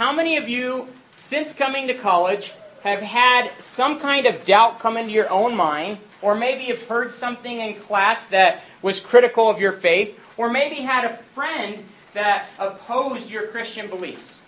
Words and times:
how 0.00 0.14
many 0.14 0.38
of 0.38 0.48
you, 0.48 0.88
since 1.12 1.52
coming 1.52 1.86
to 1.86 1.92
college, 1.92 2.54
have 2.82 3.00
had 3.00 3.50
some 3.58 4.00
kind 4.00 4.24
of 4.24 4.46
doubt 4.46 4.78
come 4.78 4.96
into 4.96 5.10
your 5.10 5.28
own 5.28 5.54
mind, 5.54 5.98
or 6.22 6.34
maybe 6.34 6.64
you've 6.64 6.82
heard 6.84 7.12
something 7.12 7.60
in 7.60 7.74
class 7.74 8.24
that 8.28 8.64
was 8.80 8.98
critical 8.98 9.50
of 9.50 9.60
your 9.60 9.72
faith, 9.72 10.18
or 10.38 10.48
maybe 10.48 10.76
had 10.76 11.04
a 11.04 11.18
friend 11.34 11.84
that 12.14 12.46
opposed 12.58 13.30
your 13.30 13.48
Christian 13.48 13.90
beliefs? 13.90 14.40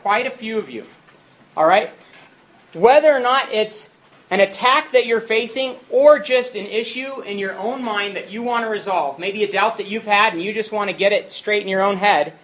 Quite 0.00 0.28
a 0.28 0.30
few 0.30 0.58
of 0.58 0.70
you. 0.70 0.86
All 1.56 1.66
right? 1.66 1.90
Whether 2.72 3.12
or 3.12 3.18
not 3.18 3.50
it's 3.50 3.90
an 4.30 4.38
attack 4.38 4.92
that 4.92 5.06
you're 5.06 5.20
facing 5.20 5.74
or 5.90 6.20
just 6.20 6.54
an 6.54 6.66
issue 6.66 7.20
in 7.22 7.40
your 7.40 7.58
own 7.58 7.82
mind 7.82 8.14
that 8.14 8.30
you 8.30 8.44
want 8.44 8.64
to 8.64 8.70
resolve, 8.70 9.18
maybe 9.18 9.42
a 9.42 9.50
doubt 9.50 9.78
that 9.78 9.88
you've 9.88 10.06
had 10.06 10.34
and 10.34 10.40
you 10.40 10.54
just 10.54 10.70
want 10.70 10.88
to 10.88 10.94
get 10.94 11.10
it 11.10 11.32
straight 11.32 11.62
in 11.62 11.68
your 11.68 11.82
own 11.82 11.96
head, 11.96 12.34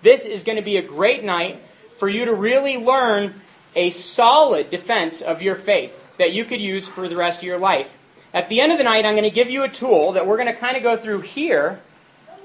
this 0.00 0.24
is 0.24 0.42
going 0.42 0.56
to 0.56 0.64
be 0.64 0.78
a 0.78 0.82
great 0.82 1.22
night 1.22 1.60
for 1.96 2.08
you 2.08 2.24
to 2.24 2.34
really 2.34 2.76
learn 2.76 3.34
a 3.74 3.90
solid 3.90 4.70
defense 4.70 5.20
of 5.20 5.42
your 5.42 5.54
faith 5.54 6.06
that 6.18 6.32
you 6.32 6.44
could 6.44 6.60
use 6.60 6.88
for 6.88 7.08
the 7.08 7.16
rest 7.16 7.40
of 7.40 7.44
your 7.44 7.58
life. 7.58 7.96
At 8.32 8.48
the 8.48 8.60
end 8.60 8.72
of 8.72 8.78
the 8.78 8.84
night, 8.84 9.04
I'm 9.04 9.14
going 9.14 9.24
to 9.24 9.30
give 9.30 9.50
you 9.50 9.64
a 9.64 9.68
tool 9.68 10.12
that 10.12 10.26
we're 10.26 10.36
going 10.36 10.52
to 10.52 10.58
kind 10.58 10.76
of 10.76 10.82
go 10.82 10.96
through 10.96 11.22
here 11.22 11.80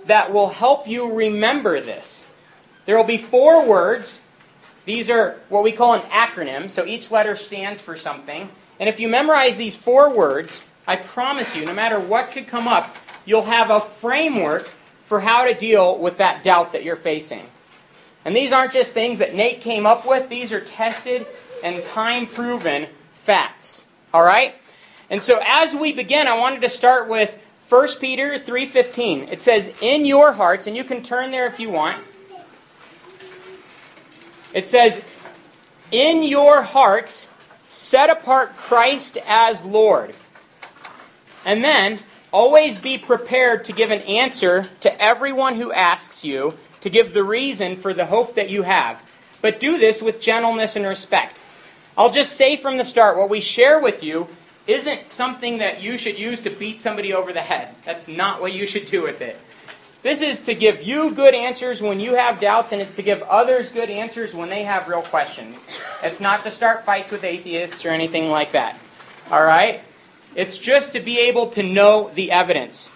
that 0.06 0.32
will 0.32 0.50
help 0.50 0.88
you 0.88 1.14
remember 1.14 1.80
this. 1.80 2.26
There 2.86 2.98
will 2.98 3.04
be 3.04 3.18
four 3.18 3.66
words. 3.66 4.22
These 4.86 5.10
are 5.10 5.40
what 5.50 5.64
we 5.64 5.72
call 5.72 5.94
an 5.94 6.02
acronym, 6.02 6.70
so 6.70 6.86
each 6.86 7.12
letter 7.12 7.36
stands 7.36 7.80
for 7.80 7.96
something. 7.96 8.50
And 8.80 8.90
if 8.90 9.00
you 9.00 9.08
memorize 9.08 9.58
these 9.58 9.76
four 9.76 10.14
words, 10.14 10.66
I 10.88 10.96
promise 10.96 11.56
you, 11.56 11.66
no 11.66 11.74
matter 11.74 12.00
what 12.00 12.32
could 12.32 12.48
come 12.48 12.68
up, 12.68 12.96
you'll 13.26 13.44
have 13.44 13.70
a 13.70 13.80
framework 13.80 14.72
for 15.06 15.20
how 15.20 15.46
to 15.46 15.54
deal 15.54 15.98
with 15.98 16.18
that 16.18 16.44
doubt 16.44 16.74
that 16.74 16.84
you're 16.84 16.96
facing. 16.96 17.46
And 18.24 18.36
these 18.36 18.54
aren't 18.54 18.74
just 18.74 18.94
things 18.94 19.20
that 19.20 19.34
Nate 19.34 19.62
came 19.62 19.86
up 19.86 20.06
with, 20.06 20.30
these 20.30 20.54
are 20.54 20.62
tested 20.62 21.26
and 21.64 21.84
time 21.84 22.28
proven 22.28 22.88
facts. 23.14 23.86
All 24.14 24.24
right? 24.24 24.56
And 25.10 25.22
so 25.22 25.42
as 25.46 25.76
we 25.76 25.92
begin, 25.92 26.28
I 26.28 26.38
wanted 26.38 26.62
to 26.62 26.70
start 26.70 27.08
with 27.08 27.38
1 27.68 28.00
Peter 28.00 28.38
3:15. 28.38 29.30
It 29.32 29.42
says, 29.42 29.70
"In 29.82 30.06
your 30.06 30.34
hearts," 30.34 30.68
and 30.68 30.76
you 30.76 30.84
can 30.84 31.02
turn 31.02 31.32
there 31.32 31.48
if 31.48 31.60
you 31.60 31.70
want. 31.70 32.04
It 34.54 34.68
says, 34.68 35.02
"In 35.92 36.24
your 36.24 36.64
hearts 36.64 37.30
set 37.72 38.10
apart 38.10 38.58
Christ 38.58 39.18
as 39.26 39.64
Lord. 39.64 40.14
And 41.46 41.64
then, 41.64 42.02
always 42.34 42.78
be 42.78 42.98
prepared 42.98 43.64
to 43.66 43.72
give 43.72 43.92
an 43.92 44.02
answer 44.02 44.70
to 44.82 45.02
everyone 45.02 45.56
who 45.56 45.72
asks 45.72 46.26
you, 46.26 46.58
to 46.82 46.90
give 46.90 47.14
the 47.14 47.24
reason 47.24 47.76
for 47.76 47.94
the 47.94 48.06
hope 48.08 48.36
that 48.36 48.50
you 48.50 48.64
have. 48.64 49.02
But 49.42 49.60
do 49.60 49.78
this 49.78 50.02
with 50.02 50.22
gentleness 50.22 50.76
and 50.76 50.86
respect. 50.86 51.44
I'll 51.98 52.12
just 52.12 52.34
say 52.34 52.56
from 52.56 52.78
the 52.78 52.84
start 52.84 53.18
what 53.18 53.30
we 53.30 53.40
share 53.40 53.80
with 53.80 54.04
you 54.04 54.28
isn't 54.68 55.12
something 55.12 55.58
that 55.58 55.82
you 55.82 55.98
should 55.98 56.20
use 56.20 56.42
to 56.42 56.50
beat 56.50 56.80
somebody 56.80 57.14
over 57.14 57.34
the 57.34 57.42
head. 57.42 57.74
That's 57.84 58.08
not 58.08 58.42
what 58.42 58.54
you 58.54 58.68
should 58.68 58.86
do 58.86 59.02
with 59.02 59.22
it. 59.22 59.40
This 60.04 60.22
is 60.22 60.40
to 60.40 60.56
give 60.56 60.82
you 60.82 61.12
good 61.12 61.36
answers 61.36 61.82
when 61.82 62.00
you 62.00 62.16
have 62.16 62.40
doubts, 62.40 62.72
and 62.72 62.82
it's 62.82 62.96
to 62.96 63.04
give 63.04 63.22
others 63.24 63.72
good 63.72 63.90
answers 63.90 64.34
when 64.34 64.50
they 64.50 64.64
have 64.64 64.88
real 64.88 65.04
questions. 65.04 65.68
It's 66.02 66.20
not 66.20 66.44
to 66.44 66.52
start 66.52 66.86
fights 66.86 67.12
with 67.12 67.24
atheists 67.24 67.86
or 67.86 67.90
anything 67.90 68.30
like 68.30 68.54
that. 68.54 68.80
All 69.30 69.44
right? 69.44 69.82
It's 70.36 70.58
just 70.58 70.94
to 70.94 71.00
be 71.00 71.20
able 71.20 71.48
to 71.52 71.62
know 71.62 72.10
the 72.16 72.32
evidence. 72.32 72.90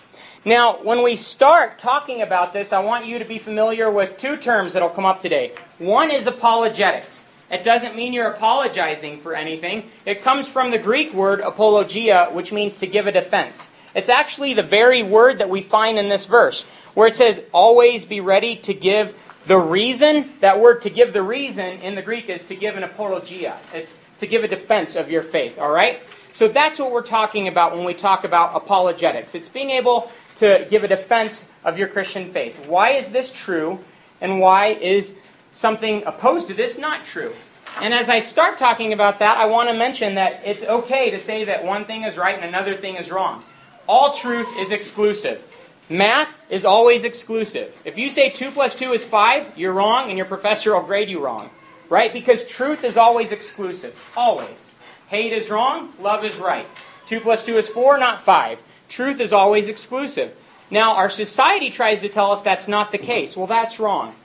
Now, 0.48 0.78
when 0.84 1.02
we 1.02 1.16
start 1.16 1.80
talking 1.80 2.22
about 2.22 2.54
this, 2.54 2.72
I 2.72 2.80
want 2.84 3.08
you 3.08 3.18
to 3.18 3.26
be 3.26 3.40
familiar 3.40 3.90
with 3.90 4.16
two 4.18 4.38
terms 4.38 4.74
that 4.74 4.84
will 4.84 4.90
come 4.90 5.04
up 5.04 5.20
today. 5.20 5.54
One 5.80 6.12
is 6.12 6.28
apologetics. 6.28 7.28
It 7.50 7.64
doesn't 7.64 7.96
mean 7.96 8.14
you're 8.14 8.30
apologizing 8.30 9.22
for 9.22 9.34
anything. 9.34 9.90
It 10.06 10.22
comes 10.22 10.48
from 10.48 10.70
the 10.70 10.78
Greek 10.78 11.16
word 11.16 11.40
apologia, 11.40 12.30
which 12.32 12.52
means 12.52 12.76
to 12.76 12.86
give 12.86 13.08
a 13.08 13.12
defense. 13.12 13.72
It's 13.96 14.08
actually 14.08 14.54
the 14.54 14.62
very 14.62 15.02
word 15.02 15.40
that 15.40 15.50
we 15.50 15.64
find 15.64 15.98
in 15.98 16.10
this 16.10 16.26
verse 16.26 16.62
where 16.94 17.08
it 17.08 17.16
says, 17.16 17.42
always 17.52 18.06
be 18.06 18.20
ready 18.20 18.56
to 18.58 18.74
give 18.76 19.16
the 19.48 19.58
reason. 19.58 20.30
That 20.42 20.60
word 20.60 20.82
to 20.82 20.92
give 20.92 21.12
the 21.12 21.24
reason 21.24 21.80
in 21.80 21.96
the 21.96 22.04
Greek 22.04 22.30
is 22.30 22.46
to 22.46 22.56
give 22.56 22.78
an 22.78 22.84
apologia. 22.84 23.58
It's 23.74 24.00
to 24.20 24.28
give 24.28 24.44
a 24.44 24.48
defense 24.48 24.96
of 24.96 25.10
your 25.10 25.24
faith, 25.24 25.58
all 25.58 25.72
right? 25.72 26.02
So 26.36 26.50
that's 26.50 26.80
what 26.80 26.92
we're 26.92 27.02
talking 27.02 27.48
about 27.48 27.74
when 27.74 27.86
we 27.86 27.94
talk 27.94 28.26
about 28.26 28.58
apologetics. 28.58 29.36
It's 29.36 29.48
being 29.48 29.70
able 29.70 30.12
to 30.36 30.68
give 30.70 30.84
a 30.84 30.88
defense 30.90 31.48
of 31.64 31.80
your 31.80 31.88
Christian 31.88 32.30
faith. 32.30 32.68
Why 32.68 32.90
is 32.90 33.12
this 33.12 33.32
true? 33.32 33.80
And 34.20 34.42
why 34.42 34.74
is 34.74 35.16
something 35.52 36.04
opposed 36.06 36.50
to 36.50 36.54
this 36.54 36.78
not 36.78 37.06
true? 37.06 37.32
And 37.80 37.94
as 37.94 38.10
I 38.10 38.20
start 38.20 38.58
talking 38.58 38.92
about 38.92 39.20
that, 39.20 39.38
I 39.38 39.46
want 39.46 39.70
to 39.70 39.78
mention 39.78 40.16
that 40.16 40.42
it's 40.44 40.66
okay 40.66 41.10
to 41.12 41.22
say 41.22 41.46
that 41.46 41.64
one 41.64 41.86
thing 41.86 42.04
is 42.04 42.18
right 42.18 42.36
and 42.36 42.44
another 42.44 42.76
thing 42.76 42.96
is 42.96 43.10
wrong. 43.10 43.42
All 43.88 44.14
truth 44.14 44.50
is 44.60 44.74
exclusive. 44.74 45.48
Math 45.88 46.38
is 46.50 46.66
always 46.66 47.06
exclusive. 47.06 47.80
If 47.86 47.98
you 47.98 48.10
say 48.10 48.30
2 48.30 48.52
plus 48.52 48.76
2 48.76 48.92
is 48.92 49.06
5, 49.06 49.58
you're 49.58 49.72
wrong, 49.72 50.10
and 50.10 50.18
your 50.18 50.28
professor 50.28 50.74
will 50.74 50.84
grade 50.84 51.10
you 51.10 51.24
wrong. 51.24 51.50
Right? 51.88 52.12
Because 52.12 52.46
truth 52.46 52.84
is 52.84 52.98
always 52.98 53.32
exclusive. 53.32 54.12
Always. 54.18 54.74
Hate 55.08 55.34
is 55.34 55.50
wrong, 55.50 55.94
love 56.00 56.24
is 56.24 56.38
right. 56.38 56.66
2 57.08 57.20
plus 57.20 57.46
2 57.46 57.58
is 57.58 57.68
4, 57.68 57.98
not 57.98 58.22
5. 58.22 58.62
Truth 58.90 59.20
is 59.20 59.34
always 59.34 59.68
exclusive. 59.68 60.36
Now, 60.72 60.96
our 60.96 61.10
society 61.10 61.70
tries 61.70 62.02
to 62.02 62.10
tell 62.10 62.32
us 62.32 62.42
that's 62.42 62.68
not 62.68 62.92
the 62.92 62.98
case. 62.98 63.38
Well, 63.38 63.48
that's 63.48 63.80
wrong. 63.80 64.16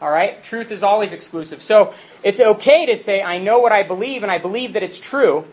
All 0.00 0.10
right? 0.10 0.42
Truth 0.42 0.72
is 0.72 0.82
always 0.82 1.12
exclusive. 1.12 1.62
So 1.62 1.94
it's 2.22 2.40
okay 2.40 2.86
to 2.86 2.96
say, 2.96 3.22
I 3.22 3.38
know 3.38 3.60
what 3.60 3.72
I 3.72 3.82
believe, 3.82 4.22
and 4.22 4.32
I 4.32 4.38
believe 4.38 4.72
that 4.72 4.82
it's 4.82 4.98
true. 4.98 5.46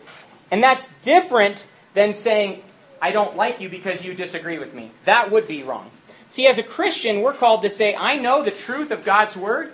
And 0.50 0.62
that's 0.62 0.88
different 1.02 1.66
than 1.94 2.12
saying, 2.12 2.62
I 3.02 3.12
don't 3.12 3.36
like 3.36 3.60
you 3.60 3.68
because 3.68 4.04
you 4.04 4.14
disagree 4.14 4.58
with 4.58 4.74
me. 4.74 4.90
That 5.04 5.30
would 5.30 5.46
be 5.46 5.62
wrong. 5.62 5.90
See, 6.26 6.46
as 6.46 6.58
a 6.58 6.62
Christian, 6.62 7.22
we're 7.22 7.34
called 7.34 7.62
to 7.62 7.70
say, 7.70 7.94
I 7.94 8.16
know 8.16 8.42
the 8.42 8.50
truth 8.50 8.90
of 8.90 9.04
God's 9.04 9.36
Word, 9.36 9.72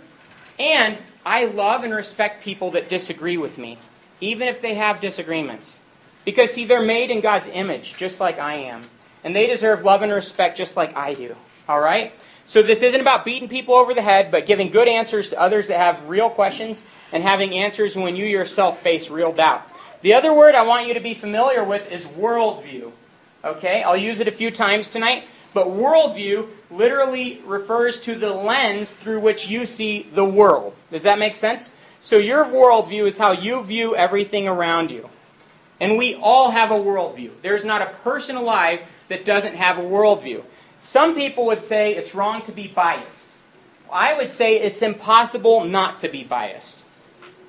and 0.58 0.96
I 1.24 1.46
love 1.46 1.84
and 1.84 1.94
respect 1.94 2.42
people 2.42 2.70
that 2.72 2.88
disagree 2.88 3.36
with 3.36 3.58
me, 3.58 3.78
even 4.20 4.48
if 4.48 4.60
they 4.60 4.74
have 4.74 5.00
disagreements. 5.00 5.80
Because, 6.24 6.52
see, 6.52 6.64
they're 6.64 6.82
made 6.82 7.10
in 7.10 7.20
God's 7.20 7.48
image, 7.48 7.96
just 7.96 8.20
like 8.20 8.38
I 8.38 8.54
am. 8.54 8.82
And 9.22 9.34
they 9.34 9.46
deserve 9.46 9.84
love 9.84 10.02
and 10.02 10.12
respect 10.12 10.56
just 10.56 10.76
like 10.76 10.96
I 10.96 11.14
do. 11.14 11.36
All 11.68 11.80
right? 11.80 12.12
So, 12.44 12.62
this 12.62 12.82
isn't 12.82 13.00
about 13.00 13.24
beating 13.24 13.48
people 13.48 13.74
over 13.74 13.94
the 13.94 14.02
head, 14.02 14.30
but 14.30 14.46
giving 14.46 14.70
good 14.70 14.88
answers 14.88 15.28
to 15.30 15.40
others 15.40 15.68
that 15.68 15.78
have 15.78 16.08
real 16.08 16.30
questions 16.30 16.84
and 17.12 17.22
having 17.22 17.54
answers 17.54 17.96
when 17.96 18.16
you 18.16 18.24
yourself 18.24 18.80
face 18.82 19.10
real 19.10 19.32
doubt. 19.32 19.68
The 20.02 20.14
other 20.14 20.32
word 20.32 20.54
I 20.54 20.66
want 20.66 20.86
you 20.86 20.94
to 20.94 21.00
be 21.00 21.14
familiar 21.14 21.64
with 21.64 21.90
is 21.90 22.06
worldview. 22.06 22.92
Okay, 23.44 23.82
I'll 23.82 23.96
use 23.96 24.20
it 24.20 24.28
a 24.28 24.32
few 24.32 24.50
times 24.50 24.90
tonight. 24.90 25.24
But 25.54 25.68
worldview 25.68 26.48
literally 26.70 27.40
refers 27.46 27.98
to 28.00 28.14
the 28.14 28.34
lens 28.34 28.92
through 28.92 29.20
which 29.20 29.48
you 29.48 29.64
see 29.64 30.02
the 30.12 30.24
world. 30.24 30.74
Does 30.90 31.04
that 31.04 31.18
make 31.18 31.34
sense? 31.34 31.72
So 32.06 32.18
your 32.18 32.44
worldview 32.44 33.08
is 33.08 33.18
how 33.18 33.32
you 33.32 33.64
view 33.64 33.96
everything 33.96 34.46
around 34.46 34.92
you. 34.92 35.10
And 35.80 35.98
we 35.98 36.14
all 36.14 36.52
have 36.52 36.70
a 36.70 36.74
worldview. 36.74 37.32
There's 37.42 37.64
not 37.64 37.82
a 37.82 37.94
person 37.94 38.36
alive 38.36 38.78
that 39.08 39.24
doesn't 39.24 39.56
have 39.56 39.76
a 39.76 39.82
worldview. 39.82 40.44
Some 40.78 41.16
people 41.16 41.46
would 41.46 41.64
say 41.64 41.96
it's 41.96 42.14
wrong 42.14 42.42
to 42.42 42.52
be 42.52 42.68
biased. 42.68 43.32
I 43.92 44.16
would 44.16 44.30
say 44.30 44.60
it's 44.60 44.82
impossible 44.82 45.64
not 45.64 45.98
to 45.98 46.08
be 46.08 46.22
biased. 46.22 46.86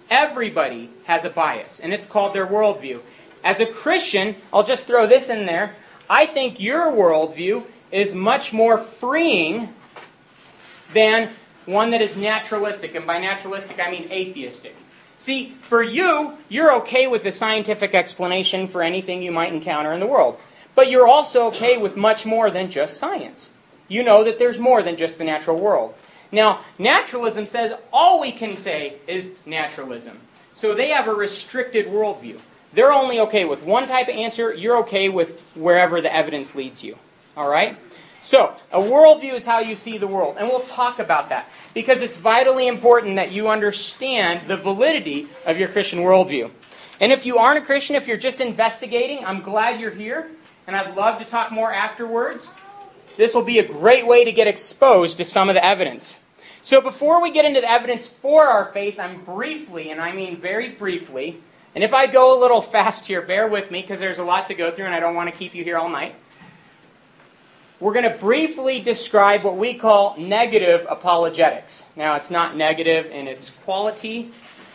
Everybody 0.10 0.90
has 1.04 1.24
a 1.24 1.30
bias, 1.30 1.80
and 1.80 1.94
it's 1.94 2.08
called 2.08 2.34
their 2.34 2.48
worldview. 2.48 3.02
As 3.44 3.60
a 3.60 3.68
Christian, 3.68 4.38
I'll 4.52 4.64
just 4.64 4.88
throw 4.88 5.06
this 5.06 5.30
in 5.30 5.46
there. 5.46 5.76
I 6.10 6.26
think 6.26 6.60
your 6.60 6.92
worldview 6.92 7.64
is 7.92 8.16
much 8.16 8.54
more 8.54 8.80
freeing 8.80 9.72
than 10.96 11.30
one 11.68 11.92
that 11.92 12.02
is 12.02 12.18
naturalistic. 12.18 12.96
And 12.96 13.06
by 13.06 13.20
naturalistic, 13.20 13.80
I 13.80 13.92
mean 13.92 14.12
atheistic. 14.12 14.76
See, 15.18 15.56
for 15.62 15.84
you, 15.84 16.38
you're 16.50 16.76
okay 16.78 17.08
with 17.08 17.24
the 17.24 17.32
scientific 17.32 17.94
explanation 17.94 18.68
for 18.68 18.82
anything 18.82 19.22
you 19.22 19.32
might 19.32 19.54
encounter 19.54 19.94
in 19.94 20.00
the 20.00 20.08
world. 20.08 20.40
But 20.74 20.90
you're 20.90 21.08
also 21.08 21.48
okay 21.48 21.78
with 21.78 21.98
much 21.98 22.26
more 22.26 22.50
than 22.50 22.72
just 22.72 22.98
science. 22.98 23.52
You 23.88 24.04
know 24.04 24.24
that 24.24 24.40
there's 24.40 24.60
more 24.60 24.84
than 24.84 24.96
just 24.96 25.18
the 25.18 25.24
natural 25.24 25.60
world. 25.60 25.96
Now, 26.32 26.62
naturalism 26.78 27.46
says 27.46 27.74
all 27.92 28.20
we 28.20 28.32
can 28.32 28.56
say 28.56 28.96
is 29.08 29.36
naturalism. 29.46 30.20
So 30.54 30.74
they 30.74 30.90
have 30.90 31.08
a 31.08 31.14
restricted 31.14 31.88
worldview. 31.88 32.40
They're 32.74 32.92
only 32.92 33.20
okay 33.22 33.46
with 33.46 33.64
one 33.64 33.88
type 33.88 34.08
of 34.08 34.16
answer. 34.16 34.54
You're 34.54 34.80
okay 34.80 35.10
with 35.10 35.42
wherever 35.56 36.02
the 36.02 36.14
evidence 36.14 36.54
leads 36.54 36.84
you. 36.84 36.98
All 37.36 37.50
right? 37.50 37.78
So, 38.22 38.56
a 38.72 38.80
worldview 38.80 39.34
is 39.34 39.46
how 39.46 39.60
you 39.60 39.76
see 39.76 39.98
the 39.98 40.08
world. 40.08 40.36
And 40.38 40.48
we'll 40.48 40.62
talk 40.62 41.00
about 41.00 41.30
that 41.30 41.50
because 41.74 42.02
it's 42.02 42.18
vitally 42.18 42.68
important 42.68 43.16
that 43.16 43.32
you 43.32 43.48
understand 43.48 44.48
the 44.48 44.58
validity 44.58 45.28
of 45.46 45.58
your 45.58 45.70
Christian 45.70 46.00
worldview. 46.00 46.52
And 47.00 47.12
if 47.12 47.26
you 47.26 47.38
aren't 47.38 47.64
a 47.64 47.66
Christian, 47.66 47.96
if 47.96 48.08
you're 48.08 48.18
just 48.18 48.42
investigating, 48.42 49.24
I'm 49.24 49.42
glad 49.42 49.80
you're 49.80 49.92
here. 49.92 50.30
And 50.66 50.76
I'd 50.76 50.96
love 50.96 51.20
to 51.20 51.26
talk 51.26 51.52
more 51.52 51.72
afterwards. 51.72 52.52
This 53.16 53.34
will 53.34 53.46
be 53.46 53.60
a 53.60 53.68
great 53.68 54.06
way 54.06 54.26
to 54.26 54.32
get 54.32 54.48
exposed 54.48 55.18
to 55.18 55.24
some 55.24 55.48
of 55.48 55.56
the 55.56 55.64
evidence. 55.64 56.18
So 56.62 56.82
before 56.82 57.22
we 57.22 57.32
get 57.32 57.46
into 57.46 57.62
the 57.62 57.72
evidence 57.72 58.08
for 58.08 58.44
our 58.44 58.66
faith, 58.74 59.00
I'm 59.00 59.24
briefly, 59.24 59.90
and 59.90 60.02
I 60.02 60.12
mean 60.12 60.38
very 60.38 60.70
briefly, 60.70 61.38
and 61.74 61.84
if 61.84 61.94
I 61.94 62.08
go 62.08 62.38
a 62.38 62.42
little 62.42 62.62
fast 62.74 63.06
here, 63.06 63.22
bear 63.22 63.48
with 63.48 63.72
me 63.72 63.82
because 63.82 64.00
there's 64.00 64.18
a 64.18 64.24
lot 64.24 64.48
to 64.48 64.54
go 64.54 64.72
through 64.72 64.86
and 64.86 64.96
I 64.96 65.00
don't 65.00 65.16
want 65.16 65.30
to 65.30 65.36
keep 65.36 65.56
you 65.56 65.64
here 65.64 65.78
all 65.78 65.90
night. 65.90 66.16
We're 67.80 67.94
going 67.94 68.12
to 68.12 68.18
briefly 68.18 68.82
describe 68.82 69.44
what 69.44 69.56
we 69.56 69.76
call 69.76 70.18
negative 70.18 70.88
apologetics. 70.90 71.86
Now, 71.96 72.16
it's 72.16 72.32
not 72.32 72.56
negative 72.56 73.06
in 73.12 73.28
its 73.28 73.52
quality, 73.52 74.32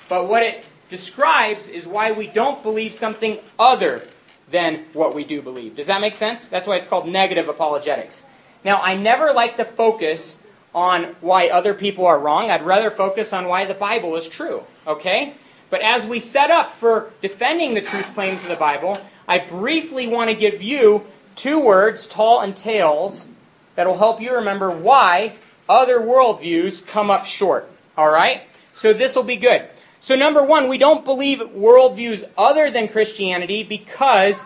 but 0.09 0.29
what 0.29 0.45
it 0.45 0.65
describes 0.89 1.69
is 1.69 1.85
why 1.85 2.13
we 2.13 2.29
don't 2.29 2.63
believe 2.63 2.95
something 2.95 3.41
other 3.59 4.07
than 4.49 4.85
what 4.93 5.17
we 5.17 5.25
do 5.25 5.43
believe. 5.43 5.75
Does 5.75 5.89
that 5.89 6.01
make 6.01 6.15
sense? 6.15 6.47
That's 6.47 6.69
why 6.69 6.77
it's 6.77 6.87
called 6.87 7.09
negative 7.09 7.49
apologetics. 7.49 8.23
Now, 8.65 8.81
I 8.81 8.95
never 8.95 9.33
like 9.33 9.57
to 9.57 9.65
focus 9.65 10.37
on 10.73 11.17
why 11.21 11.49
other 11.49 11.75
people 11.75 12.07
are 12.07 12.21
wrong. 12.21 12.53
I'd 12.53 12.63
rather 12.63 12.91
focus 12.91 13.33
on 13.33 13.49
why 13.49 13.65
the 13.65 13.75
Bible 13.75 14.15
is 14.15 14.29
true. 14.29 14.63
Okay? 14.87 15.35
But 15.71 15.81
as 15.81 16.07
we 16.07 16.21
set 16.21 16.53
up 16.53 16.71
for 16.71 17.11
defending 17.21 17.75
the 17.75 17.81
truth 17.81 18.15
claims 18.15 18.45
of 18.45 18.49
the 18.49 18.55
Bible, 18.55 19.01
I 19.27 19.39
briefly 19.39 20.07
want 20.07 20.31
to 20.31 20.37
give 20.37 20.63
you 20.63 21.05
two 21.35 21.65
words, 21.65 22.07
tall 22.07 22.41
and 22.41 22.57
tales, 22.57 23.27
that 23.75 23.87
will 23.87 23.99
help 23.99 24.21
you 24.21 24.35
remember 24.35 24.71
why 24.71 25.35
other 25.69 26.01
worldviews 26.01 26.87
come 26.87 27.11
up 27.11 27.27
short. 27.27 27.71
All 27.97 28.11
right? 28.11 28.43
So 28.73 28.93
this 28.93 29.17
will 29.17 29.23
be 29.23 29.37
good. 29.37 29.69
So, 30.01 30.17
number 30.17 30.43
one, 30.43 30.69
we 30.69 30.79
don't 30.79 31.05
believe 31.05 31.39
worldviews 31.39 32.29
other 32.37 32.71
than 32.71 32.89
Christianity 32.89 33.63
because 33.63 34.45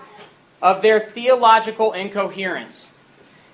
of 0.61 0.83
their 0.83 1.01
theological 1.01 1.95
incoherence. 1.95 2.91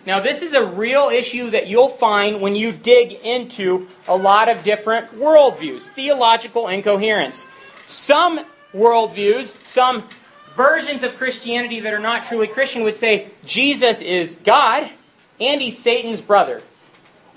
Now, 0.05 0.19
this 0.19 0.43
is 0.43 0.53
a 0.53 0.67
real 0.67 1.11
issue 1.11 1.51
that 1.51 1.69
you'll 1.69 1.89
find 1.89 2.41
when 2.41 2.57
you 2.57 2.73
dig 2.73 3.13
into 3.13 3.87
a 4.09 4.17
lot 4.17 4.49
of 4.49 4.65
different 4.65 5.13
worldviews 5.13 5.83
theological 5.83 6.67
incoherence. 6.67 7.47
Some 7.87 8.45
worldviews, 8.75 9.63
some 9.63 10.09
versions 10.57 11.03
of 11.03 11.17
Christianity 11.17 11.81
that 11.81 11.93
are 11.93 11.99
not 11.99 12.25
truly 12.25 12.47
Christian 12.47 12.83
would 12.83 12.97
say 12.97 13.31
Jesus 13.45 14.01
is 14.01 14.37
God 14.37 14.91
and 15.41 15.61
he's 15.61 15.79
Satan's 15.79 16.21
brother. 16.21 16.63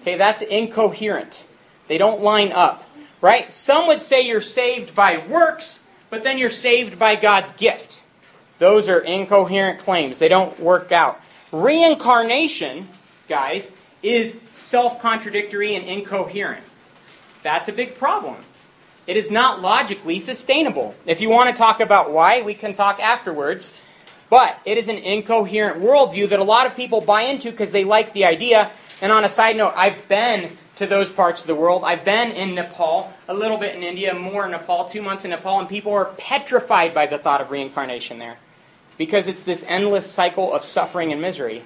Okay, 0.02 0.18
that's 0.18 0.42
incoherent. 0.42 1.46
They 1.88 1.98
don't 1.98 2.22
line 2.22 2.52
up, 2.52 2.88
right? 3.22 3.52
Some 3.52 3.88
would 3.88 4.02
say 4.02 4.22
you're 4.22 4.42
saved 4.42 4.94
by 4.94 5.26
works, 5.28 5.84
but 6.10 6.24
then 6.24 6.38
you're 6.38 6.50
saved 6.50 7.00
by 7.00 7.16
God's 7.16 7.52
gift. 7.52 8.04
Those 8.60 8.88
are 8.88 9.00
incoherent 9.00 9.80
claims. 9.80 10.20
They 10.20 10.28
don't 10.28 10.60
work 10.60 10.92
out. 10.92 11.20
Reincarnation, 11.52 12.90
guys, 13.28 13.72
is 14.02 14.40
self 14.52 15.02
contradictory 15.02 15.76
and 15.76 15.86
incoherent. 15.86 16.64
That's 17.44 17.68
a 17.68 17.74
big 17.74 17.98
problem. 17.98 18.38
It 19.08 19.18
is 19.18 19.30
not 19.30 19.62
logically 19.62 20.20
sustainable. 20.20 20.96
If 21.06 21.22
you 21.22 21.30
want 21.30 21.50
to 21.50 21.56
talk 21.56 21.80
about 21.80 22.12
why, 22.12 22.42
we 22.42 22.54
can 22.54 22.74
talk 22.74 23.00
afterwards. 23.00 23.72
But 24.30 24.60
it 24.66 24.78
is 24.78 24.88
an 24.88 24.98
incoherent 24.98 25.82
worldview 25.82 26.30
that 26.30 26.40
a 26.40 26.44
lot 26.44 26.66
of 26.66 26.76
people 26.76 27.02
buy 27.02 27.24
into 27.24 27.52
because 27.52 27.72
they 27.72 27.84
like 27.84 28.14
the 28.14 28.26
idea. 28.26 28.72
And 29.02 29.12
on 29.12 29.24
a 29.24 29.30
side 29.30 29.56
note, 29.56 29.74
I've 29.76 30.08
been 30.08 30.52
to 30.78 30.88
those 30.88 31.12
parts 31.12 31.42
of 31.42 31.48
the 31.48 31.56
world. 31.56 31.84
I've 31.86 32.04
been 32.04 32.32
in 32.32 32.56
Nepal, 32.56 33.14
a 33.28 33.34
little 33.34 33.58
bit 33.58 33.76
in 33.76 33.84
India, 33.84 34.14
more 34.14 34.46
in 34.46 34.52
Nepal, 34.52 34.86
two 34.86 35.02
months 35.02 35.24
in 35.24 35.32
Nepal, 35.32 35.60
and 35.60 35.70
people 35.70 35.94
are 35.94 36.06
petrified 36.18 36.94
by 36.94 37.06
the 37.06 37.18
thought 37.18 37.42
of 37.42 37.52
reincarnation 37.52 38.20
there 38.20 38.38
because 38.98 39.28
it's 39.28 39.44
this 39.44 39.64
endless 39.68 40.10
cycle 40.10 40.54
of 40.54 40.66
suffering 40.66 41.12
and 41.12 41.22
misery. 41.22 41.64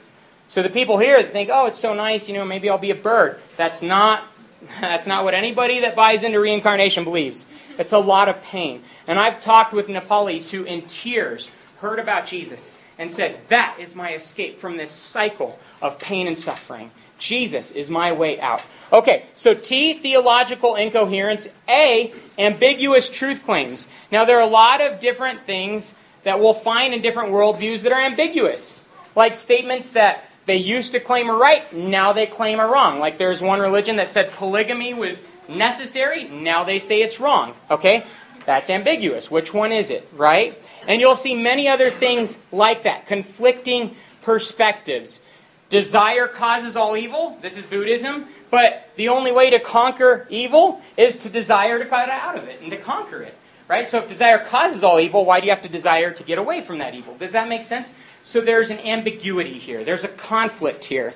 So 0.47 0.63
the 0.63 0.69
people 0.69 0.97
here 0.97 1.21
think, 1.21 1.49
oh, 1.51 1.67
it's 1.67 1.79
so 1.79 1.93
nice, 1.93 2.27
you 2.27 2.33
know, 2.33 2.43
maybe 2.43 2.69
I'll 2.69 2.79
be 2.79 2.91
a 2.91 2.95
bird. 2.95 3.39
That's 3.55 3.81
not 3.81 4.23
That's 4.81 5.07
not 5.07 5.23
what 5.23 5.33
anybody 5.33 5.81
that 5.81 5.95
buys 5.95 6.23
into 6.23 6.39
reincarnation 6.39 7.03
believes. 7.03 7.45
It's 7.77 7.93
a 7.93 7.99
lot 7.99 8.29
of 8.29 8.41
pain. 8.43 8.83
And 9.07 9.19
I've 9.19 9.39
talked 9.39 9.73
with 9.73 9.89
Nepalese 9.89 10.51
who, 10.51 10.63
in 10.63 10.83
tears, 10.83 11.51
heard 11.77 11.99
about 11.99 12.25
Jesus 12.25 12.71
and 12.97 13.11
said, 13.11 13.39
That 13.47 13.77
is 13.79 13.95
my 13.95 14.13
escape 14.13 14.59
from 14.59 14.77
this 14.77 14.91
cycle 14.91 15.57
of 15.81 15.99
pain 15.99 16.27
and 16.27 16.37
suffering. 16.37 16.91
Jesus 17.17 17.71
is 17.71 17.89
my 17.89 18.11
way 18.11 18.39
out. 18.39 18.63
Okay, 18.91 19.25
so 19.35 19.53
T, 19.53 19.93
theological 19.93 20.75
incoherence. 20.75 21.47
A, 21.67 22.13
ambiguous 22.37 23.09
truth 23.09 23.43
claims. 23.43 23.87
Now, 24.11 24.25
there 24.25 24.37
are 24.37 24.47
a 24.47 24.51
lot 24.51 24.81
of 24.81 24.99
different 24.99 25.45
things 25.45 25.93
that 26.23 26.39
we'll 26.39 26.53
find 26.53 26.93
in 26.93 27.01
different 27.01 27.29
worldviews 27.29 27.81
that 27.83 27.91
are 27.91 28.01
ambiguous, 28.01 28.77
like 29.15 29.35
statements 29.35 29.91
that 29.91 30.28
they 30.45 30.57
used 30.57 30.93
to 30.93 30.99
claim 30.99 31.29
a 31.29 31.33
right, 31.33 31.71
now 31.73 32.13
they 32.13 32.25
claim 32.25 32.59
a 32.59 32.67
wrong. 32.67 32.99
Like 32.99 33.17
there's 33.17 33.41
one 33.41 33.59
religion 33.59 33.97
that 33.97 34.11
said 34.11 34.31
polygamy 34.33 34.93
was 34.93 35.21
necessary, 35.47 36.23
now 36.25 36.63
they 36.63 36.79
say 36.79 37.01
it's 37.01 37.19
wrong. 37.19 37.55
Okay? 37.69 38.05
That's 38.45 38.69
ambiguous. 38.69 39.29
Which 39.29 39.53
one 39.53 39.71
is 39.71 39.91
it, 39.91 40.07
right? 40.13 40.59
And 40.87 41.01
you'll 41.01 41.15
see 41.15 41.35
many 41.35 41.67
other 41.67 41.89
things 41.89 42.39
like 42.51 42.83
that, 42.83 43.05
conflicting 43.05 43.95
perspectives. 44.21 45.21
Desire 45.69 46.27
causes 46.27 46.75
all 46.75 46.97
evil. 46.97 47.37
This 47.41 47.57
is 47.57 47.65
Buddhism. 47.65 48.25
But 48.49 48.89
the 48.95 49.09
only 49.09 49.31
way 49.31 49.51
to 49.51 49.59
conquer 49.59 50.25
evil 50.29 50.81
is 50.97 51.15
to 51.17 51.29
desire 51.29 51.77
to 51.77 51.85
cut 51.85 52.09
out 52.09 52.35
of 52.35 52.47
it 52.47 52.61
and 52.61 52.71
to 52.71 52.77
conquer 52.77 53.21
it. 53.21 53.35
Right? 53.67 53.87
So 53.87 53.99
if 53.99 54.07
desire 54.07 54.39
causes 54.39 54.83
all 54.83 54.99
evil, 54.99 55.25
why 55.25 55.39
do 55.39 55.45
you 55.45 55.51
have 55.51 55.61
to 55.61 55.69
desire 55.69 56.11
to 56.11 56.23
get 56.23 56.39
away 56.39 56.61
from 56.61 56.79
that 56.79 56.95
evil? 56.95 57.15
Does 57.15 57.33
that 57.33 57.47
make 57.47 57.63
sense? 57.63 57.93
So 58.29 58.41
there's 58.41 58.69
an 58.69 58.77
ambiguity 58.81 59.57
here, 59.57 59.83
there's 59.83 60.03
a 60.03 60.07
conflict 60.07 60.85
here. 60.85 61.15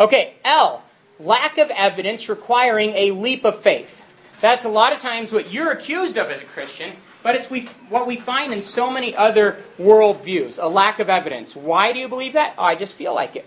Okay, 0.00 0.36
L, 0.42 0.82
lack 1.20 1.58
of 1.58 1.68
evidence 1.68 2.30
requiring 2.30 2.94
a 2.94 3.10
leap 3.10 3.44
of 3.44 3.60
faith. 3.60 4.06
That's 4.40 4.64
a 4.64 4.70
lot 4.70 4.94
of 4.94 5.00
times 5.00 5.34
what 5.34 5.52
you're 5.52 5.70
accused 5.70 6.16
of 6.16 6.30
as 6.30 6.40
a 6.40 6.46
Christian, 6.46 6.92
but 7.22 7.34
it's 7.34 7.50
we, 7.50 7.66
what 7.90 8.06
we 8.06 8.16
find 8.16 8.54
in 8.54 8.62
so 8.62 8.90
many 8.90 9.14
other 9.14 9.58
worldviews 9.78 10.58
a 10.58 10.66
lack 10.66 10.98
of 10.98 11.10
evidence. 11.10 11.54
Why 11.54 11.92
do 11.92 11.98
you 11.98 12.08
believe 12.08 12.32
that? 12.32 12.54
Oh, 12.56 12.64
I 12.64 12.74
just 12.74 12.94
feel 12.94 13.14
like 13.14 13.36
it. 13.36 13.44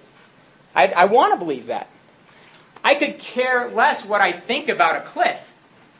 I, 0.75 0.89
I 0.89 1.05
want 1.05 1.33
to 1.33 1.43
believe 1.43 1.65
that. 1.65 1.89
I 2.83 2.93
could 2.93 3.17
care 3.17 3.71
less 3.71 4.05
what 4.05 4.21
I 4.21 4.33
think 4.33 4.69
about 4.69 4.97
a 4.97 5.01
cliff. 5.01 5.51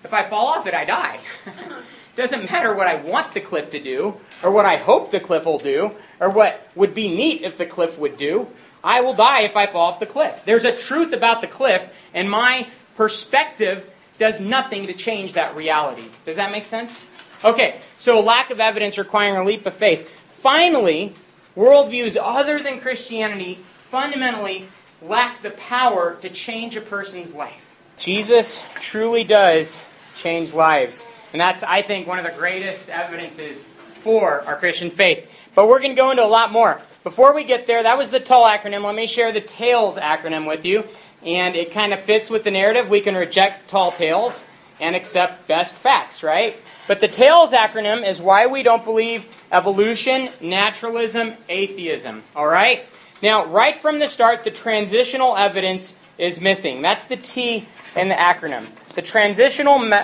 If 0.04 0.14
I 0.14 0.26
fall 0.26 0.46
off 0.46 0.68
it, 0.68 0.76
I 0.76 0.86
die. 0.86 1.20
Doesn't 2.16 2.52
matter 2.52 2.74
what 2.74 2.88
I 2.88 2.96
want 2.96 3.34
the 3.34 3.42
cliff 3.42 3.70
to 3.72 3.80
do, 3.80 4.18
or 4.44 4.52
what 4.52 4.66
I 4.66 4.78
hope 4.78 5.12
the 5.12 5.20
cliff 5.20 5.46
will 5.46 5.60
do, 5.60 5.96
or 6.20 6.30
what 6.30 6.68
would 6.76 6.94
be 6.94 7.08
neat 7.08 7.44
if 7.44 7.58
the 7.58 7.66
cliff 7.66 7.98
would 7.98 8.18
do. 8.18 8.48
I 8.84 9.02
will 9.02 9.14
die 9.14 9.42
if 9.42 9.56
I 9.56 9.68
fall 9.68 9.92
off 9.92 10.00
the 10.00 10.06
cliff. 10.06 10.42
There's 10.46 10.66
a 10.66 10.76
truth 10.76 11.14
about 11.14 11.42
the 11.42 11.48
cliff, 11.48 11.94
and 12.14 12.30
my 12.30 12.68
perspective 12.96 13.90
does 14.18 14.40
nothing 14.40 14.88
to 14.88 14.94
change 14.94 15.34
that 15.34 15.56
reality. 15.56 16.04
Does 16.26 16.36
that 16.36 16.52
make 16.52 16.66
sense? 16.66 17.06
Okay, 17.44 17.80
so 17.98 18.20
lack 18.20 18.50
of 18.50 18.60
evidence 18.60 18.98
requiring 18.98 19.38
a 19.38 19.44
leap 19.44 19.66
of 19.66 19.74
faith. 19.74 20.10
Finally, 20.10 21.14
worldviews 21.56 22.18
other 22.22 22.62
than 22.62 22.82
Christianity 22.82 23.60
fundamentally 23.90 24.66
lack 25.02 25.42
the 25.42 25.52
power 25.52 26.18
to 26.22 26.30
change 26.30 26.76
a 26.76 26.82
person's 26.82 27.34
life. 27.34 27.76
Jesus 27.98 28.62
truly 28.76 29.24
does 29.24 29.80
change 30.16 30.54
lives. 30.54 31.06
And 31.32 31.40
that's, 31.40 31.64
I 31.64 31.82
think, 31.82 32.08
one 32.08 32.20
of 32.20 32.26
the 32.26 32.32
greatest 32.32 32.90
evidences 32.90 33.64
for 34.04 34.42
our 34.42 34.56
Christian 34.56 34.90
faith. 34.90 35.50
But 35.56 35.68
we're 35.68 35.80
going 35.80 35.92
to 35.92 35.98
go 35.98 36.12
into 36.12 36.24
a 36.24 36.28
lot 36.28 36.52
more. 36.52 36.82
Before 37.04 37.36
we 37.36 37.44
get 37.44 37.68
there, 37.68 37.84
that 37.84 37.98
was 37.98 38.10
the 38.10 38.20
TALL 38.20 38.46
acronym. 38.46 38.84
Let 38.84 38.96
me 38.96 39.08
share 39.08 39.32
the 39.32 39.42
TALES 39.42 39.98
acronym 39.98 40.48
with 40.48 40.66
you. 40.66 40.86
And 41.26 41.56
it 41.56 41.72
kind 41.72 41.94
of 41.94 42.00
fits 42.00 42.30
with 42.30 42.44
the 42.44 42.52
narrative. 42.52 42.90
We 42.90 43.02
can 43.02 43.16
reject 43.16 43.70
tall 43.70 43.92
tales 43.92 44.44
and 44.80 44.96
accept 44.96 45.48
best 45.48 45.76
facts, 45.76 46.24
right? 46.24 46.56
But 46.88 47.02
the 47.02 47.08
TALES 47.08 47.52
acronym 47.52 48.08
is 48.08 48.22
why 48.22 48.48
we 48.48 48.64
don't 48.64 48.86
believe 48.86 49.26
evolution, 49.52 50.30
naturalism, 50.42 51.34
atheism. 51.50 52.24
All 52.36 52.48
right? 52.48 52.86
Now, 53.22 53.46
right 53.46 53.82
from 53.82 54.00
the 54.00 54.08
start, 54.08 54.46
the 54.46 54.52
transitional 54.52 55.36
evidence 55.36 55.98
is 56.18 56.40
missing. 56.40 56.82
That's 56.82 57.06
the 57.06 57.18
T 57.18 57.68
in 57.96 58.08
the 58.08 58.16
acronym. 58.16 58.66
The 58.94 59.02
transitional, 59.02 59.80
me- 59.80 59.98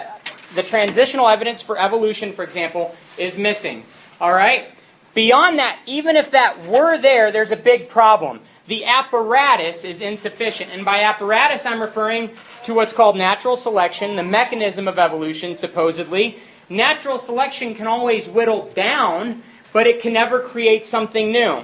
the 0.54 0.64
transitional 0.64 1.28
evidence 1.28 1.62
for 1.62 1.78
evolution, 1.78 2.34
for 2.34 2.44
example, 2.44 2.96
is 3.18 3.38
missing. 3.38 3.84
All 4.22 4.34
right? 4.34 4.68
Beyond 5.14 5.60
that, 5.60 5.80
even 5.86 6.18
if 6.18 6.32
that 6.32 6.66
were 6.66 6.98
there, 6.98 7.32
there's 7.32 7.52
a 7.52 7.58
big 7.58 7.88
problem. 7.88 8.42
The 8.68 8.86
apparatus 8.86 9.86
is 9.86 10.02
insufficient. 10.02 10.72
And 10.74 10.84
by 10.84 11.04
apparatus, 11.04 11.66
I'm 11.66 11.82
referring 11.82 12.32
to 12.66 12.74
what's 12.74 12.94
called 12.94 13.16
natural 13.16 13.56
selection, 13.56 14.16
the 14.18 14.24
mechanism 14.24 14.88
of 14.88 15.00
evolution, 15.00 15.56
supposedly. 15.56 16.38
Natural 16.68 17.18
selection 17.18 17.76
can 17.76 17.88
always 17.88 18.28
whittle 18.28 18.70
down, 18.74 19.44
but 19.72 19.88
it 19.88 20.02
can 20.02 20.14
never 20.14 20.40
create 20.40 20.84
something 20.84 21.32
new. 21.32 21.64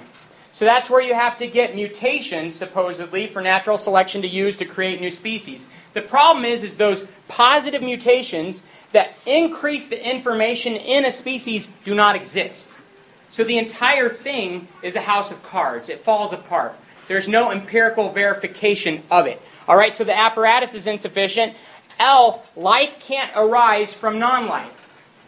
So 0.51 0.65
that's 0.65 0.89
where 0.89 1.01
you 1.01 1.13
have 1.13 1.37
to 1.37 1.47
get 1.47 1.75
mutations, 1.75 2.55
supposedly, 2.55 3.27
for 3.27 3.41
natural 3.41 3.77
selection 3.77 4.21
to 4.21 4.27
use 4.27 4.57
to 4.57 4.65
create 4.65 4.99
new 4.99 5.11
species. 5.11 5.65
The 5.93 6.01
problem 6.01 6.43
is, 6.43 6.63
is 6.63 6.77
those 6.77 7.05
positive 7.27 7.81
mutations 7.81 8.63
that 8.91 9.15
increase 9.25 9.87
the 9.87 10.09
information 10.09 10.75
in 10.75 11.05
a 11.05 11.11
species 11.11 11.69
do 11.85 11.95
not 11.95 12.15
exist. 12.15 12.77
So 13.29 13.45
the 13.45 13.57
entire 13.57 14.09
thing 14.09 14.67
is 14.83 14.97
a 14.97 15.01
house 15.01 15.31
of 15.31 15.41
cards. 15.41 15.87
It 15.87 16.03
falls 16.03 16.33
apart. 16.33 16.75
There's 17.07 17.29
no 17.29 17.51
empirical 17.51 18.09
verification 18.09 19.03
of 19.09 19.27
it. 19.27 19.41
All 19.67 19.77
right, 19.77 19.95
so 19.95 20.03
the 20.03 20.17
apparatus 20.17 20.73
is 20.73 20.85
insufficient. 20.85 21.55
L, 21.97 22.43
life 22.57 22.99
can't 22.99 23.31
arise 23.35 23.93
from 23.93 24.19
non 24.19 24.47
life. 24.47 24.77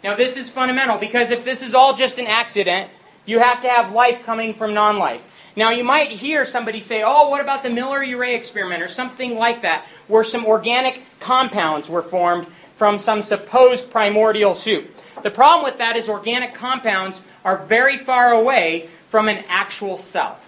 Now, 0.03 0.15
this 0.15 0.35
is 0.35 0.49
fundamental 0.49 0.97
because 0.97 1.31
if 1.31 1.45
this 1.45 1.61
is 1.61 1.73
all 1.73 1.93
just 1.93 2.19
an 2.19 2.27
accident, 2.27 2.89
you 3.25 3.39
have 3.39 3.61
to 3.61 3.69
have 3.69 3.93
life 3.93 4.23
coming 4.25 4.53
from 4.53 4.73
non 4.73 4.97
life. 4.97 5.29
Now, 5.55 5.69
you 5.69 5.83
might 5.83 6.09
hear 6.09 6.45
somebody 6.45 6.81
say, 6.81 7.03
oh, 7.05 7.29
what 7.29 7.39
about 7.39 7.61
the 7.61 7.69
Miller 7.69 7.99
Urey 7.99 8.35
experiment 8.35 8.81
or 8.81 8.87
something 8.87 9.37
like 9.37 9.61
that, 9.61 9.85
where 10.07 10.23
some 10.23 10.45
organic 10.45 11.03
compounds 11.19 11.89
were 11.89 12.01
formed 12.01 12.47
from 12.75 12.97
some 12.97 13.21
supposed 13.21 13.91
primordial 13.91 14.55
soup. 14.55 14.89
The 15.21 15.29
problem 15.29 15.63
with 15.63 15.77
that 15.77 15.95
is 15.95 16.09
organic 16.09 16.55
compounds 16.55 17.21
are 17.45 17.57
very 17.65 17.97
far 17.97 18.31
away 18.31 18.89
from 19.09 19.29
an 19.29 19.43
actual 19.47 19.99
cell. 19.99 20.39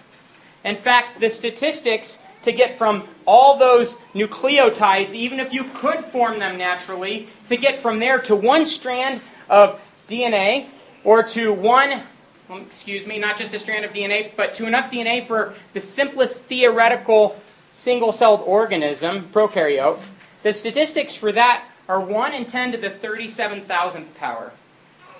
In 0.64 0.76
fact, 0.76 1.20
the 1.20 1.30
statistics 1.30 2.18
to 2.42 2.52
get 2.52 2.76
from 2.76 3.06
all 3.26 3.58
those 3.58 3.94
nucleotides, 4.14 5.14
even 5.14 5.38
if 5.38 5.52
you 5.52 5.64
could 5.64 6.04
form 6.06 6.40
them 6.40 6.58
naturally, 6.58 7.28
to 7.48 7.56
get 7.56 7.80
from 7.80 8.00
there 8.00 8.18
to 8.22 8.34
one 8.34 8.66
strand 8.66 9.20
of 9.48 9.80
DNA 10.08 10.66
or 11.04 11.22
to 11.22 11.52
one 11.52 12.02
Um, 12.48 12.60
excuse 12.62 13.06
me, 13.06 13.18
not 13.18 13.36
just 13.36 13.52
a 13.54 13.58
strand 13.58 13.84
of 13.84 13.92
DNA, 13.92 14.30
but 14.36 14.54
to 14.56 14.66
enough 14.66 14.90
DNA 14.90 15.26
for 15.26 15.54
the 15.72 15.80
simplest 15.80 16.38
theoretical 16.38 17.40
single 17.72 18.12
celled 18.12 18.40
organism, 18.42 19.28
prokaryote, 19.32 20.00
the 20.42 20.52
statistics 20.52 21.14
for 21.14 21.32
that 21.32 21.64
are 21.88 22.00
1 22.00 22.34
in 22.34 22.44
10 22.44 22.72
to 22.72 22.78
the 22.78 22.88
37,000th 22.88 24.14
power. 24.14 24.52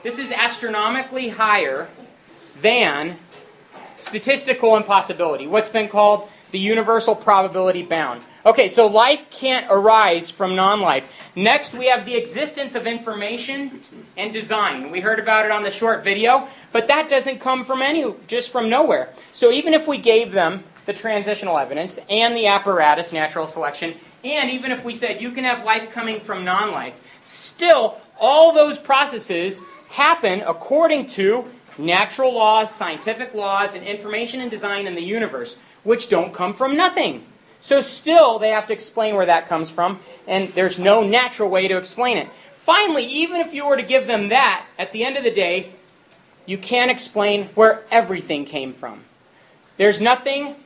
This 0.02 0.18
is 0.18 0.30
astronomically 0.30 1.30
higher 1.30 1.88
than 2.60 3.16
statistical 3.96 4.76
impossibility, 4.76 5.46
what's 5.46 5.68
been 5.68 5.88
called 5.88 6.28
the 6.50 6.58
universal 6.58 7.14
probability 7.14 7.82
bound. 7.82 8.22
Okay, 8.44 8.68
so 8.68 8.86
life 8.86 9.28
can't 9.30 9.66
arise 9.68 10.30
from 10.30 10.54
non 10.54 10.80
life. 10.80 11.30
Next, 11.34 11.74
we 11.74 11.88
have 11.88 12.06
the 12.06 12.16
existence 12.16 12.74
of 12.74 12.86
information 12.86 13.80
and 14.16 14.32
design. 14.32 14.90
We 14.90 15.00
heard 15.00 15.18
about 15.18 15.44
it 15.44 15.50
on 15.50 15.64
the 15.64 15.70
short 15.70 16.04
video, 16.04 16.48
but 16.72 16.86
that 16.88 17.10
doesn't 17.10 17.40
come 17.40 17.64
from 17.64 17.82
any, 17.82 18.14
just 18.26 18.50
from 18.50 18.70
nowhere. 18.70 19.10
So 19.32 19.50
even 19.50 19.74
if 19.74 19.86
we 19.88 19.98
gave 19.98 20.32
them 20.32 20.64
the 20.86 20.92
transitional 20.92 21.58
evidence 21.58 21.98
and 22.08 22.36
the 22.36 22.46
apparatus, 22.46 23.12
natural 23.12 23.46
selection, 23.46 23.94
and 24.24 24.50
even 24.50 24.70
if 24.70 24.84
we 24.84 24.94
said 24.94 25.20
you 25.20 25.32
can 25.32 25.44
have 25.44 25.64
life 25.64 25.90
coming 25.90 26.20
from 26.20 26.44
non 26.44 26.70
life, 26.72 27.00
still 27.24 28.00
all 28.18 28.52
those 28.52 28.78
processes 28.78 29.60
happen 29.88 30.42
according 30.46 31.06
to 31.06 31.44
natural 31.78 32.34
laws, 32.34 32.74
scientific 32.74 33.34
laws, 33.34 33.74
and 33.74 33.86
information 33.86 34.40
and 34.40 34.50
design 34.50 34.86
in 34.86 34.94
the 34.94 35.02
universe, 35.02 35.56
which 35.86 36.08
don't 36.08 36.34
come 36.34 36.52
from 36.52 36.76
nothing. 36.76 37.24
So 37.60 37.80
still, 37.80 38.38
they 38.38 38.50
have 38.50 38.66
to 38.66 38.72
explain 38.72 39.14
where 39.14 39.26
that 39.26 39.48
comes 39.48 39.70
from, 39.70 40.00
and 40.26 40.48
there's 40.50 40.78
no 40.78 41.02
natural 41.02 41.48
way 41.48 41.68
to 41.68 41.76
explain 41.78 42.18
it. 42.18 42.28
Finally, 42.58 43.06
even 43.06 43.40
if 43.40 43.54
you 43.54 43.66
were 43.66 43.76
to 43.76 43.82
give 43.82 44.06
them 44.06 44.28
that, 44.28 44.66
at 44.78 44.92
the 44.92 45.04
end 45.04 45.16
of 45.16 45.24
the 45.24 45.30
day, 45.30 45.72
you 46.44 46.58
can't 46.58 46.90
explain 46.90 47.44
where 47.54 47.84
everything 47.90 48.44
came 48.44 48.72
from. 48.72 49.04
There's 49.76 50.00
nothing 50.00 50.56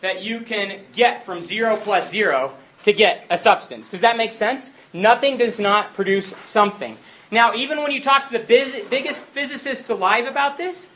that 0.00 0.22
you 0.22 0.40
can 0.40 0.80
get 0.94 1.24
from 1.24 1.40
0 1.40 1.76
plus 1.76 2.10
0 2.10 2.52
to 2.84 2.92
get 2.92 3.24
a 3.30 3.38
substance. 3.38 3.88
Does 3.88 4.00
that 4.00 4.16
make 4.16 4.32
sense? 4.32 4.72
Nothing 4.92 5.36
does 5.36 5.60
not 5.60 5.94
produce 5.94 6.28
something. 6.38 6.96
Now, 7.30 7.54
even 7.54 7.78
when 7.80 7.92
you 7.92 8.02
talk 8.02 8.28
to 8.30 8.38
the 8.38 8.44
biggest 8.90 9.22
physicists 9.24 9.88
alive 9.90 10.26
about 10.26 10.58
this, 10.58 10.90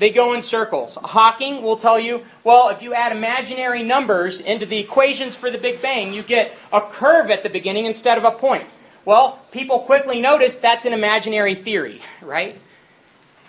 they 0.00 0.10
go 0.10 0.32
in 0.32 0.40
circles. 0.40 0.96
Hawking 0.96 1.62
will 1.62 1.76
tell 1.76 2.00
you, 2.00 2.24
well, 2.42 2.70
if 2.70 2.80
you 2.80 2.94
add 2.94 3.12
imaginary 3.12 3.82
numbers 3.82 4.40
into 4.40 4.64
the 4.64 4.78
equations 4.78 5.36
for 5.36 5.50
the 5.50 5.58
Big 5.58 5.82
Bang, 5.82 6.14
you 6.14 6.22
get 6.22 6.56
a 6.72 6.80
curve 6.80 7.30
at 7.30 7.42
the 7.42 7.50
beginning 7.50 7.84
instead 7.84 8.16
of 8.16 8.24
a 8.24 8.30
point. 8.30 8.64
Well, 9.04 9.38
people 9.52 9.80
quickly 9.80 10.18
notice 10.18 10.54
that's 10.54 10.86
an 10.86 10.94
imaginary 10.94 11.54
theory, 11.54 12.00
right? 12.22 12.58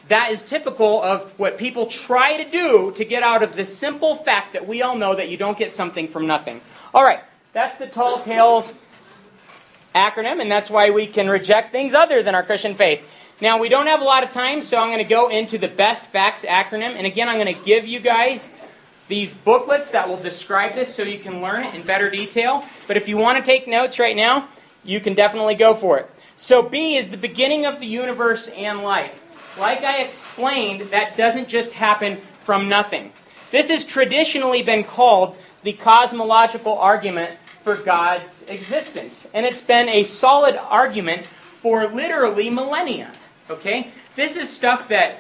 That 0.09 0.31
is 0.31 0.43
typical 0.43 1.01
of 1.01 1.31
what 1.39 1.57
people 1.57 1.87
try 1.87 2.43
to 2.43 2.51
do 2.51 2.91
to 2.95 3.05
get 3.05 3.23
out 3.23 3.43
of 3.43 3.55
the 3.55 3.65
simple 3.65 4.17
fact 4.17 4.51
that 4.51 4.67
we 4.67 4.81
all 4.81 4.97
know 4.97 5.15
that 5.15 5.29
you 5.29 5.37
don't 5.37 5.57
get 5.57 5.71
something 5.71 6.09
from 6.09 6.27
nothing. 6.27 6.59
All 6.93 7.03
right, 7.03 7.21
that's 7.53 7.77
the 7.77 7.87
Tall 7.87 8.21
Tales 8.23 8.73
acronym, 9.95 10.41
and 10.41 10.51
that's 10.51 10.69
why 10.69 10.89
we 10.89 11.07
can 11.07 11.29
reject 11.29 11.71
things 11.71 11.93
other 11.93 12.21
than 12.21 12.35
our 12.35 12.43
Christian 12.43 12.75
faith. 12.75 13.07
Now, 13.41 13.59
we 13.59 13.69
don't 13.69 13.87
have 13.87 14.01
a 14.01 14.05
lot 14.05 14.23
of 14.23 14.29
time, 14.29 14.61
so 14.61 14.77
I'm 14.77 14.89
going 14.89 14.99
to 14.99 15.03
go 15.03 15.29
into 15.29 15.57
the 15.57 15.67
best 15.67 16.05
facts 16.05 16.45
acronym. 16.45 16.93
And 16.95 17.07
again, 17.07 17.27
I'm 17.27 17.39
going 17.39 17.53
to 17.53 17.63
give 17.63 17.87
you 17.87 17.99
guys 17.99 18.51
these 19.07 19.33
booklets 19.33 19.91
that 19.91 20.07
will 20.07 20.17
describe 20.17 20.75
this 20.75 20.93
so 20.93 21.01
you 21.01 21.17
can 21.17 21.41
learn 21.41 21.63
it 21.63 21.73
in 21.73 21.81
better 21.81 22.09
detail. 22.11 22.63
But 22.87 22.97
if 22.97 23.07
you 23.07 23.17
want 23.17 23.39
to 23.39 23.43
take 23.43 23.67
notes 23.67 23.97
right 23.97 24.15
now, 24.15 24.47
you 24.83 24.99
can 24.99 25.15
definitely 25.15 25.55
go 25.55 25.73
for 25.73 25.97
it. 25.97 26.09
So, 26.35 26.61
B 26.61 26.95
is 26.95 27.09
the 27.09 27.17
beginning 27.17 27.65
of 27.65 27.79
the 27.79 27.87
universe 27.87 28.47
and 28.49 28.83
life. 28.83 29.17
Like 29.59 29.83
I 29.83 30.01
explained, 30.01 30.81
that 30.91 31.17
doesn't 31.17 31.47
just 31.47 31.73
happen 31.73 32.17
from 32.43 32.69
nothing. 32.69 33.11
This 33.49 33.69
has 33.69 33.85
traditionally 33.85 34.63
been 34.63 34.83
called 34.83 35.35
the 35.63 35.73
cosmological 35.73 36.77
argument 36.77 37.37
for 37.63 37.75
God's 37.75 38.43
existence. 38.43 39.27
And 39.33 39.45
it's 39.45 39.61
been 39.61 39.89
a 39.89 40.03
solid 40.03 40.57
argument 40.57 41.25
for 41.25 41.87
literally 41.87 42.49
millennia. 42.49 43.11
Okay? 43.51 43.91
This 44.15 44.37
is 44.37 44.49
stuff 44.49 44.87
that 44.87 45.19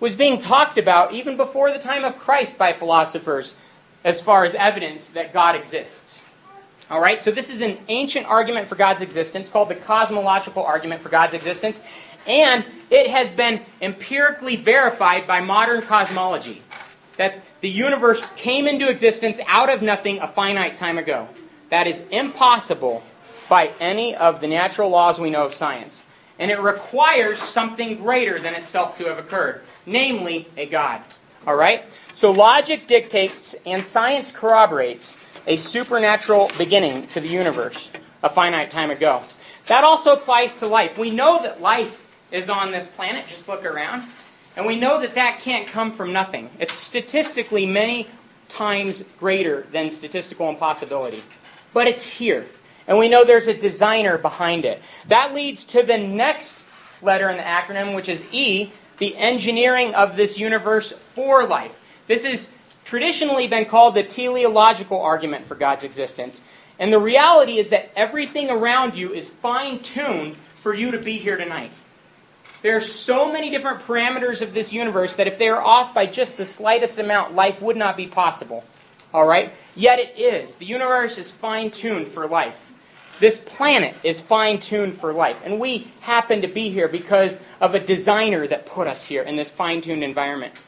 was 0.00 0.16
being 0.16 0.38
talked 0.38 0.78
about 0.78 1.14
even 1.14 1.36
before 1.36 1.72
the 1.72 1.78
time 1.78 2.04
of 2.04 2.18
Christ 2.18 2.58
by 2.58 2.72
philosophers 2.72 3.56
as 4.04 4.20
far 4.20 4.44
as 4.44 4.54
evidence 4.54 5.10
that 5.10 5.32
God 5.32 5.56
exists. 5.56 6.22
All 6.90 7.00
right, 7.00 7.20
so 7.20 7.32
this 7.32 7.50
is 7.50 7.62
an 7.62 7.78
ancient 7.88 8.26
argument 8.26 8.68
for 8.68 8.76
God's 8.76 9.02
existence 9.02 9.48
called 9.48 9.68
the 9.68 9.74
cosmological 9.74 10.62
argument 10.62 11.00
for 11.00 11.08
God's 11.08 11.34
existence, 11.34 11.82
and 12.28 12.64
it 12.90 13.10
has 13.10 13.32
been 13.32 13.60
empirically 13.82 14.54
verified 14.54 15.26
by 15.26 15.40
modern 15.40 15.82
cosmology 15.82 16.62
that 17.16 17.42
the 17.60 17.68
universe 17.68 18.24
came 18.36 18.68
into 18.68 18.88
existence 18.88 19.40
out 19.48 19.72
of 19.72 19.82
nothing 19.82 20.20
a 20.20 20.28
finite 20.28 20.76
time 20.76 20.98
ago. 20.98 21.28
That 21.70 21.88
is 21.88 22.00
impossible 22.12 23.02
by 23.48 23.72
any 23.80 24.14
of 24.14 24.40
the 24.40 24.46
natural 24.46 24.90
laws 24.90 25.18
we 25.18 25.30
know 25.30 25.46
of 25.46 25.54
science 25.54 26.04
and 26.38 26.50
it 26.50 26.60
requires 26.60 27.40
something 27.40 27.96
greater 27.96 28.38
than 28.38 28.54
itself 28.54 28.98
to 28.98 29.04
have 29.04 29.18
occurred, 29.18 29.62
namely 29.86 30.46
a 30.56 30.66
God. 30.66 31.00
All 31.46 31.56
right? 31.56 31.84
So 32.12 32.30
logic 32.32 32.86
dictates 32.86 33.54
and 33.64 33.84
science 33.84 34.30
corroborates 34.32 35.16
a 35.46 35.56
supernatural 35.56 36.50
beginning 36.58 37.06
to 37.08 37.20
the 37.20 37.28
universe 37.28 37.90
a 38.22 38.28
finite 38.28 38.70
time 38.70 38.90
ago. 38.90 39.22
That 39.66 39.84
also 39.84 40.14
applies 40.14 40.54
to 40.54 40.66
life. 40.66 40.98
We 40.98 41.10
know 41.10 41.42
that 41.42 41.60
life 41.60 42.02
is 42.30 42.50
on 42.50 42.72
this 42.72 42.88
planet, 42.88 43.26
just 43.28 43.48
look 43.48 43.64
around, 43.64 44.04
and 44.56 44.66
we 44.66 44.78
know 44.78 45.00
that 45.00 45.14
that 45.14 45.40
can't 45.40 45.66
come 45.66 45.92
from 45.92 46.12
nothing. 46.12 46.50
It's 46.58 46.74
statistically 46.74 47.66
many 47.66 48.08
times 48.48 49.04
greater 49.18 49.62
than 49.72 49.90
statistical 49.90 50.48
impossibility. 50.48 51.22
But 51.72 51.86
it's 51.88 52.04
here. 52.04 52.46
And 52.88 52.98
we 52.98 53.08
know 53.08 53.24
there's 53.24 53.48
a 53.48 53.56
designer 53.56 54.18
behind 54.18 54.64
it. 54.64 54.80
That 55.08 55.34
leads 55.34 55.64
to 55.66 55.82
the 55.82 55.98
next 55.98 56.64
letter 57.02 57.28
in 57.28 57.36
the 57.36 57.42
acronym, 57.42 57.94
which 57.94 58.08
is 58.08 58.24
E, 58.32 58.70
the 58.98 59.16
engineering 59.16 59.94
of 59.94 60.16
this 60.16 60.38
universe 60.38 60.92
for 61.14 61.46
life. 61.46 61.80
This 62.06 62.24
has 62.24 62.52
traditionally 62.84 63.48
been 63.48 63.64
called 63.64 63.94
the 63.94 64.02
teleological 64.02 65.00
argument 65.00 65.46
for 65.46 65.54
God's 65.54 65.84
existence. 65.84 66.42
And 66.78 66.92
the 66.92 66.98
reality 66.98 67.58
is 67.58 67.70
that 67.70 67.90
everything 67.96 68.50
around 68.50 68.94
you 68.94 69.12
is 69.12 69.30
fine 69.30 69.80
tuned 69.80 70.36
for 70.62 70.72
you 70.72 70.92
to 70.92 70.98
be 70.98 71.18
here 71.18 71.36
tonight. 71.36 71.72
There 72.62 72.76
are 72.76 72.80
so 72.80 73.30
many 73.30 73.50
different 73.50 73.80
parameters 73.80 74.42
of 74.42 74.54
this 74.54 74.72
universe 74.72 75.14
that 75.16 75.26
if 75.26 75.38
they 75.38 75.48
are 75.48 75.60
off 75.60 75.94
by 75.94 76.06
just 76.06 76.36
the 76.36 76.44
slightest 76.44 76.98
amount, 76.98 77.34
life 77.34 77.60
would 77.60 77.76
not 77.76 77.96
be 77.96 78.06
possible. 78.06 78.64
All 79.12 79.26
right? 79.26 79.52
Yet 79.74 79.98
it 79.98 80.18
is. 80.18 80.56
The 80.56 80.64
universe 80.66 81.18
is 81.18 81.30
fine 81.30 81.70
tuned 81.70 82.08
for 82.08 82.26
life. 82.26 82.65
This 83.18 83.38
planet 83.38 83.94
is 84.02 84.20
fine 84.20 84.58
tuned 84.58 84.94
for 84.94 85.12
life. 85.12 85.40
And 85.44 85.58
we 85.58 85.88
happen 86.00 86.42
to 86.42 86.48
be 86.48 86.70
here 86.70 86.88
because 86.88 87.40
of 87.60 87.74
a 87.74 87.80
designer 87.80 88.46
that 88.46 88.66
put 88.66 88.86
us 88.86 89.06
here 89.06 89.22
in 89.22 89.36
this 89.36 89.50
fine 89.50 89.80
tuned 89.80 90.04
environment. 90.04 90.62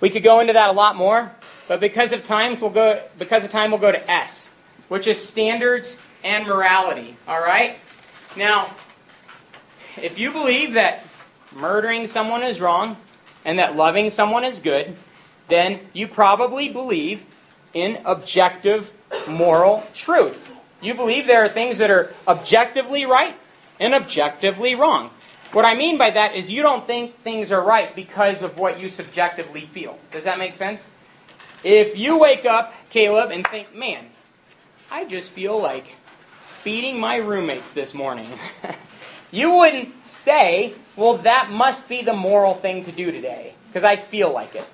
We 0.00 0.10
could 0.10 0.22
go 0.22 0.40
into 0.40 0.52
that 0.54 0.70
a 0.70 0.72
lot 0.72 0.96
more, 0.96 1.34
but 1.68 1.80
because 1.80 2.12
of 2.12 2.22
times 2.22 2.60
we'll 2.60 2.70
go 2.70 3.02
because 3.18 3.44
of 3.44 3.50
time 3.50 3.70
we'll 3.70 3.80
go 3.80 3.92
to 3.92 4.10
S, 4.10 4.50
which 4.88 5.06
is 5.06 5.22
standards 5.22 5.98
and 6.24 6.46
morality. 6.46 7.16
Alright? 7.28 7.78
Now, 8.36 8.74
if 10.02 10.18
you 10.18 10.32
believe 10.32 10.74
that 10.74 11.04
murdering 11.54 12.06
someone 12.06 12.42
is 12.42 12.60
wrong 12.60 12.96
and 13.44 13.58
that 13.58 13.76
loving 13.76 14.10
someone 14.10 14.44
is 14.44 14.60
good, 14.60 14.96
then 15.48 15.80
you 15.92 16.08
probably 16.08 16.68
believe 16.68 17.24
in 17.72 18.00
objective 18.04 18.92
moral 19.28 19.86
truth. 19.94 20.45
You 20.80 20.94
believe 20.94 21.26
there 21.26 21.44
are 21.44 21.48
things 21.48 21.78
that 21.78 21.90
are 21.90 22.12
objectively 22.28 23.06
right 23.06 23.36
and 23.80 23.94
objectively 23.94 24.74
wrong. 24.74 25.10
What 25.52 25.64
I 25.64 25.74
mean 25.74 25.96
by 25.96 26.10
that 26.10 26.34
is 26.34 26.50
you 26.50 26.62
don't 26.62 26.86
think 26.86 27.18
things 27.20 27.52
are 27.52 27.62
right 27.62 27.94
because 27.94 28.42
of 28.42 28.58
what 28.58 28.78
you 28.80 28.88
subjectively 28.88 29.62
feel. 29.62 29.98
Does 30.10 30.24
that 30.24 30.38
make 30.38 30.54
sense? 30.54 30.90
If 31.64 31.96
you 31.96 32.18
wake 32.18 32.44
up, 32.44 32.74
Caleb, 32.90 33.30
and 33.30 33.46
think, 33.46 33.74
man, 33.74 34.06
I 34.90 35.04
just 35.04 35.30
feel 35.30 35.60
like 35.60 35.94
beating 36.62 37.00
my 37.00 37.16
roommates 37.16 37.70
this 37.72 37.94
morning, 37.94 38.28
you 39.30 39.56
wouldn't 39.56 40.04
say, 40.04 40.74
well, 40.94 41.16
that 41.18 41.50
must 41.50 41.88
be 41.88 42.02
the 42.02 42.12
moral 42.12 42.54
thing 42.54 42.82
to 42.84 42.92
do 42.92 43.10
today, 43.10 43.54
because 43.68 43.84
I 43.84 43.96
feel 43.96 44.32
like 44.32 44.54
it. 44.54 44.66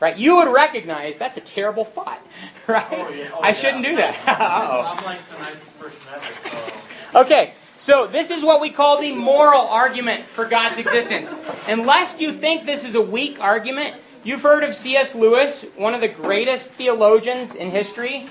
Right? 0.00 0.16
You 0.16 0.36
would 0.36 0.52
recognize 0.52 1.18
that's 1.18 1.36
a 1.36 1.42
terrible 1.42 1.84
thought. 1.84 2.20
Right? 2.66 2.86
Oh, 2.92 3.10
yeah. 3.10 3.30
Oh, 3.34 3.40
I 3.40 3.50
shouldn't 3.52 3.82
yeah. 3.82 3.90
do 3.90 3.96
that. 3.96 4.94
I'm 4.98 5.04
like 5.04 5.28
the 5.28 5.38
nicest 5.38 5.80
person 5.80 6.00
ever, 6.14 6.22
so. 6.22 7.20
Okay, 7.20 7.52
so 7.74 8.06
this 8.06 8.30
is 8.30 8.44
what 8.44 8.60
we 8.60 8.70
call 8.70 9.00
the 9.00 9.12
moral 9.12 9.62
argument 9.62 10.22
for 10.22 10.44
God's 10.44 10.78
existence. 10.78 11.34
Unless 11.66 12.20
you 12.20 12.32
think 12.32 12.66
this 12.66 12.84
is 12.84 12.94
a 12.94 13.00
weak 13.00 13.40
argument, 13.40 13.96
you've 14.22 14.42
heard 14.42 14.62
of 14.62 14.76
C.S. 14.76 15.16
Lewis, 15.16 15.64
one 15.76 15.94
of 15.94 16.00
the 16.00 16.08
greatest 16.08 16.70
theologians 16.70 17.56
in 17.56 17.70
history, 17.70 18.26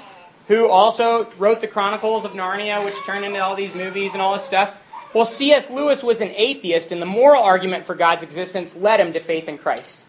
who 0.48 0.70
also 0.70 1.30
wrote 1.38 1.60
the 1.60 1.68
Chronicles 1.68 2.24
of 2.24 2.32
Narnia, 2.32 2.86
which 2.86 2.96
turned 3.06 3.26
into 3.26 3.40
all 3.44 3.56
these 3.56 3.76
movies 3.76 4.14
and 4.14 4.22
all 4.22 4.34
this 4.34 4.46
stuff. 4.46 4.78
Well, 5.14 5.26
C.S. 5.26 5.70
Lewis 5.70 6.04
was 6.04 6.22
an 6.22 6.32
atheist, 6.36 6.94
and 6.94 7.02
the 7.02 7.08
moral 7.08 7.44
argument 7.44 7.84
for 7.84 7.96
God's 7.96 8.24
existence 8.24 8.76
led 8.76 9.02
him 9.02 9.12
to 9.14 9.20
faith 9.20 9.50
in 9.50 9.58
Christ. 9.58 10.06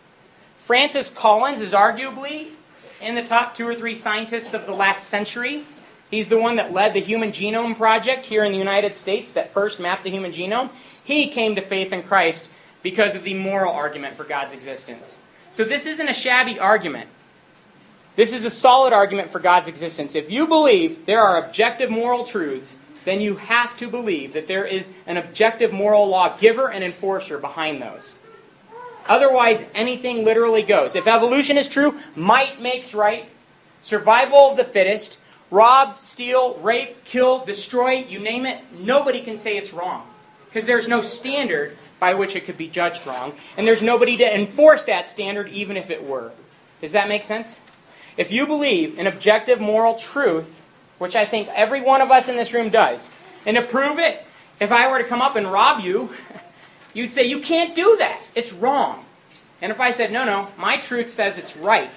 Francis 0.71 1.11
Collins 1.11 1.61
is 1.61 1.73
arguably 1.73 2.47
in 3.03 3.17
the 3.17 3.25
top 3.25 3.57
two 3.57 3.67
or 3.67 3.75
three 3.75 3.97
scientists 3.97 4.55
of 4.55 4.67
the 4.67 4.73
last 4.73 5.09
century. 5.09 5.65
He's 6.13 6.29
the 6.29 6.39
one 6.39 6.55
that 6.55 6.73
led 6.73 6.95
the 6.95 7.01
Human 7.01 7.33
Genome 7.33 7.77
Project 7.77 8.27
here 8.27 8.45
in 8.45 8.53
the 8.53 8.59
United 8.59 8.95
States 8.95 9.33
that 9.33 9.53
first 9.53 9.81
mapped 9.81 10.05
the 10.05 10.13
human 10.13 10.31
genome. 10.31 10.71
He 11.03 11.27
came 11.27 11.57
to 11.57 11.61
faith 11.61 11.93
in 11.93 12.05
Christ 12.05 12.53
because 12.85 13.17
of 13.17 13.25
the 13.25 13.35
moral 13.35 13.75
argument 13.75 14.17
for 14.17 14.23
God's 14.23 14.55
existence. 14.55 15.19
So 15.51 15.65
this 15.65 15.87
isn't 15.87 16.09
a 16.09 16.15
shabby 16.15 16.61
argument. 16.61 17.09
This 18.15 18.33
is 18.33 18.45
a 18.45 18.49
solid 18.51 18.93
argument 18.93 19.33
for 19.33 19.41
God's 19.41 19.67
existence. 19.67 20.15
If 20.15 20.31
you 20.31 20.47
believe 20.47 21.05
there 21.05 21.21
are 21.21 21.45
objective 21.45 21.91
moral 21.91 22.23
truths, 22.23 22.79
then 23.05 23.21
you 23.21 23.35
have 23.35 23.77
to 23.79 23.89
believe 23.89 24.35
that 24.35 24.47
there 24.47 24.67
is 24.67 24.93
an 25.05 25.17
objective 25.17 25.73
moral 25.73 26.07
law 26.07 26.37
giver 26.39 26.71
and 26.71 26.85
enforcer 26.85 27.39
behind 27.39 27.83
those. 27.83 28.15
Otherwise, 29.09 29.65
anything 29.75 30.25
literally 30.25 30.63
goes. 30.63 30.95
If 30.95 31.07
evolution 31.07 31.59
is 31.59 31.69
true, 31.69 31.99
might 32.15 32.61
makes 32.61 32.95
right, 32.95 33.29
survival 33.83 34.51
of 34.51 34.57
the 34.57 34.65
fittest, 34.65 35.19
rob, 35.51 35.99
steal, 35.99 36.57
rape, 36.59 37.05
kill, 37.05 37.45
destroy, 37.45 38.05
you 38.05 38.21
name 38.21 38.47
it, 38.47 38.61
nobody 38.79 39.21
can 39.21 39.37
say 39.37 39.57
it's 39.57 39.73
wrong. 39.73 40.07
Because 40.47 40.67
there's 40.67 40.89
no 40.89 41.03
standard 41.03 41.77
by 41.99 42.15
which 42.15 42.35
it 42.35 42.45
could 42.45 42.57
be 42.57 42.69
judged 42.69 43.07
wrong, 43.07 43.35
and 43.57 43.67
there's 43.67 43.83
nobody 43.83 44.17
to 44.17 44.35
enforce 44.35 44.85
that 44.85 45.09
standard 45.09 45.49
even 45.49 45.77
if 45.77 45.91
it 45.91 46.05
were. 46.05 46.33
Does 46.81 46.93
that 46.93 47.09
make 47.09 47.23
sense? 47.23 47.61
If 48.17 48.33
you 48.33 48.47
believe 48.47 48.99
in 48.99 49.07
objective 49.07 49.61
moral 49.61 49.95
truth, 49.95 50.65
which 50.99 51.15
I 51.15 51.25
think 51.25 51.49
every 51.55 51.81
one 51.81 52.01
of 52.01 52.11
us 52.11 52.29
in 52.29 52.37
this 52.37 52.53
room 52.53 52.71
does, 52.71 53.11
and 53.47 53.57
to 53.57 53.63
prove 53.63 53.99
it, 53.99 54.25
if 54.61 54.73
I 54.73 54.91
were 54.91 54.99
to 54.99 55.05
come 55.05 55.23
up 55.23 55.37
and 55.37 55.51
rob 55.51 55.81
you, 55.81 56.11
you'd 56.95 57.11
say, 57.13 57.25
You 57.25 57.41
can't 57.41 57.75
do 57.75 57.97
that. 57.99 58.23
It's 58.35 58.53
wrong. 58.53 59.05
And 59.63 59.73
if 59.73 59.81
I 59.81 59.91
said, 59.91 60.13
No, 60.13 60.25
no, 60.25 60.49
my 60.59 60.77
truth 60.77 61.11
says 61.11 61.39
it's 61.39 61.57
right, 61.57 61.91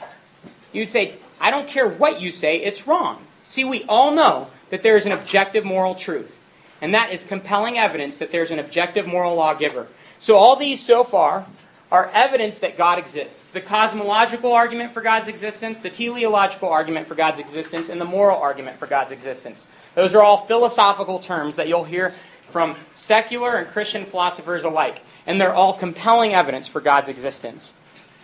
you'd 0.72 0.90
say, 0.90 1.16
I 1.40 1.52
don't 1.52 1.68
care 1.68 1.88
what 1.88 2.22
you 2.22 2.32
say, 2.32 2.58
it's 2.58 2.88
wrong. 2.88 3.26
See, 3.48 3.64
we 3.64 3.84
all 3.84 4.12
know 4.12 4.48
that 4.70 4.82
there 4.82 4.98
is 4.98 5.06
an 5.06 5.12
objective 5.12 5.66
moral 5.66 5.94
truth. 5.94 6.40
And 6.82 6.94
that 6.94 7.12
is 7.12 7.24
compelling 7.24 7.78
evidence 7.78 8.18
that 8.18 8.32
there's 8.32 8.52
an 8.52 8.60
objective 8.60 9.08
moral 9.08 9.36
lawgiver. 9.36 9.88
So, 10.20 10.36
all 10.36 10.56
these 10.56 10.86
so 10.86 11.04
far 11.04 11.46
are 11.94 12.10
evidence 12.12 12.58
that 12.58 12.76
God 12.76 12.98
exists. 12.98 13.52
The 13.52 13.62
cosmological 13.62 14.52
argument 14.52 14.94
for 14.94 15.02
God's 15.02 15.28
existence, 15.28 15.80
the 15.80 15.92
teleological 15.92 16.70
argument 16.70 17.08
for 17.08 17.14
God's 17.14 17.40
existence, 17.40 17.88
and 17.90 18.02
the 18.02 18.06
moral 18.06 18.40
argument 18.40 18.78
for 18.78 18.88
God's 18.88 19.12
existence. 19.12 19.70
Those 19.94 20.16
are 20.16 20.24
all 20.24 20.46
philosophical 20.48 21.20
terms 21.20 21.56
that 21.58 21.68
you'll 21.68 21.84
hear 21.84 22.14
from 22.54 22.76
secular 22.92 23.58
and 23.58 23.68
Christian 23.68 24.06
philosophers 24.06 24.64
alike. 24.64 25.02
And 25.26 25.42
they're 25.42 25.54
all 25.54 25.74
compelling 25.74 26.34
evidence 26.34 26.68
for 26.68 26.80
God's 26.80 27.10
existence. 27.10 27.74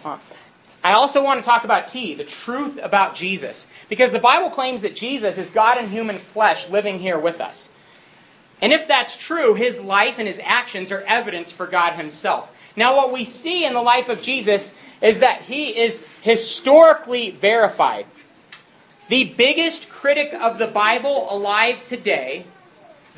Uh, 0.06 0.20
I 0.84 0.94
also 0.94 1.24
want 1.24 1.42
to 1.42 1.46
talk 1.46 1.64
about 1.64 1.88
T, 1.88 2.14
the 2.14 2.24
truth 2.24 2.80
about 2.82 3.16
Jesus. 3.16 3.68
Because 3.90 4.12
the 4.12 4.20
Bible 4.20 4.52
claims 4.52 4.84
that 4.84 4.96
Jesus 4.96 5.38
is 5.40 5.50
God 5.50 5.78
in 5.78 5.90
human 5.90 6.20
flesh 6.20 6.70
living 6.70 7.00
here 7.00 7.18
with 7.18 7.42
us. 7.42 7.70
And 8.62 8.72
if 8.72 8.88
that's 8.88 9.18
true, 9.18 9.56
his 9.56 9.82
life 9.82 10.20
and 10.20 10.28
his 10.28 10.40
actions 10.44 10.92
are 10.92 11.02
evidence 11.08 11.52
for 11.52 11.66
God 11.66 11.94
himself. 11.94 12.56
Now, 12.76 12.96
what 12.96 13.12
we 13.12 13.26
see 13.26 13.66
in 13.66 13.74
the 13.74 13.82
life 13.82 14.10
of 14.10 14.22
Jesus 14.22 14.74
is 15.02 15.20
that 15.20 15.42
he 15.42 15.76
is 15.76 16.06
historically 16.22 17.32
verified. 17.32 18.06
The 19.08 19.34
biggest 19.36 19.90
critic 19.90 20.34
of 20.34 20.60
the 20.60 20.68
Bible 20.68 21.28
alive 21.32 21.84
today, 21.84 22.46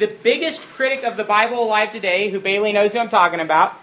the 0.02 0.08
biggest 0.08 0.64
critic 0.70 1.04
of 1.04 1.16
the 1.16 1.24
Bible 1.24 1.64
alive 1.64 1.92
today, 1.92 2.32
who 2.32 2.40
Bailey 2.40 2.74
knows 2.74 2.94
who 2.94 3.00
I'm 3.00 3.08
talking 3.08 3.40
about, 3.40 3.80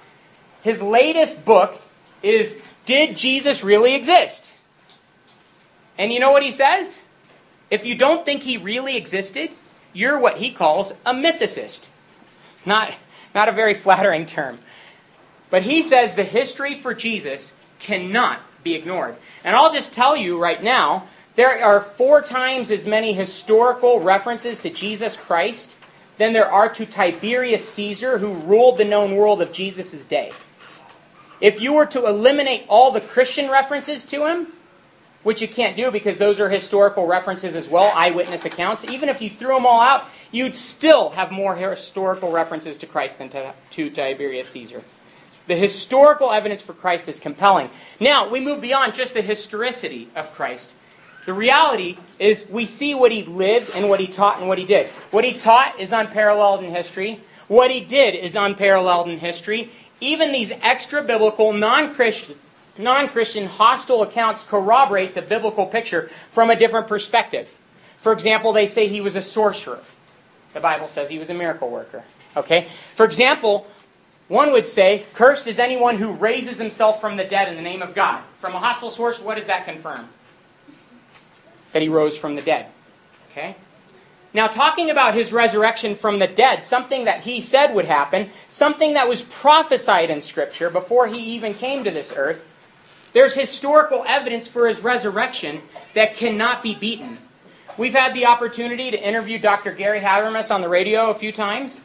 his 0.62 0.82
latest 0.82 1.44
book 1.44 1.80
is 2.24 2.60
Did 2.84 3.16
Jesus 3.16 3.62
Really 3.62 3.94
Exist? 3.94 4.52
And 5.96 6.12
you 6.12 6.18
know 6.18 6.32
what 6.32 6.42
he 6.42 6.50
says? 6.50 7.02
If 7.70 7.86
you 7.86 7.94
don't 7.94 8.24
think 8.24 8.42
he 8.42 8.56
really 8.56 8.96
existed, 8.96 9.50
you're 9.92 10.18
what 10.18 10.38
he 10.38 10.50
calls 10.50 10.90
a 11.06 11.14
mythicist. 11.14 11.88
Not, 12.66 12.96
not 13.32 13.48
a 13.48 13.52
very 13.52 13.74
flattering 13.74 14.26
term. 14.26 14.58
But 15.50 15.62
he 15.62 15.82
says 15.82 16.16
the 16.16 16.24
history 16.24 16.80
for 16.80 16.94
Jesus 16.94 17.54
cannot 17.78 18.40
be 18.64 18.74
ignored. 18.74 19.14
And 19.44 19.54
I'll 19.54 19.72
just 19.72 19.94
tell 19.94 20.16
you 20.16 20.36
right 20.36 20.64
now 20.64 21.06
there 21.36 21.64
are 21.64 21.80
four 21.80 22.22
times 22.22 22.72
as 22.72 22.88
many 22.88 23.12
historical 23.12 24.00
references 24.00 24.58
to 24.60 24.70
Jesus 24.70 25.16
Christ 25.16 25.76
than 26.18 26.32
there 26.32 26.50
are 26.50 26.68
to 26.68 26.84
Tiberius 26.84 27.66
Caesar, 27.74 28.18
who 28.18 28.34
ruled 28.34 28.78
the 28.78 28.84
known 28.84 29.16
world 29.16 29.40
of 29.40 29.52
Jesus' 29.52 30.04
day. 30.04 30.32
If 31.40 31.60
you 31.60 31.72
were 31.72 31.86
to 31.86 32.04
eliminate 32.04 32.64
all 32.68 32.90
the 32.90 33.00
Christian 33.00 33.48
references 33.50 34.04
to 34.06 34.26
him, 34.26 34.48
which 35.22 35.42
you 35.42 35.48
can't 35.48 35.76
do 35.76 35.90
because 35.90 36.18
those 36.18 36.40
are 36.40 36.48
historical 36.48 37.06
references 37.06 37.54
as 37.54 37.68
well, 37.68 37.92
eyewitness 37.94 38.44
accounts. 38.44 38.84
Even 38.84 39.08
if 39.08 39.20
you 39.20 39.28
threw 39.28 39.54
them 39.54 39.66
all 39.66 39.80
out, 39.80 40.04
you'd 40.32 40.54
still 40.54 41.10
have 41.10 41.30
more 41.30 41.56
historical 41.56 42.30
references 42.30 42.78
to 42.78 42.86
Christ 42.86 43.18
than 43.18 43.28
to, 43.30 43.52
to 43.70 43.90
Tiberius 43.90 44.48
Caesar. 44.48 44.82
The 45.46 45.56
historical 45.56 46.30
evidence 46.30 46.62
for 46.62 46.72
Christ 46.72 47.08
is 47.08 47.18
compelling. 47.18 47.70
Now, 48.00 48.28
we 48.28 48.40
move 48.40 48.60
beyond 48.60 48.94
just 48.94 49.14
the 49.14 49.22
historicity 49.22 50.08
of 50.14 50.32
Christ. 50.34 50.76
The 51.28 51.34
reality 51.34 51.98
is 52.18 52.48
we 52.48 52.64
see 52.64 52.94
what 52.94 53.12
he 53.12 53.22
lived 53.22 53.72
and 53.74 53.90
what 53.90 54.00
he 54.00 54.06
taught 54.06 54.38
and 54.38 54.48
what 54.48 54.56
he 54.56 54.64
did. 54.64 54.86
What 55.10 55.26
he 55.26 55.34
taught 55.34 55.78
is 55.78 55.92
unparalleled 55.92 56.64
in 56.64 56.70
history. 56.70 57.20
What 57.48 57.70
he 57.70 57.80
did 57.80 58.14
is 58.14 58.34
unparalleled 58.34 59.10
in 59.10 59.18
history. 59.18 59.70
Even 60.00 60.32
these 60.32 60.52
extra 60.62 61.02
biblical, 61.02 61.52
non 61.52 61.92
Christian, 61.92 63.46
hostile 63.46 64.02
accounts 64.02 64.42
corroborate 64.42 65.14
the 65.14 65.20
biblical 65.20 65.66
picture 65.66 66.08
from 66.30 66.48
a 66.48 66.56
different 66.56 66.88
perspective. 66.88 67.54
For 68.00 68.14
example, 68.14 68.54
they 68.54 68.64
say 68.64 68.88
he 68.88 69.02
was 69.02 69.14
a 69.14 69.20
sorcerer. 69.20 69.80
The 70.54 70.60
Bible 70.60 70.88
says 70.88 71.10
he 71.10 71.18
was 71.18 71.28
a 71.28 71.34
miracle 71.34 71.68
worker. 71.68 72.04
Okay? 72.38 72.68
For 72.94 73.04
example, 73.04 73.66
one 74.28 74.50
would 74.52 74.66
say, 74.66 75.04
Cursed 75.12 75.46
is 75.46 75.58
anyone 75.58 75.98
who 75.98 76.14
raises 76.14 76.56
himself 76.56 77.02
from 77.02 77.18
the 77.18 77.24
dead 77.24 77.48
in 77.48 77.56
the 77.56 77.60
name 77.60 77.82
of 77.82 77.94
God. 77.94 78.22
From 78.40 78.54
a 78.54 78.58
hostile 78.58 78.90
source, 78.90 79.20
what 79.20 79.34
does 79.34 79.44
that 79.48 79.66
confirm? 79.66 80.08
That 81.72 81.82
he 81.82 81.88
rose 81.88 82.16
from 82.16 82.34
the 82.34 82.42
dead. 82.42 82.66
Okay? 83.30 83.56
Now, 84.34 84.46
talking 84.46 84.90
about 84.90 85.14
his 85.14 85.32
resurrection 85.32 85.94
from 85.94 86.18
the 86.18 86.26
dead, 86.26 86.62
something 86.62 87.06
that 87.06 87.22
he 87.22 87.40
said 87.40 87.74
would 87.74 87.86
happen, 87.86 88.30
something 88.48 88.94
that 88.94 89.08
was 89.08 89.22
prophesied 89.22 90.10
in 90.10 90.20
Scripture 90.20 90.70
before 90.70 91.06
he 91.06 91.18
even 91.34 91.54
came 91.54 91.82
to 91.84 91.90
this 91.90 92.12
earth, 92.14 92.46
there's 93.14 93.34
historical 93.34 94.04
evidence 94.06 94.46
for 94.46 94.68
his 94.68 94.82
resurrection 94.82 95.62
that 95.94 96.14
cannot 96.14 96.62
be 96.62 96.74
beaten. 96.74 97.18
We've 97.78 97.94
had 97.94 98.12
the 98.12 98.26
opportunity 98.26 98.90
to 98.90 99.02
interview 99.02 99.38
Dr. 99.38 99.72
Gary 99.72 100.00
Habermas 100.00 100.54
on 100.54 100.60
the 100.60 100.68
radio 100.68 101.10
a 101.10 101.14
few 101.14 101.32
times. 101.32 101.80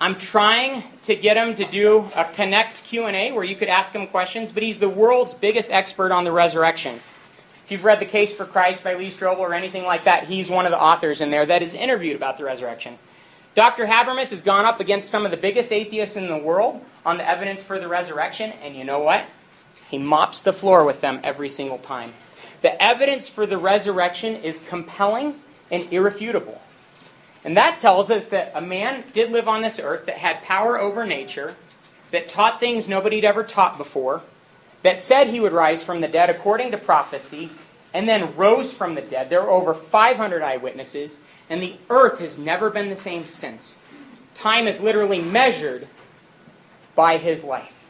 I'm 0.00 0.14
trying 0.14 0.82
to 1.02 1.14
get 1.14 1.36
him 1.36 1.54
to 1.56 1.64
do 1.64 2.08
a 2.16 2.24
Connect 2.24 2.84
Q&A 2.84 3.32
where 3.32 3.44
you 3.44 3.54
could 3.54 3.68
ask 3.68 3.92
him 3.92 4.06
questions, 4.06 4.50
but 4.50 4.62
he's 4.62 4.78
the 4.78 4.88
world's 4.88 5.34
biggest 5.34 5.70
expert 5.70 6.12
on 6.12 6.24
the 6.24 6.32
resurrection. 6.32 7.00
If 7.68 7.72
you've 7.72 7.84
read 7.84 8.00
The 8.00 8.06
Case 8.06 8.32
for 8.32 8.46
Christ 8.46 8.82
by 8.82 8.94
Lee 8.94 9.10
Strobel 9.10 9.40
or 9.40 9.52
anything 9.52 9.84
like 9.84 10.04
that, 10.04 10.24
he's 10.24 10.48
one 10.48 10.64
of 10.64 10.70
the 10.70 10.80
authors 10.80 11.20
in 11.20 11.28
there 11.28 11.44
that 11.44 11.60
is 11.60 11.74
interviewed 11.74 12.16
about 12.16 12.38
the 12.38 12.44
resurrection. 12.44 12.98
Dr. 13.54 13.84
Habermas 13.84 14.30
has 14.30 14.40
gone 14.40 14.64
up 14.64 14.80
against 14.80 15.10
some 15.10 15.26
of 15.26 15.30
the 15.30 15.36
biggest 15.36 15.70
atheists 15.70 16.16
in 16.16 16.28
the 16.28 16.38
world 16.38 16.82
on 17.04 17.18
the 17.18 17.28
evidence 17.28 17.62
for 17.62 17.78
the 17.78 17.86
resurrection, 17.86 18.54
and 18.62 18.74
you 18.74 18.84
know 18.84 19.00
what? 19.00 19.26
He 19.90 19.98
mops 19.98 20.40
the 20.40 20.54
floor 20.54 20.86
with 20.86 21.02
them 21.02 21.20
every 21.22 21.50
single 21.50 21.76
time. 21.76 22.14
The 22.62 22.82
evidence 22.82 23.28
for 23.28 23.44
the 23.44 23.58
resurrection 23.58 24.36
is 24.36 24.60
compelling 24.66 25.34
and 25.70 25.92
irrefutable. 25.92 26.62
And 27.44 27.54
that 27.58 27.78
tells 27.78 28.10
us 28.10 28.28
that 28.28 28.50
a 28.54 28.62
man 28.62 29.04
did 29.12 29.30
live 29.30 29.46
on 29.46 29.60
this 29.60 29.78
earth 29.78 30.06
that 30.06 30.16
had 30.16 30.40
power 30.42 30.80
over 30.80 31.04
nature, 31.04 31.54
that 32.12 32.30
taught 32.30 32.60
things 32.60 32.88
nobody'd 32.88 33.26
ever 33.26 33.44
taught 33.44 33.76
before, 33.76 34.22
that 34.82 34.98
said 34.98 35.28
he 35.28 35.40
would 35.40 35.52
rise 35.52 35.82
from 35.82 36.00
the 36.00 36.08
dead 36.08 36.30
according 36.30 36.70
to 36.70 36.78
prophecy, 36.78 37.50
and 37.92 38.08
then 38.08 38.36
rose 38.36 38.72
from 38.72 38.94
the 38.94 39.00
dead. 39.00 39.30
There 39.30 39.42
were 39.42 39.50
over 39.50 39.74
500 39.74 40.42
eyewitnesses, 40.42 41.20
and 41.48 41.62
the 41.62 41.76
earth 41.90 42.18
has 42.18 42.38
never 42.38 42.70
been 42.70 42.88
the 42.90 42.96
same 42.96 43.26
since. 43.26 43.78
Time 44.34 44.68
is 44.68 44.80
literally 44.80 45.20
measured 45.20 45.88
by 46.94 47.16
his 47.16 47.42
life. 47.42 47.88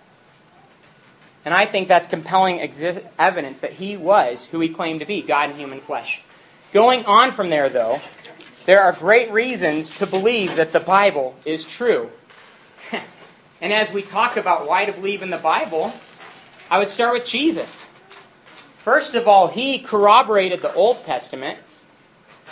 And 1.44 1.54
I 1.54 1.66
think 1.66 1.88
that's 1.88 2.06
compelling 2.06 2.58
exi- 2.58 3.04
evidence 3.18 3.60
that 3.60 3.72
he 3.72 3.96
was 3.96 4.46
who 4.46 4.60
he 4.60 4.68
claimed 4.68 5.00
to 5.00 5.06
be 5.06 5.22
God 5.22 5.50
in 5.50 5.56
human 5.56 5.80
flesh. 5.80 6.22
Going 6.72 7.06
on 7.06 7.32
from 7.32 7.48
there, 7.48 7.68
though, 7.68 8.00
there 8.66 8.82
are 8.82 8.92
great 8.92 9.30
reasons 9.30 9.90
to 9.92 10.06
believe 10.06 10.56
that 10.56 10.72
the 10.72 10.80
Bible 10.80 11.34
is 11.46 11.64
true. 11.64 12.10
and 13.62 13.72
as 13.72 13.92
we 13.92 14.02
talk 14.02 14.36
about 14.36 14.68
why 14.68 14.84
to 14.84 14.92
believe 14.92 15.22
in 15.22 15.30
the 15.30 15.38
Bible, 15.38 15.94
I 16.70 16.78
would 16.78 16.90
start 16.90 17.14
with 17.14 17.26
Jesus. 17.26 17.88
First 18.78 19.14
of 19.14 19.26
all, 19.26 19.48
he 19.48 19.78
corroborated 19.78 20.60
the 20.60 20.72
Old 20.74 21.02
Testament. 21.04 21.58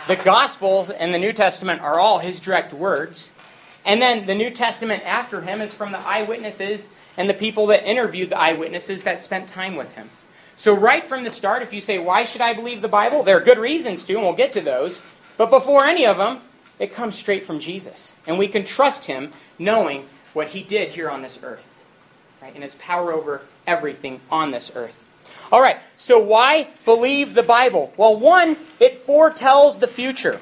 The 0.07 0.16
Gospels 0.16 0.88
and 0.88 1.12
the 1.12 1.18
New 1.18 1.35
Testament 1.35 1.83
are 1.83 2.00
all 2.00 2.18
his 2.18 2.40
direct 2.40 2.72
words. 2.72 3.31
And 3.85 4.00
then 4.00 4.26
the 4.26 4.35
New 4.35 4.50
Testament 4.50 5.02
after 5.05 5.42
him 5.42 5.61
is 5.61 5.74
from 5.74 5.92
the 5.92 5.98
eyewitnesses 5.98 6.88
and 7.18 7.29
the 7.29 7.35
people 7.35 7.66
that 7.66 7.88
interviewed 7.88 8.31
the 8.31 8.38
eyewitnesses 8.38 9.02
that 9.02 9.20
spent 9.20 9.48
time 9.48 9.76
with 9.76 9.92
him. 9.94 10.09
So, 10.57 10.74
right 10.74 11.07
from 11.07 11.24
the 11.24 11.31
start, 11.31 11.62
if 11.62 11.74
you 11.74 11.83
say, 11.83 11.98
Why 11.98 12.24
should 12.24 12.40
I 12.40 12.55
believe 12.55 12.81
the 12.81 12.88
Bible? 12.88 13.22
There 13.22 13.37
are 13.37 13.42
good 13.42 13.59
reasons 13.59 14.02
to, 14.05 14.14
and 14.14 14.22
we'll 14.22 14.33
get 14.33 14.55
to 14.55 14.62
those. 14.62 15.00
But 15.37 15.50
before 15.50 15.85
any 15.85 16.07
of 16.07 16.16
them, 16.16 16.40
it 16.79 16.94
comes 16.94 17.16
straight 17.16 17.44
from 17.44 17.61
Jesus. 17.61 18.14
And 18.26 18.38
we 18.38 18.48
can 18.48 18.64
trust 18.64 19.05
him 19.05 19.33
knowing 19.59 20.07
what 20.33 20.48
he 20.48 20.62
did 20.62 20.88
here 20.90 21.11
on 21.11 21.20
this 21.20 21.38
earth, 21.42 21.76
right? 22.40 22.55
And 22.55 22.62
his 22.62 22.74
power 22.76 23.12
over 23.12 23.42
everything 23.66 24.20
on 24.31 24.50
this 24.50 24.72
earth. 24.74 25.05
All 25.52 25.61
right, 25.61 25.79
so 25.94 26.18
why 26.18 26.68
believe 26.85 27.35
the 27.35 27.42
Bible? 27.42 27.92
Well, 27.96 28.18
one, 28.18 28.57
it 28.81 28.98
foretells 28.98 29.79
the 29.79 29.87
future. 29.87 30.40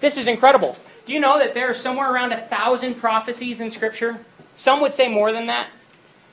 This 0.00 0.16
is 0.18 0.28
incredible. 0.28 0.76
Do 1.06 1.12
you 1.12 1.20
know 1.20 1.38
that 1.38 1.54
there 1.54 1.70
are 1.70 1.74
somewhere 1.74 2.12
around 2.12 2.32
a 2.32 2.40
thousand 2.40 2.94
prophecies 2.94 3.60
in 3.60 3.70
Scripture? 3.70 4.18
Some 4.54 4.80
would 4.80 4.94
say 4.94 5.08
more 5.08 5.32
than 5.32 5.46
that. 5.46 5.68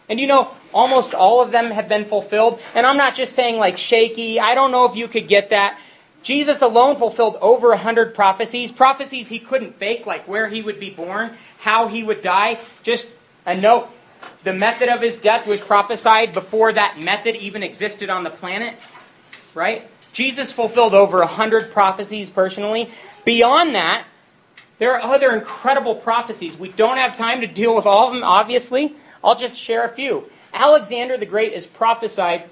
And 0.09 0.19
you 0.19 0.27
know, 0.27 0.51
almost 0.73 1.13
all 1.13 1.41
of 1.41 1.51
them 1.51 1.71
have 1.71 1.87
been 1.87 2.05
fulfilled. 2.05 2.61
And 2.75 2.85
I'm 2.85 2.97
not 2.97 3.15
just 3.15 3.33
saying 3.33 3.57
like 3.57 3.77
shaky. 3.77 4.39
I 4.39 4.55
don't 4.55 4.71
know 4.71 4.85
if 4.85 4.95
you 4.95 5.07
could 5.07 5.27
get 5.27 5.51
that. 5.51 5.79
Jesus 6.21 6.61
alone 6.61 6.97
fulfilled 6.97 7.37
over 7.41 7.67
a 7.67 7.75
100 7.75 8.13
prophecies. 8.13 8.71
Prophecies 8.71 9.29
he 9.29 9.39
couldn't 9.39 9.75
fake, 9.75 10.05
like 10.05 10.27
where 10.27 10.49
he 10.49 10.61
would 10.61 10.79
be 10.79 10.89
born, 10.89 11.31
how 11.59 11.87
he 11.87 12.03
would 12.03 12.21
die. 12.21 12.59
Just 12.83 13.11
a 13.45 13.55
note 13.55 13.89
the 14.43 14.53
method 14.53 14.89
of 14.89 15.01
his 15.01 15.17
death 15.17 15.47
was 15.47 15.61
prophesied 15.61 16.33
before 16.33 16.73
that 16.73 16.99
method 16.99 17.35
even 17.35 17.63
existed 17.63 18.09
on 18.09 18.23
the 18.23 18.29
planet. 18.29 18.75
Right? 19.53 19.87
Jesus 20.13 20.51
fulfilled 20.51 20.93
over 20.93 21.19
100 21.19 21.71
prophecies 21.71 22.29
personally. 22.29 22.89
Beyond 23.25 23.75
that, 23.75 24.05
there 24.79 24.95
are 24.95 25.01
other 25.01 25.31
incredible 25.33 25.95
prophecies. 25.95 26.57
We 26.57 26.69
don't 26.69 26.97
have 26.97 27.15
time 27.15 27.41
to 27.41 27.47
deal 27.47 27.75
with 27.75 27.85
all 27.85 28.07
of 28.07 28.13
them, 28.13 28.23
obviously. 28.23 28.93
I'll 29.23 29.35
just 29.35 29.61
share 29.61 29.85
a 29.85 29.89
few. 29.89 30.29
Alexander 30.53 31.17
the 31.17 31.25
Great 31.25 31.53
is 31.53 31.67
prophesied 31.67 32.49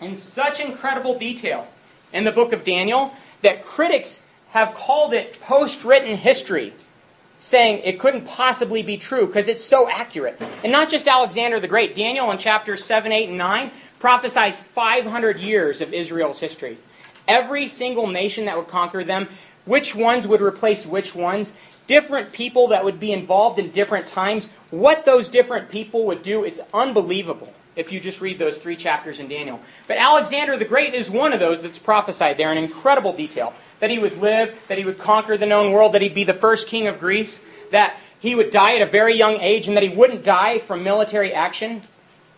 in 0.00 0.16
such 0.16 0.60
incredible 0.60 1.18
detail 1.18 1.68
in 2.12 2.24
the 2.24 2.32
book 2.32 2.52
of 2.52 2.64
Daniel 2.64 3.14
that 3.42 3.64
critics 3.64 4.22
have 4.50 4.74
called 4.74 5.14
it 5.14 5.40
post 5.40 5.84
written 5.84 6.16
history, 6.16 6.72
saying 7.40 7.80
it 7.82 7.98
couldn't 7.98 8.26
possibly 8.26 8.82
be 8.82 8.96
true 8.96 9.26
because 9.26 9.48
it's 9.48 9.64
so 9.64 9.88
accurate. 9.88 10.40
And 10.62 10.70
not 10.70 10.88
just 10.88 11.08
Alexander 11.08 11.58
the 11.58 11.66
Great, 11.68 11.94
Daniel 11.94 12.30
in 12.30 12.38
chapters 12.38 12.84
7, 12.84 13.10
8, 13.10 13.30
and 13.30 13.38
9 13.38 13.70
prophesies 13.98 14.60
500 14.60 15.40
years 15.40 15.80
of 15.80 15.92
Israel's 15.92 16.38
history. 16.38 16.78
Every 17.26 17.66
single 17.66 18.06
nation 18.06 18.44
that 18.44 18.56
would 18.56 18.68
conquer 18.68 19.02
them, 19.02 19.28
which 19.64 19.94
ones 19.94 20.28
would 20.28 20.40
replace 20.40 20.86
which 20.86 21.14
ones, 21.14 21.54
different 21.86 22.32
people 22.32 22.68
that 22.68 22.84
would 22.84 23.00
be 23.00 23.12
involved 23.12 23.58
in 23.58 23.70
different 23.70 24.06
times, 24.06 24.50
what 24.70 25.04
those 25.04 25.28
different 25.28 25.70
people 25.70 26.04
would 26.06 26.22
do, 26.22 26.44
it's 26.44 26.60
unbelievable 26.72 27.52
if 27.76 27.92
you 27.92 28.00
just 28.00 28.20
read 28.20 28.38
those 28.38 28.58
three 28.58 28.76
chapters 28.76 29.20
in 29.20 29.28
Daniel. 29.28 29.60
But 29.88 29.98
Alexander 29.98 30.56
the 30.56 30.64
Great 30.64 30.94
is 30.94 31.10
one 31.10 31.32
of 31.32 31.40
those 31.40 31.62
that's 31.62 31.78
prophesied 31.78 32.36
there 32.36 32.52
in 32.52 32.58
incredible 32.58 33.12
detail. 33.12 33.54
That 33.80 33.90
he 33.90 33.98
would 33.98 34.18
live, 34.18 34.58
that 34.68 34.78
he 34.78 34.84
would 34.84 34.98
conquer 34.98 35.36
the 35.36 35.46
known 35.46 35.72
world, 35.72 35.92
that 35.94 36.02
he'd 36.02 36.14
be 36.14 36.24
the 36.24 36.34
first 36.34 36.68
king 36.68 36.86
of 36.86 37.00
Greece, 37.00 37.44
that 37.70 37.96
he 38.20 38.34
would 38.34 38.50
die 38.50 38.76
at 38.76 38.82
a 38.82 38.86
very 38.86 39.16
young 39.16 39.40
age, 39.40 39.66
and 39.66 39.76
that 39.76 39.82
he 39.82 39.88
wouldn't 39.88 40.24
die 40.24 40.58
from 40.58 40.84
military 40.84 41.32
action. 41.32 41.82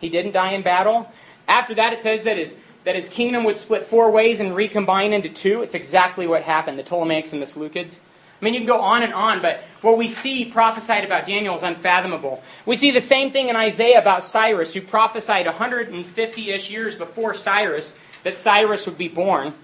He 0.01 0.09
didn't 0.09 0.33
die 0.33 0.53
in 0.53 0.63
battle. 0.63 1.13
After 1.49 1.75
that, 1.75 1.93
it 1.93 2.01
says 2.01 2.25
that 2.25 2.37
his, 2.37 2.57
that 2.85 2.95
his 2.95 3.09
kingdom 3.09 3.45
would 3.45 3.59
split 3.59 3.85
four 3.85 4.11
ways 4.11 4.41
and 4.41 4.55
recombine 4.55 5.13
into 5.13 5.29
two. 5.29 5.63
It's 5.63 5.75
exactly 5.75 6.27
what 6.27 6.43
happened, 6.43 6.79
the 6.79 6.85
Ptolemaics 6.85 7.33
and 7.33 7.43
the 7.43 7.47
Seleucids. 7.47 7.99
I 8.43 8.45
mean, 8.45 8.55
you 8.55 8.61
can 8.61 8.67
go 8.67 8.81
on 8.81 9.05
and 9.05 9.15
on, 9.15 9.41
but 9.41 9.61
what 9.83 9.97
we 9.97 10.09
see 10.09 10.45
prophesied 10.45 11.05
about 11.05 11.27
Daniel 11.27 11.55
is 11.55 11.63
unfathomable. 11.63 12.43
We 12.67 12.75
see 12.75 12.91
the 12.91 13.01
same 13.01 13.31
thing 13.31 13.49
in 13.49 13.55
Isaiah 13.55 14.01
about 14.01 14.25
Cyrus, 14.25 14.75
who 14.75 14.81
prophesied 14.81 15.47
150 15.47 16.51
ish 16.51 16.69
years 16.69 16.97
before 16.97 17.35
Cyrus 17.35 17.97
that 18.25 18.37
Cyrus 18.37 18.85
would 18.87 18.99
be 18.99 19.07
born. 19.07 19.55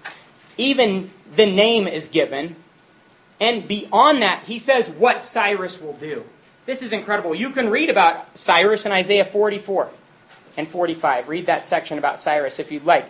Even 0.57 1.11
the 1.35 1.45
name 1.45 1.87
is 1.87 2.09
given. 2.09 2.55
And 3.41 3.67
beyond 3.67 4.21
that, 4.21 4.43
he 4.45 4.59
says 4.59 4.89
what 4.89 5.23
Cyrus 5.23 5.81
will 5.81 5.93
do. 5.93 6.25
This 6.65 6.81
is 6.81 6.93
incredible. 6.93 7.33
You 7.33 7.51
can 7.51 7.69
read 7.69 7.89
about 7.89 8.37
Cyrus 8.37 8.85
in 8.85 8.91
Isaiah 8.91 9.25
44 9.25 9.89
and 10.57 10.67
45. 10.67 11.29
Read 11.29 11.45
that 11.47 11.65
section 11.65 11.97
about 11.97 12.19
Cyrus 12.19 12.59
if 12.59 12.71
you'd 12.71 12.85
like. 12.85 13.09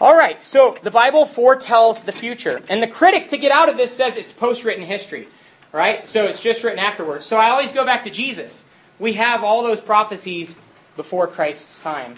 All 0.00 0.16
right, 0.16 0.44
so 0.44 0.78
the 0.82 0.90
Bible 0.90 1.26
foretells 1.26 2.02
the 2.02 2.12
future. 2.12 2.62
And 2.68 2.82
the 2.82 2.86
critic 2.86 3.28
to 3.28 3.36
get 3.36 3.50
out 3.50 3.68
of 3.68 3.76
this 3.76 3.94
says 3.94 4.16
it's 4.16 4.32
post 4.32 4.64
written 4.64 4.84
history, 4.84 5.28
right? 5.72 6.06
So 6.06 6.26
it's 6.26 6.40
just 6.40 6.62
written 6.62 6.78
afterwards. 6.78 7.26
So 7.26 7.36
I 7.36 7.50
always 7.50 7.72
go 7.72 7.84
back 7.84 8.04
to 8.04 8.10
Jesus. 8.10 8.64
We 8.98 9.14
have 9.14 9.42
all 9.42 9.62
those 9.62 9.80
prophecies 9.80 10.56
before 10.96 11.26
Christ's 11.26 11.80
time 11.82 12.16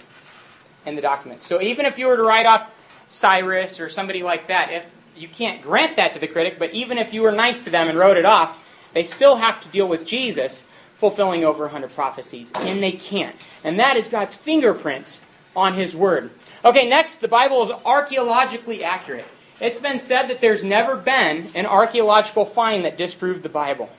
in 0.85 0.94
the 0.94 1.03
documents. 1.03 1.46
So 1.46 1.61
even 1.61 1.87
if 1.87 1.98
you 1.98 2.07
were 2.07 2.16
to 2.16 2.22
write 2.22 2.46
off 2.46 2.70
Cyrus 3.07 3.81
or 3.81 3.88
somebody 3.88 4.22
like 4.22 4.48
that, 4.48 4.70
if 4.72 4.85
you 5.21 5.29
can't 5.29 5.61
grant 5.61 5.97
that 5.97 6.15
to 6.15 6.19
the 6.19 6.27
critic, 6.27 6.59
but 6.59 6.73
even 6.73 6.97
if 6.99 7.13
you 7.13 7.23
were 7.23 7.33
nice 7.33 7.63
to 7.65 7.71
them 7.71 7.89
and 7.89 7.99
wrote 7.99 8.17
it 8.17 8.25
off, 8.25 8.67
they 8.95 9.05
still 9.05 9.37
have 9.37 9.63
to 9.63 9.69
deal 9.69 9.87
with 9.87 10.07
Jesus 10.07 10.67
fulfilling 10.97 11.45
over 11.45 11.65
100 11.65 11.95
prophecies. 11.95 12.53
And 12.57 12.83
they 12.83 12.93
can't. 12.93 13.37
And 13.63 13.79
that 13.79 13.97
is 13.97 14.09
God's 14.09 14.35
fingerprints 14.35 15.21
on 15.55 15.75
his 15.75 15.95
word. 15.95 16.31
Okay, 16.65 16.89
next, 16.89 17.17
the 17.17 17.29
Bible 17.29 17.63
is 17.63 17.71
archaeologically 17.85 18.83
accurate. 18.83 19.27
It's 19.61 19.79
been 19.79 19.99
said 19.99 20.29
that 20.29 20.41
there's 20.41 20.65
never 20.65 20.97
been 20.97 21.49
an 21.55 21.67
archaeological 21.67 22.47
find 22.47 22.85
that 22.85 22.97
disproved 22.97 23.43
the 23.43 23.49
Bible. 23.51 23.91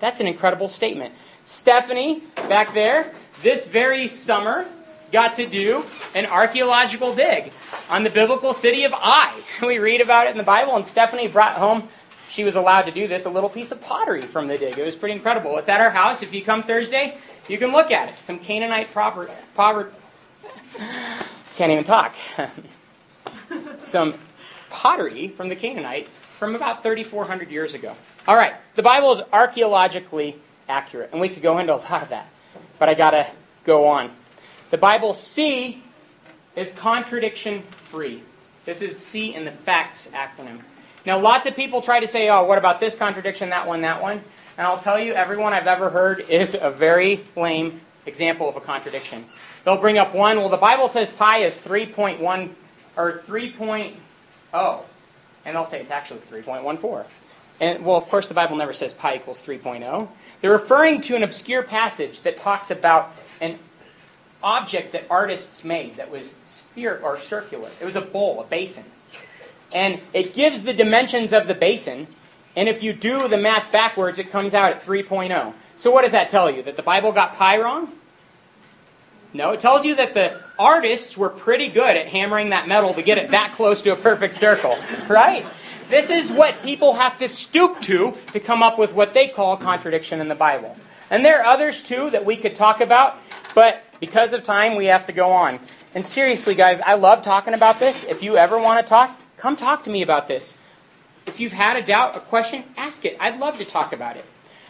That's 0.00 0.20
an 0.20 0.26
incredible 0.26 0.68
statement. 0.68 1.14
Stephanie, 1.44 2.22
back 2.48 2.72
there, 2.74 3.12
this 3.42 3.66
very 3.66 4.08
summer, 4.08 4.66
got 5.12 5.34
to 5.34 5.46
do 5.46 5.84
an 6.14 6.26
archaeological 6.26 7.14
dig 7.14 7.52
on 7.88 8.04
the 8.04 8.10
biblical 8.10 8.52
city 8.52 8.84
of 8.84 8.92
Ai. 8.92 9.40
We 9.62 9.78
read 9.78 10.00
about 10.00 10.26
it 10.26 10.30
in 10.32 10.36
the 10.36 10.42
Bible, 10.42 10.76
and 10.76 10.86
Stephanie 10.86 11.28
brought 11.28 11.54
home, 11.54 11.88
she 12.28 12.44
was 12.44 12.56
allowed 12.56 12.82
to 12.82 12.90
do 12.90 13.08
this, 13.08 13.24
a 13.24 13.30
little 13.30 13.48
piece 13.48 13.72
of 13.72 13.80
pottery 13.80 14.22
from 14.22 14.48
the 14.48 14.58
dig. 14.58 14.76
It 14.76 14.84
was 14.84 14.96
pretty 14.96 15.14
incredible. 15.14 15.56
It's 15.58 15.68
at 15.68 15.80
our 15.80 15.90
house. 15.90 16.22
If 16.22 16.34
you 16.34 16.42
come 16.42 16.62
Thursday, 16.62 17.16
you 17.48 17.56
can 17.56 17.72
look 17.72 17.90
at 17.90 18.08
it. 18.08 18.18
Some 18.18 18.38
Canaanite 18.38 18.92
proper, 18.92 19.30
proper 19.54 19.92
can't 21.56 21.72
even 21.72 21.84
talk. 21.84 22.14
Some 23.78 24.14
pottery 24.68 25.28
from 25.28 25.48
the 25.48 25.56
Canaanites 25.56 26.20
from 26.20 26.54
about 26.54 26.82
3,400 26.82 27.50
years 27.50 27.74
ago. 27.74 27.94
All 28.28 28.36
right, 28.36 28.54
the 28.74 28.82
Bible 28.82 29.12
is 29.12 29.22
archaeologically 29.32 30.36
accurate, 30.68 31.10
and 31.12 31.20
we 31.20 31.28
could 31.28 31.42
go 31.42 31.58
into 31.58 31.74
a 31.74 31.76
lot 31.76 32.02
of 32.02 32.10
that, 32.10 32.28
but 32.78 32.88
I 32.88 32.94
gotta 32.94 33.26
go 33.64 33.86
on. 33.86 34.10
The 34.70 34.78
Bible 34.78 35.14
C 35.14 35.82
is 36.56 36.72
contradiction 36.72 37.62
free. 37.62 38.22
This 38.64 38.82
is 38.82 38.98
C 38.98 39.34
in 39.34 39.44
the 39.44 39.52
FACTS 39.52 40.08
acronym. 40.08 40.60
Now, 41.04 41.20
lots 41.20 41.46
of 41.46 41.54
people 41.54 41.82
try 41.82 42.00
to 42.00 42.08
say, 42.08 42.28
oh, 42.28 42.44
what 42.44 42.58
about 42.58 42.80
this 42.80 42.96
contradiction, 42.96 43.50
that 43.50 43.68
one, 43.68 43.82
that 43.82 44.02
one? 44.02 44.20
And 44.58 44.66
I'll 44.66 44.78
tell 44.78 44.98
you, 44.98 45.12
everyone 45.12 45.52
I've 45.52 45.68
ever 45.68 45.88
heard 45.90 46.20
is 46.28 46.56
a 46.60 46.70
very 46.70 47.22
lame 47.36 47.80
example 48.06 48.48
of 48.48 48.56
a 48.56 48.60
contradiction. 48.60 49.24
They'll 49.64 49.80
bring 49.80 49.98
up 49.98 50.14
one. 50.14 50.38
Well, 50.38 50.48
the 50.48 50.56
Bible 50.56 50.88
says 50.88 51.10
pi 51.12 51.38
is 51.38 51.58
3.1 51.58 52.50
or 52.96 53.12
3.0. 53.12 54.82
And 55.44 55.54
they'll 55.54 55.64
say 55.64 55.80
it's 55.80 55.92
actually 55.92 56.20
3.14. 56.20 57.04
And 57.60 57.84
well, 57.84 57.96
of 57.96 58.08
course, 58.08 58.26
the 58.28 58.34
Bible 58.34 58.56
never 58.56 58.72
says 58.72 58.92
pi 58.92 59.16
equals 59.16 59.44
3.0. 59.46 60.08
They're 60.40 60.50
referring 60.50 61.00
to 61.02 61.16
an 61.16 61.22
obscure 61.22 61.62
passage 61.62 62.22
that 62.22 62.36
talks 62.36 62.70
about 62.70 63.14
an 63.40 63.58
object 64.42 64.92
that 64.92 65.04
artists 65.10 65.64
made 65.64 65.96
that 65.96 66.10
was 66.10 66.34
sphere 66.44 67.00
or 67.02 67.18
circular. 67.18 67.70
It 67.80 67.84
was 67.84 67.96
a 67.96 68.00
bowl, 68.00 68.40
a 68.40 68.44
basin. 68.44 68.84
And 69.72 70.00
it 70.12 70.32
gives 70.32 70.62
the 70.62 70.72
dimensions 70.72 71.32
of 71.32 71.48
the 71.48 71.54
basin, 71.54 72.06
and 72.54 72.68
if 72.68 72.82
you 72.82 72.92
do 72.92 73.28
the 73.28 73.36
math 73.36 73.70
backwards, 73.72 74.18
it 74.18 74.30
comes 74.30 74.54
out 74.54 74.72
at 74.72 74.82
3.0. 74.82 75.52
So 75.74 75.90
what 75.90 76.02
does 76.02 76.12
that 76.12 76.30
tell 76.30 76.50
you? 76.50 76.62
That 76.62 76.76
the 76.76 76.82
Bible 76.82 77.12
got 77.12 77.34
pi 77.34 77.60
wrong? 77.60 77.92
No, 79.34 79.52
it 79.52 79.60
tells 79.60 79.84
you 79.84 79.96
that 79.96 80.14
the 80.14 80.40
artists 80.58 81.18
were 81.18 81.28
pretty 81.28 81.68
good 81.68 81.96
at 81.96 82.06
hammering 82.06 82.50
that 82.50 82.66
metal 82.66 82.94
to 82.94 83.02
get 83.02 83.18
it 83.18 83.30
that 83.32 83.52
close 83.52 83.82
to 83.82 83.92
a 83.92 83.96
perfect 83.96 84.34
circle, 84.34 84.78
right? 85.08 85.44
This 85.90 86.10
is 86.10 86.32
what 86.32 86.62
people 86.62 86.94
have 86.94 87.18
to 87.18 87.28
stoop 87.28 87.80
to 87.82 88.14
to 88.32 88.40
come 88.40 88.62
up 88.62 88.78
with 88.78 88.94
what 88.94 89.12
they 89.12 89.28
call 89.28 89.56
contradiction 89.56 90.20
in 90.20 90.28
the 90.28 90.34
Bible. 90.34 90.76
And 91.10 91.24
there 91.24 91.40
are 91.40 91.44
others 91.44 91.82
too 91.82 92.10
that 92.10 92.24
we 92.24 92.36
could 92.36 92.54
talk 92.54 92.80
about, 92.80 93.18
but 93.54 93.84
because 94.00 94.32
of 94.32 94.42
time, 94.42 94.76
we 94.76 94.86
have 94.86 95.04
to 95.06 95.12
go 95.12 95.30
on. 95.30 95.58
And 95.94 96.04
seriously, 96.04 96.54
guys, 96.54 96.80
I 96.80 96.94
love 96.94 97.22
talking 97.22 97.54
about 97.54 97.78
this. 97.78 98.04
If 98.04 98.22
you 98.22 98.36
ever 98.36 98.58
want 98.58 98.84
to 98.84 98.88
talk, 98.88 99.18
come 99.36 99.56
talk 99.56 99.84
to 99.84 99.90
me 99.90 100.02
about 100.02 100.28
this. 100.28 100.56
If 101.26 101.40
you've 101.40 101.52
had 101.52 101.76
a 101.76 101.82
doubt, 101.82 102.16
a 102.16 102.20
question, 102.20 102.64
ask 102.76 103.04
it. 103.04 103.16
I'd 103.18 103.38
love 103.38 103.58
to 103.58 103.64
talk 103.64 103.92
about 103.92 104.16
it. 104.16 104.24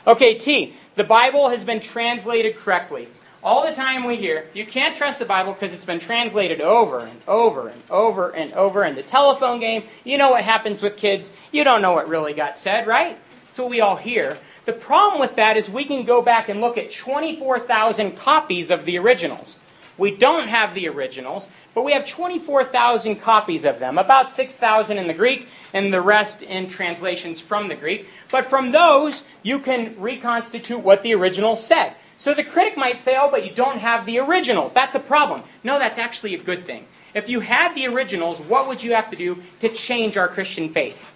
Okay, 0.07 0.35
T. 0.35 0.75
The 0.95 1.05
Bible 1.05 1.49
has 1.51 1.65
been 1.65 1.81
translated 1.81 2.57
correctly. 2.57 3.09
All 3.43 3.65
the 3.65 3.75
time 3.75 4.05
we 4.05 4.17
hear, 4.17 4.47
you 4.55 4.65
can't 4.65 4.97
trust 4.97 5.19
the 5.19 5.25
Bible 5.25 5.53
because 5.53 5.75
it's 5.75 5.85
been 5.85 6.01
translated 6.01 6.61
over 6.61 7.01
and 7.01 7.21
over 7.29 7.69
and 7.69 7.83
over 7.91 8.31
and 8.31 8.53
over. 8.55 8.85
in 8.85 8.95
the 8.95 9.03
telephone 9.03 9.61
game, 9.61 9.85
you 10.05 10.19
know 10.19 10.31
what 10.31 10.43
happens 10.43 10.83
with 10.83 10.97
kids. 10.97 11.33
You 11.53 11.63
don't 11.63 11.83
know 11.83 11.93
what 11.93 12.09
really 12.09 12.33
got 12.33 12.57
said, 12.57 12.87
right? 12.87 13.19
That's 13.47 13.59
what 13.59 13.71
we 13.71 13.81
all 13.81 13.97
hear. 13.97 14.37
The 14.67 14.73
problem 14.73 15.21
with 15.21 15.37
that 15.37 15.57
is 15.57 15.71
we 15.71 15.85
can 15.85 16.05
go 16.05 16.21
back 16.21 16.49
and 16.49 16.61
look 16.61 16.77
at 16.77 16.93
24,000 16.93 18.17
copies 18.17 18.71
of 18.71 18.85
the 18.85 18.99
originals. 18.99 19.59
We 19.97 20.15
don't 20.15 20.49
have 20.49 20.75
the 20.75 20.89
originals, 20.89 21.49
but 21.73 21.85
we 21.85 21.93
have 21.93 22.07
24,000 22.07 23.17
copies 23.17 23.65
of 23.65 23.79
them, 23.79 23.97
about 23.97 24.31
6,000 24.31 24.99
in 24.99 25.07
the 25.07 25.15
Greek, 25.15 25.49
and 25.73 25.95
the 25.95 26.03
rest 26.03 26.43
in 26.43 26.69
translations 26.69 27.41
from 27.41 27.69
the 27.69 27.75
Greek. 27.77 28.09
But 28.31 28.47
from 28.47 28.73
those, 28.73 29.25
you 29.43 29.61
can 29.61 29.99
reconstitute 29.99 30.81
what 30.81 31.03
the 31.03 31.15
original 31.15 31.57
said. 31.57 31.95
So 32.19 32.35
the 32.35 32.45
critic 32.45 32.77
might 32.77 33.01
say, 33.01 33.17
oh, 33.19 33.31
but 33.31 33.47
you 33.47 33.55
don't 33.55 33.79
have 33.79 34.05
the 34.05 34.19
originals. 34.19 34.73
That's 34.73 34.95
a 34.95 35.01
problem. 35.01 35.45
No, 35.63 35.79
that's 35.79 35.99
actually 35.99 36.35
a 36.35 36.39
good 36.39 36.67
thing. 36.67 36.87
If 37.15 37.29
you 37.29 37.41
had 37.41 37.75
the 37.75 37.87
originals, 37.87 38.41
what 38.41 38.67
would 38.67 38.83
you 38.83 38.95
have 38.95 39.11
to 39.11 39.17
do 39.17 39.43
to 39.61 39.69
change 39.71 40.17
our 40.17 40.29
Christian 40.29 40.69
faith? 40.69 41.16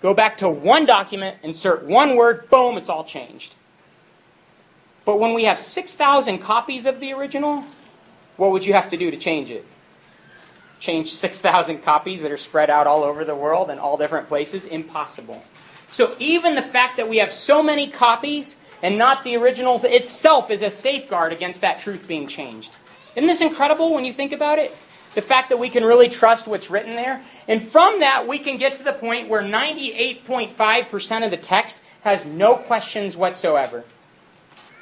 Go 0.00 0.14
back 0.14 0.38
to 0.38 0.48
one 0.48 0.86
document, 0.86 1.36
insert 1.42 1.84
one 1.84 2.16
word, 2.16 2.48
boom, 2.48 2.78
it's 2.78 2.88
all 2.88 3.04
changed. 3.04 3.56
But 5.04 5.18
when 5.18 5.34
we 5.34 5.44
have 5.44 5.58
6,000 5.58 6.38
copies 6.38 6.86
of 6.86 7.00
the 7.00 7.12
original, 7.12 7.64
what 8.36 8.52
would 8.52 8.64
you 8.64 8.72
have 8.72 8.90
to 8.90 8.96
do 8.96 9.10
to 9.10 9.16
change 9.16 9.50
it? 9.50 9.66
Change 10.78 11.12
6,000 11.12 11.82
copies 11.82 12.22
that 12.22 12.32
are 12.32 12.38
spread 12.38 12.70
out 12.70 12.86
all 12.86 13.02
over 13.02 13.24
the 13.24 13.34
world 13.34 13.70
in 13.70 13.78
all 13.78 13.98
different 13.98 14.28
places? 14.28 14.64
Impossible. 14.64 15.44
So 15.90 16.16
even 16.18 16.54
the 16.54 16.62
fact 16.62 16.96
that 16.96 17.08
we 17.08 17.18
have 17.18 17.32
so 17.32 17.62
many 17.62 17.88
copies 17.88 18.56
and 18.82 18.96
not 18.96 19.24
the 19.24 19.36
originals 19.36 19.84
itself 19.84 20.50
is 20.50 20.62
a 20.62 20.70
safeguard 20.70 21.32
against 21.32 21.60
that 21.60 21.80
truth 21.80 22.08
being 22.08 22.26
changed. 22.26 22.76
Isn't 23.16 23.26
this 23.26 23.42
incredible 23.42 23.92
when 23.92 24.04
you 24.06 24.12
think 24.12 24.32
about 24.32 24.58
it? 24.58 24.74
The 25.14 25.22
fact 25.22 25.48
that 25.48 25.58
we 25.58 25.68
can 25.68 25.84
really 25.84 26.08
trust 26.08 26.46
what's 26.46 26.70
written 26.70 26.94
there. 26.94 27.22
And 27.48 27.62
from 27.62 28.00
that, 28.00 28.28
we 28.28 28.38
can 28.38 28.58
get 28.58 28.76
to 28.76 28.84
the 28.84 28.92
point 28.92 29.28
where 29.28 29.42
98.5% 29.42 31.24
of 31.24 31.30
the 31.30 31.36
text 31.36 31.82
has 32.02 32.24
no 32.24 32.54
questions 32.56 33.16
whatsoever. 33.16 33.84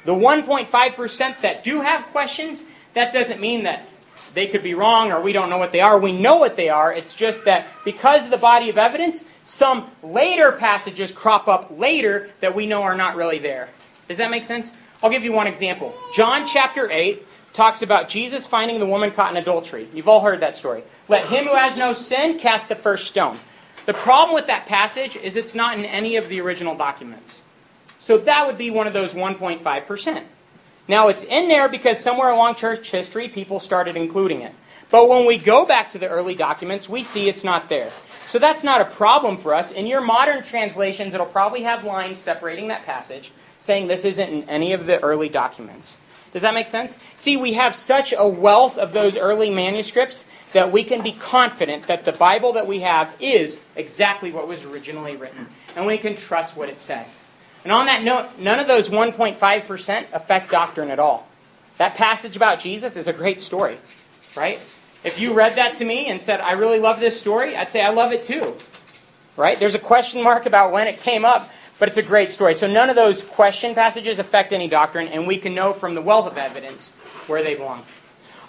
The 0.05 0.13
1.5% 0.13 1.41
that 1.41 1.63
do 1.63 1.81
have 1.81 2.05
questions, 2.07 2.65
that 2.93 3.11
doesn't 3.11 3.41
mean 3.41 3.63
that 3.63 3.87
they 4.33 4.47
could 4.47 4.63
be 4.63 4.73
wrong 4.73 5.11
or 5.11 5.21
we 5.21 5.33
don't 5.33 5.49
know 5.49 5.57
what 5.57 5.71
they 5.71 5.81
are. 5.81 5.99
We 5.99 6.11
know 6.11 6.37
what 6.37 6.55
they 6.55 6.69
are. 6.69 6.93
It's 6.93 7.15
just 7.15 7.45
that 7.45 7.67
because 7.83 8.25
of 8.25 8.31
the 8.31 8.37
body 8.37 8.69
of 8.69 8.77
evidence, 8.77 9.25
some 9.45 9.89
later 10.03 10.51
passages 10.51 11.11
crop 11.11 11.47
up 11.47 11.71
later 11.77 12.29
that 12.39 12.55
we 12.55 12.65
know 12.65 12.83
are 12.83 12.95
not 12.95 13.15
really 13.15 13.39
there. 13.39 13.69
Does 14.07 14.17
that 14.17 14.31
make 14.31 14.45
sense? 14.45 14.71
I'll 15.01 15.09
give 15.09 15.23
you 15.23 15.33
one 15.33 15.47
example. 15.47 15.93
John 16.13 16.45
chapter 16.45 16.89
8 16.91 17.25
talks 17.59 17.81
about 17.81 18.07
Jesus 18.07 18.47
finding 18.47 18.79
the 18.79 18.85
woman 18.85 19.11
caught 19.11 19.31
in 19.31 19.37
adultery. 19.37 19.85
You've 19.93 20.07
all 20.07 20.21
heard 20.21 20.39
that 20.39 20.55
story. 20.55 20.81
Let 21.09 21.25
him 21.25 21.43
who 21.43 21.55
has 21.57 21.75
no 21.75 21.91
sin 21.91 22.39
cast 22.39 22.69
the 22.69 22.75
first 22.75 23.09
stone. 23.09 23.37
The 23.85 23.93
problem 23.93 24.33
with 24.33 24.47
that 24.47 24.65
passage 24.65 25.17
is 25.17 25.35
it's 25.35 25.53
not 25.53 25.77
in 25.77 25.83
any 25.83 26.15
of 26.15 26.29
the 26.29 26.39
original 26.39 26.77
documents. 26.77 27.41
So 27.97 28.17
that 28.19 28.47
would 28.47 28.57
be 28.57 28.69
one 28.69 28.87
of 28.87 28.93
those 28.93 29.13
1.5%. 29.13 30.23
Now 30.87 31.09
it's 31.09 31.23
in 31.23 31.49
there 31.49 31.67
because 31.67 31.99
somewhere 31.99 32.29
along 32.29 32.55
church 32.55 32.91
history 32.91 33.27
people 33.27 33.59
started 33.59 33.97
including 33.97 34.39
it. 34.39 34.53
But 34.89 35.09
when 35.09 35.25
we 35.25 35.37
go 35.37 35.65
back 35.65 35.89
to 35.89 35.97
the 35.97 36.07
early 36.07 36.35
documents, 36.35 36.87
we 36.87 37.03
see 37.03 37.27
it's 37.27 37.43
not 37.43 37.67
there. 37.67 37.91
So 38.25 38.39
that's 38.39 38.63
not 38.63 38.79
a 38.79 38.85
problem 38.85 39.35
for 39.35 39.53
us. 39.53 39.69
In 39.69 39.85
your 39.85 39.99
modern 39.99 40.43
translations, 40.43 41.13
it'll 41.13 41.25
probably 41.25 41.63
have 41.63 41.83
lines 41.83 42.19
separating 42.19 42.69
that 42.69 42.85
passage 42.85 43.33
saying 43.57 43.89
this 43.89 44.05
isn't 44.05 44.29
in 44.29 44.49
any 44.49 44.71
of 44.71 44.85
the 44.85 45.03
early 45.03 45.27
documents. 45.27 45.97
Does 46.31 46.43
that 46.43 46.53
make 46.53 46.67
sense? 46.67 46.97
See, 47.15 47.37
we 47.37 47.53
have 47.53 47.75
such 47.75 48.13
a 48.15 48.27
wealth 48.27 48.77
of 48.77 48.93
those 48.93 49.17
early 49.17 49.49
manuscripts 49.49 50.25
that 50.53 50.71
we 50.71 50.83
can 50.83 51.01
be 51.01 51.11
confident 51.11 51.87
that 51.87 52.05
the 52.05 52.11
Bible 52.11 52.53
that 52.53 52.67
we 52.67 52.81
have 52.81 53.13
is 53.19 53.59
exactly 53.75 54.31
what 54.31 54.47
was 54.47 54.63
originally 54.65 55.15
written. 55.15 55.47
And 55.75 55.87
we 55.87 55.97
can 55.97 56.15
trust 56.15 56.55
what 56.55 56.69
it 56.69 56.77
says. 56.77 57.23
And 57.63 57.73
on 57.73 57.87
that 57.87 58.03
note, 58.03 58.37
none 58.37 58.59
of 58.59 58.67
those 58.67 58.89
1.5% 58.89 60.05
affect 60.13 60.51
doctrine 60.51 60.91
at 60.91 60.99
all. 60.99 61.27
That 61.77 61.95
passage 61.95 62.35
about 62.35 62.59
Jesus 62.59 62.95
is 62.95 63.07
a 63.07 63.13
great 63.13 63.39
story, 63.39 63.77
right? 64.35 64.59
If 65.03 65.17
you 65.17 65.33
read 65.33 65.55
that 65.55 65.77
to 65.77 65.85
me 65.85 66.07
and 66.07 66.21
said, 66.21 66.41
I 66.41 66.53
really 66.53 66.79
love 66.79 66.99
this 66.99 67.19
story, 67.19 67.55
I'd 67.55 67.71
say, 67.71 67.81
I 67.83 67.89
love 67.89 68.11
it 68.11 68.23
too. 68.23 68.55
Right? 69.37 69.57
There's 69.57 69.75
a 69.75 69.79
question 69.79 70.23
mark 70.23 70.45
about 70.45 70.73
when 70.73 70.87
it 70.87 70.97
came 70.97 71.23
up, 71.23 71.49
but 71.79 71.87
it's 71.87 71.97
a 71.97 72.03
great 72.03 72.31
story. 72.31 72.53
So 72.53 72.67
none 72.67 72.89
of 72.89 72.95
those 72.95 73.23
question 73.23 73.73
passages 73.73 74.19
affect 74.19 74.53
any 74.53 74.67
doctrine, 74.67 75.07
and 75.07 75.25
we 75.25 75.37
can 75.37 75.55
know 75.55 75.73
from 75.73 75.95
the 75.95 76.01
wealth 76.01 76.29
of 76.29 76.37
evidence 76.37 76.91
where 77.27 77.41
they 77.41 77.55
belong. 77.55 77.83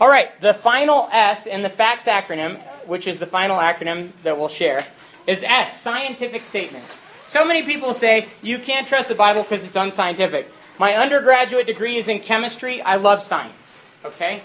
All 0.01 0.09
right, 0.09 0.38
the 0.40 0.53
final 0.53 1.09
S 1.12 1.47
in 1.47 1.62
the 1.62 1.69
FACTS 1.69 2.07
acronym, 2.07 2.59
which 2.87 3.07
is 3.07 3.19
the 3.19 3.27
final 3.27 3.59
acronym 3.59 4.12
that 4.23 4.38
we'll 4.38 4.49
share, 4.49 4.87
is 5.27 5.43
S, 5.43 5.81
scientific 5.81 6.43
statements. 6.43 7.03
So 7.27 7.45
many 7.45 7.62
people 7.62 7.95
say 7.95 8.29
you 8.43 8.59
can't 8.59 8.88
trust 8.88 9.09
the 9.09 9.14
Bible 9.14 9.43
because 9.43 9.62
it's 9.62 9.77
unscientific. 9.77 10.51
My 10.79 10.95
undergraduate 10.95 11.66
degree 11.66 11.97
is 11.97 12.09
in 12.09 12.21
chemistry. 12.21 12.81
I 12.83 12.97
love 12.97 13.23
science. 13.23 13.79
Okay? 14.05 14.43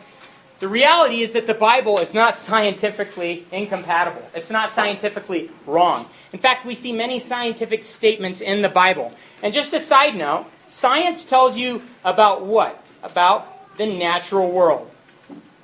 The 0.65 0.69
reality 0.69 1.21
is 1.21 1.33
that 1.33 1.45
the 1.45 1.53
Bible 1.53 1.99
is 1.99 2.11
not 2.11 2.39
scientifically 2.39 3.45
incompatible. 3.51 4.27
It's 4.33 4.49
not 4.49 4.71
scientifically 4.71 5.51
wrong. 5.67 6.07
In 6.33 6.39
fact, 6.39 6.65
we 6.65 6.73
see 6.73 6.91
many 6.91 7.19
scientific 7.19 7.83
statements 7.83 8.41
in 8.41 8.63
the 8.63 8.69
Bible. 8.69 9.13
And 9.43 9.53
just 9.53 9.73
a 9.73 9.79
side 9.79 10.15
note, 10.15 10.47
science 10.65 11.23
tells 11.23 11.55
you 11.55 11.83
about 12.03 12.47
what? 12.47 12.83
About 13.03 13.77
the 13.77 13.85
natural 13.85 14.51
world. 14.51 14.89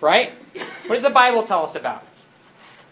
Right? 0.02 0.34
What 0.86 0.94
does 0.98 1.02
the 1.02 1.10
Bible 1.10 1.42
tell 1.42 1.64
us 1.64 1.74
about? 1.74 2.06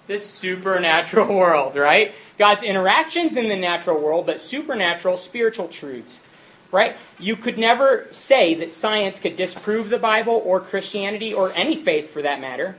This 0.07 0.25
supernatural 0.25 1.27
world, 1.37 1.75
right? 1.75 2.15
God's 2.39 2.63
interactions 2.63 3.37
in 3.37 3.49
the 3.49 3.55
natural 3.55 4.01
world, 4.01 4.25
but 4.25 4.41
supernatural 4.41 5.15
spiritual 5.15 5.67
truths. 5.67 6.21
Right? 6.71 6.95
You 7.17 7.35
could 7.35 7.57
never 7.57 8.07
say 8.11 8.53
that 8.55 8.71
science 8.71 9.19
could 9.19 9.35
disprove 9.35 9.89
the 9.89 9.97
Bible 9.97 10.41
or 10.45 10.59
Christianity 10.59 11.33
or 11.33 11.51
any 11.53 11.75
faith 11.75 12.11
for 12.11 12.21
that 12.21 12.39
matter 12.39 12.75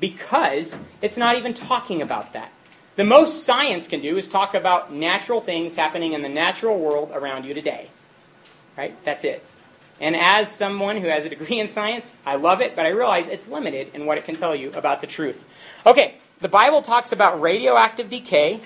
because 0.00 0.78
it's 1.02 1.18
not 1.18 1.36
even 1.36 1.52
talking 1.52 2.00
about 2.00 2.32
that. 2.32 2.52
The 2.96 3.04
most 3.04 3.44
science 3.44 3.88
can 3.88 4.00
do 4.00 4.16
is 4.16 4.28
talk 4.28 4.54
about 4.54 4.92
natural 4.92 5.40
things 5.40 5.76
happening 5.76 6.12
in 6.12 6.22
the 6.22 6.28
natural 6.28 6.78
world 6.78 7.10
around 7.12 7.44
you 7.44 7.52
today. 7.52 7.90
Right? 8.76 8.96
That's 9.04 9.24
it. 9.24 9.44
And 10.00 10.16
as 10.16 10.50
someone 10.50 10.96
who 10.96 11.08
has 11.08 11.24
a 11.24 11.28
degree 11.28 11.60
in 11.60 11.68
science, 11.68 12.14
I 12.26 12.36
love 12.36 12.60
it, 12.60 12.74
but 12.74 12.86
I 12.86 12.90
realize 12.90 13.28
it's 13.28 13.48
limited 13.48 13.90
in 13.94 14.06
what 14.06 14.18
it 14.18 14.24
can 14.24 14.36
tell 14.36 14.54
you 14.54 14.72
about 14.72 15.00
the 15.00 15.06
truth. 15.06 15.46
Okay, 15.86 16.14
the 16.40 16.48
Bible 16.48 16.82
talks 16.82 17.12
about 17.12 17.40
radioactive 17.40 18.10
decay, 18.10 18.60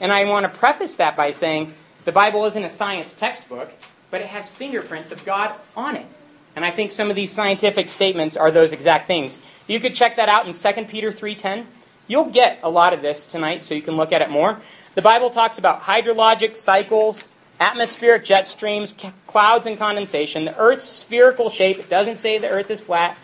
and 0.00 0.12
I 0.12 0.24
want 0.24 0.44
to 0.44 0.58
preface 0.58 0.94
that 0.96 1.16
by 1.16 1.32
saying 1.32 1.74
the 2.04 2.12
Bible 2.12 2.44
isn't 2.46 2.64
a 2.64 2.68
science 2.68 3.14
textbook, 3.14 3.72
but 4.10 4.20
it 4.20 4.28
has 4.28 4.48
fingerprints 4.48 5.12
of 5.12 5.24
God 5.24 5.54
on 5.76 5.96
it. 5.96 6.06
And 6.54 6.64
I 6.64 6.70
think 6.70 6.90
some 6.90 7.10
of 7.10 7.16
these 7.16 7.32
scientific 7.32 7.88
statements 7.88 8.36
are 8.36 8.50
those 8.50 8.72
exact 8.72 9.06
things. 9.06 9.38
You 9.66 9.80
could 9.80 9.94
check 9.94 10.16
that 10.16 10.28
out 10.28 10.46
in 10.46 10.52
2 10.52 10.88
Peter 10.88 11.10
3:10. 11.10 11.66
You'll 12.06 12.26
get 12.26 12.58
a 12.62 12.68
lot 12.68 12.92
of 12.92 13.00
this 13.00 13.26
tonight 13.26 13.64
so 13.64 13.74
you 13.74 13.82
can 13.82 13.96
look 13.96 14.12
at 14.12 14.20
it 14.20 14.30
more. 14.30 14.60
The 14.94 15.02
Bible 15.02 15.30
talks 15.30 15.58
about 15.58 15.82
hydrologic 15.82 16.56
cycles, 16.56 17.26
atmospheric 17.58 18.24
jet 18.24 18.46
streams, 18.46 18.94
clouds 19.26 19.66
and 19.66 19.78
condensation, 19.78 20.44
the 20.44 20.58
earth's 20.58 20.84
spherical 20.84 21.48
shape. 21.48 21.78
It 21.78 21.88
doesn't 21.88 22.16
say 22.16 22.36
the 22.36 22.50
earth 22.50 22.70
is 22.70 22.80
flat. 22.80 23.16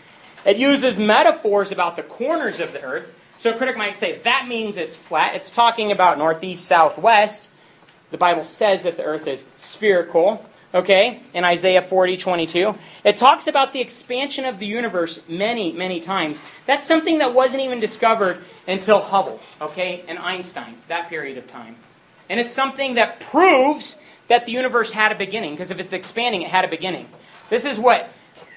It 0.45 0.57
uses 0.57 0.97
metaphors 0.97 1.71
about 1.71 1.97
the 1.97 2.03
corners 2.03 2.59
of 2.59 2.73
the 2.73 2.81
earth. 2.81 3.13
So 3.37 3.51
a 3.51 3.53
critic 3.53 3.77
might 3.77 3.99
say 3.99 4.17
that 4.17 4.47
means 4.47 4.77
it's 4.77 4.95
flat. 4.95 5.35
It's 5.35 5.51
talking 5.51 5.91
about 5.91 6.17
northeast, 6.17 6.65
southwest. 6.65 7.49
The 8.11 8.17
Bible 8.17 8.43
says 8.43 8.83
that 8.83 8.97
the 8.97 9.03
earth 9.03 9.27
is 9.27 9.47
spherical. 9.55 10.45
Okay, 10.71 11.23
in 11.33 11.43
Isaiah 11.43 11.81
40, 11.81 12.15
22. 12.15 12.75
It 13.03 13.17
talks 13.17 13.47
about 13.47 13.73
the 13.73 13.81
expansion 13.81 14.45
of 14.45 14.59
the 14.59 14.67
universe 14.67 15.19
many, 15.27 15.71
many 15.73 15.99
times. 15.99 16.43
That's 16.67 16.85
something 16.85 17.17
that 17.17 17.33
wasn't 17.33 17.63
even 17.63 17.79
discovered 17.79 18.37
until 18.67 18.99
Hubble, 18.99 19.39
okay, 19.59 20.03
and 20.07 20.19
Einstein, 20.19 20.77
that 20.87 21.09
period 21.09 21.39
of 21.39 21.47
time. 21.47 21.75
And 22.29 22.39
it's 22.39 22.53
something 22.53 22.93
that 22.93 23.19
proves 23.19 23.97
that 24.27 24.45
the 24.45 24.51
universe 24.51 24.91
had 24.91 25.11
a 25.11 25.15
beginning, 25.15 25.53
because 25.53 25.71
if 25.71 25.79
it's 25.79 25.91
expanding, 25.91 26.43
it 26.43 26.49
had 26.49 26.65
a 26.65 26.67
beginning. 26.67 27.09
This 27.49 27.65
is 27.65 27.79
what 27.79 28.13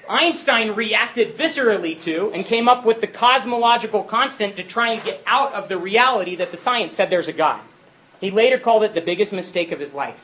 Einstein 0.07 0.73
reacted 0.73 1.35
viscerally 1.35 1.99
to 2.03 2.31
and 2.31 2.45
came 2.45 2.69
up 2.69 2.85
with 2.85 3.01
the 3.01 3.07
cosmological 3.07 4.03
constant 4.03 4.55
to 4.57 4.63
try 4.63 4.91
and 4.91 5.03
get 5.03 5.23
out 5.25 5.53
of 5.53 5.67
the 5.67 5.79
reality 5.79 6.35
that 6.35 6.51
the 6.51 6.57
science 6.57 6.93
said 6.93 7.09
there's 7.09 7.27
a 7.27 7.33
God. 7.33 7.59
He 8.23 8.31
later 8.31 8.57
called 8.57 8.83
it 8.83 8.93
the 8.93 9.01
biggest 9.01 9.33
mistake 9.33 9.73
of 9.73 9.81
his 9.81 9.93
life. 9.93 10.17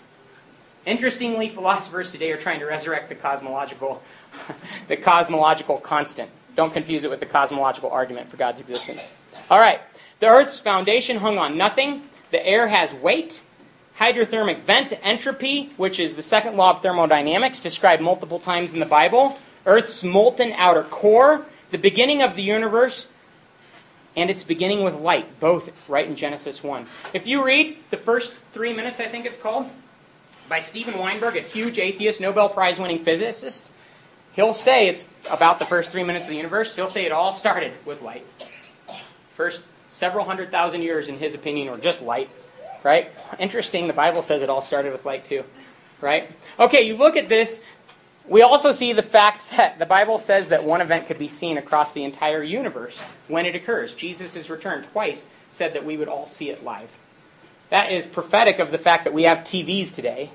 Interestingly, 0.85 1.49
philosophers 1.49 2.09
today 2.09 2.31
are 2.31 2.37
trying 2.37 2.61
to 2.61 2.65
resurrect 2.65 3.09
the 3.09 3.15
cosmological, 3.15 4.01
the 4.87 4.95
cosmological 4.95 5.79
constant. 5.79 6.29
Don't 6.55 6.71
confuse 6.71 7.03
it 7.03 7.09
with 7.09 7.19
the 7.19 7.25
cosmological 7.25 7.91
argument 7.91 8.29
for 8.29 8.37
God's 8.37 8.61
existence. 8.61 9.13
All 9.51 9.59
right. 9.59 9.81
The 10.21 10.27
Earth's 10.27 10.61
foundation 10.61 11.17
hung 11.17 11.37
on 11.37 11.57
nothing. 11.57 12.03
The 12.31 12.45
air 12.47 12.69
has 12.69 12.93
weight. 12.93 13.41
Hydrothermal 13.97 14.59
vent 14.59 14.97
entropy, 15.03 15.71
which 15.75 15.99
is 15.99 16.15
the 16.15 16.21
second 16.21 16.55
law 16.55 16.69
of 16.69 16.81
thermodynamics, 16.81 17.59
described 17.59 18.01
multiple 18.01 18.39
times 18.39 18.73
in 18.73 18.79
the 18.79 18.85
Bible. 18.85 19.37
Earth's 19.65 20.05
molten 20.05 20.53
outer 20.53 20.83
core, 20.83 21.45
the 21.71 21.77
beginning 21.77 22.21
of 22.21 22.37
the 22.37 22.43
universe, 22.43 23.07
and 24.15 24.29
its 24.29 24.43
beginning 24.43 24.83
with 24.83 24.95
light, 24.95 25.39
both 25.39 25.71
right 25.87 26.05
in 26.05 26.15
Genesis 26.15 26.63
1. 26.63 26.85
If 27.13 27.27
you 27.27 27.43
read 27.43 27.77
the 27.89 27.97
first 27.97 28.33
three 28.53 28.73
minutes, 28.73 28.99
I 28.99 29.05
think 29.05 29.25
it's 29.25 29.37
called, 29.37 29.69
by 30.47 30.59
Steven 30.59 30.97
Weinberg, 30.97 31.37
a 31.37 31.41
huge 31.41 31.77
atheist, 31.77 32.19
Nobel 32.19 32.49
Prize 32.49 32.79
winning 32.79 32.99
physicist, 32.99 33.69
he'll 34.35 34.53
say 34.53 34.87
it's 34.87 35.09
about 35.29 35.59
the 35.59 35.65
first 35.65 35.91
three 35.91 36.03
minutes 36.03 36.25
of 36.25 36.31
the 36.31 36.37
universe. 36.37 36.75
He'll 36.75 36.87
say 36.87 37.05
it 37.05 37.11
all 37.11 37.33
started 37.33 37.73
with 37.85 38.01
light. 38.01 38.25
First 39.35 39.63
several 39.87 40.25
hundred 40.25 40.51
thousand 40.51 40.81
years, 40.81 41.07
in 41.07 41.17
his 41.17 41.35
opinion, 41.35 41.69
or 41.69 41.77
just 41.77 42.01
light. 42.01 42.29
Right? 42.83 43.11
Interesting, 43.37 43.87
the 43.87 43.93
Bible 43.93 44.21
says 44.21 44.41
it 44.41 44.49
all 44.49 44.61
started 44.61 44.91
with 44.91 45.05
light 45.05 45.25
too. 45.25 45.43
Right? 46.01 46.31
Okay, 46.59 46.81
you 46.81 46.95
look 46.95 47.17
at 47.17 47.29
this. 47.29 47.61
We 48.29 48.43
also 48.43 48.71
see 48.71 48.93
the 48.93 49.01
fact 49.01 49.57
that 49.57 49.79
the 49.79 49.87
Bible 49.87 50.19
says 50.19 50.49
that 50.49 50.63
one 50.63 50.81
event 50.81 51.07
could 51.07 51.17
be 51.17 51.27
seen 51.27 51.57
across 51.57 51.93
the 51.93 52.03
entire 52.03 52.43
universe 52.43 53.01
when 53.27 53.47
it 53.47 53.55
occurs. 53.55 53.95
Jesus' 53.95 54.51
return 54.51 54.83
twice 54.83 55.27
said 55.49 55.73
that 55.73 55.83
we 55.83 55.97
would 55.97 56.07
all 56.07 56.27
see 56.27 56.51
it 56.51 56.63
live. 56.63 56.89
That 57.71 57.91
is 57.91 58.05
prophetic 58.05 58.59
of 58.59 58.71
the 58.71 58.77
fact 58.77 59.03
that 59.05 59.13
we 59.13 59.23
have 59.23 59.39
TVs 59.39 59.93
today, 59.93 60.29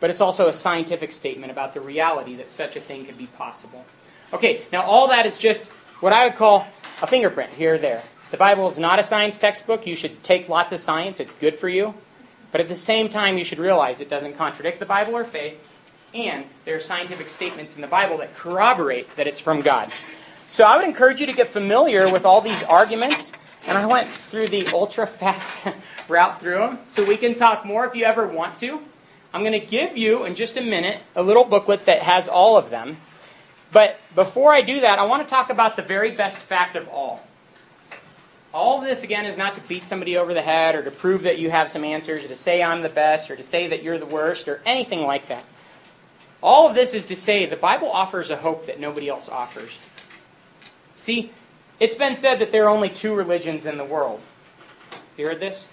but 0.00 0.10
it's 0.10 0.20
also 0.20 0.48
a 0.48 0.52
scientific 0.52 1.12
statement 1.12 1.52
about 1.52 1.74
the 1.74 1.80
reality 1.80 2.34
that 2.36 2.50
such 2.50 2.74
a 2.74 2.80
thing 2.80 3.06
could 3.06 3.18
be 3.18 3.26
possible. 3.26 3.84
Okay, 4.32 4.62
now 4.72 4.82
all 4.82 5.06
that 5.08 5.24
is 5.24 5.38
just 5.38 5.68
what 6.00 6.12
I 6.12 6.26
would 6.26 6.36
call 6.36 6.66
a 7.02 7.06
fingerprint 7.06 7.50
here 7.50 7.74
or 7.74 7.78
there. 7.78 8.02
The 8.32 8.36
Bible 8.36 8.68
is 8.68 8.78
not 8.78 8.98
a 8.98 9.04
science 9.04 9.38
textbook. 9.38 9.86
You 9.86 9.94
should 9.94 10.24
take 10.24 10.48
lots 10.48 10.72
of 10.72 10.80
science, 10.80 11.20
it's 11.20 11.34
good 11.34 11.56
for 11.56 11.68
you. 11.68 11.94
But 12.50 12.60
at 12.60 12.68
the 12.68 12.74
same 12.74 13.08
time, 13.08 13.38
you 13.38 13.44
should 13.44 13.58
realize 13.58 14.00
it 14.00 14.10
doesn't 14.10 14.36
contradict 14.36 14.80
the 14.80 14.86
Bible 14.86 15.16
or 15.16 15.24
faith, 15.24 15.64
and 16.14 16.44
there 16.64 16.76
are 16.76 16.80
scientific 16.80 17.28
statements 17.28 17.76
in 17.76 17.82
the 17.82 17.88
Bible 17.88 18.18
that 18.18 18.34
corroborate 18.34 19.14
that 19.16 19.26
it's 19.26 19.40
from 19.40 19.60
God. 19.60 19.90
So 20.48 20.64
I 20.64 20.76
would 20.76 20.86
encourage 20.86 21.20
you 21.20 21.26
to 21.26 21.32
get 21.32 21.48
familiar 21.48 22.10
with 22.10 22.24
all 22.24 22.40
these 22.40 22.62
arguments. 22.62 23.32
And 23.66 23.76
I 23.76 23.84
went 23.86 24.08
through 24.08 24.48
the 24.48 24.66
ultra 24.68 25.06
fast 25.06 25.58
route 26.08 26.40
through 26.40 26.58
them, 26.58 26.78
so 26.88 27.04
we 27.04 27.16
can 27.16 27.34
talk 27.34 27.66
more 27.66 27.86
if 27.86 27.94
you 27.94 28.04
ever 28.04 28.26
want 28.26 28.56
to. 28.56 28.80
I'm 29.34 29.42
going 29.42 29.58
to 29.58 29.66
give 29.66 29.96
you, 29.96 30.24
in 30.24 30.34
just 30.34 30.56
a 30.56 30.62
minute, 30.62 30.98
a 31.14 31.22
little 31.22 31.44
booklet 31.44 31.84
that 31.84 32.00
has 32.00 32.28
all 32.28 32.56
of 32.56 32.70
them. 32.70 32.96
But 33.70 34.00
before 34.14 34.52
I 34.52 34.62
do 34.62 34.80
that, 34.80 34.98
I 34.98 35.04
want 35.04 35.22
to 35.22 35.28
talk 35.28 35.50
about 35.50 35.76
the 35.76 35.82
very 35.82 36.10
best 36.10 36.38
fact 36.38 36.76
of 36.76 36.88
all. 36.88 37.22
All 38.54 38.78
of 38.78 38.84
this, 38.84 39.04
again, 39.04 39.26
is 39.26 39.36
not 39.36 39.54
to 39.56 39.60
beat 39.62 39.86
somebody 39.86 40.16
over 40.16 40.32
the 40.32 40.40
head 40.40 40.74
or 40.74 40.82
to 40.82 40.90
prove 40.90 41.22
that 41.22 41.38
you 41.38 41.50
have 41.50 41.70
some 41.70 41.84
answers 41.84 42.24
or 42.24 42.28
to 42.28 42.34
say 42.34 42.62
I'm 42.62 42.80
the 42.80 42.88
best 42.88 43.30
or 43.30 43.36
to 43.36 43.42
say 43.42 43.68
that 43.68 43.82
you're 43.82 43.98
the 43.98 44.06
worst 44.06 44.48
or 44.48 44.62
anything 44.64 45.02
like 45.02 45.28
that. 45.28 45.44
All 46.42 46.68
of 46.68 46.74
this 46.74 46.94
is 46.94 47.06
to 47.06 47.16
say 47.16 47.46
the 47.46 47.56
Bible 47.56 47.90
offers 47.90 48.30
a 48.30 48.36
hope 48.36 48.66
that 48.66 48.78
nobody 48.80 49.08
else 49.08 49.28
offers. 49.28 49.78
See, 50.96 51.32
it's 51.80 51.96
been 51.96 52.16
said 52.16 52.38
that 52.38 52.52
there 52.52 52.64
are 52.64 52.70
only 52.70 52.88
two 52.88 53.14
religions 53.14 53.66
in 53.66 53.76
the 53.76 53.84
world. 53.84 54.20
You 55.16 55.26
heard 55.26 55.40
this? 55.40 55.68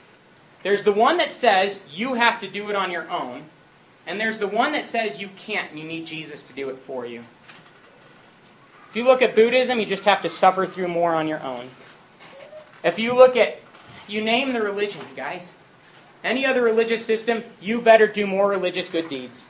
There's 0.64 0.84
the 0.84 0.92
one 0.92 1.18
that 1.18 1.32
says 1.32 1.84
you 1.92 2.16
have 2.16 2.40
to 2.42 2.50
do 2.50 2.70
it 2.70 2.76
on 2.76 2.90
your 2.90 3.10
own, 3.12 3.44
and 4.08 4.20
there's 4.20 4.40
the 4.40 4.48
one 4.48 4.72
that 4.72 4.86
says 4.86 5.22
you 5.22 5.30
can't 5.38 5.70
and 5.70 5.80
you 5.80 5.86
need 5.86 6.08
Jesus 6.08 6.42
to 6.44 6.54
do 6.54 6.70
it 6.70 6.78
for 6.78 7.06
you. 7.06 7.24
If 8.90 8.96
you 8.96 9.04
look 9.04 9.22
at 9.22 9.36
Buddhism, 9.36 9.80
you 9.80 9.86
just 9.86 10.06
have 10.06 10.22
to 10.24 10.30
suffer 10.30 10.66
through 10.66 10.88
more 10.88 11.14
on 11.14 11.28
your 11.28 11.44
own. 11.44 11.70
If 12.84 12.98
you 12.98 13.14
look 13.14 13.36
at, 13.36 13.60
you 14.08 14.24
name 14.24 14.54
the 14.54 14.62
religion, 14.62 15.02
guys. 15.16 15.54
Any 16.24 16.46
other 16.46 16.64
religious 16.64 17.06
system, 17.06 17.44
you 17.62 17.82
better 17.82 18.08
do 18.08 18.26
more 18.26 18.50
religious 18.50 18.90
good 18.90 19.10
deeds. 19.10 19.48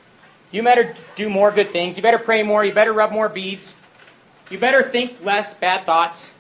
You 0.52 0.64
better 0.64 0.94
do 1.16 1.30
more 1.30 1.52
good 1.52 1.70
things. 1.70 1.98
You 1.98 2.04
better 2.04 2.20
pray 2.20 2.44
more. 2.44 2.64
You 2.64 2.74
better 2.74 2.94
rub 2.94 3.12
more 3.12 3.30
beads. 3.30 3.76
You 4.50 4.58
better 4.60 4.84
think 4.84 5.24
less 5.24 5.54
bad 5.54 5.86
thoughts. 5.86 6.32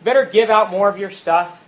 You 0.00 0.04
better 0.04 0.24
give 0.24 0.50
out 0.50 0.70
more 0.70 0.88
of 0.88 0.98
your 0.98 1.10
stuff. 1.10 1.64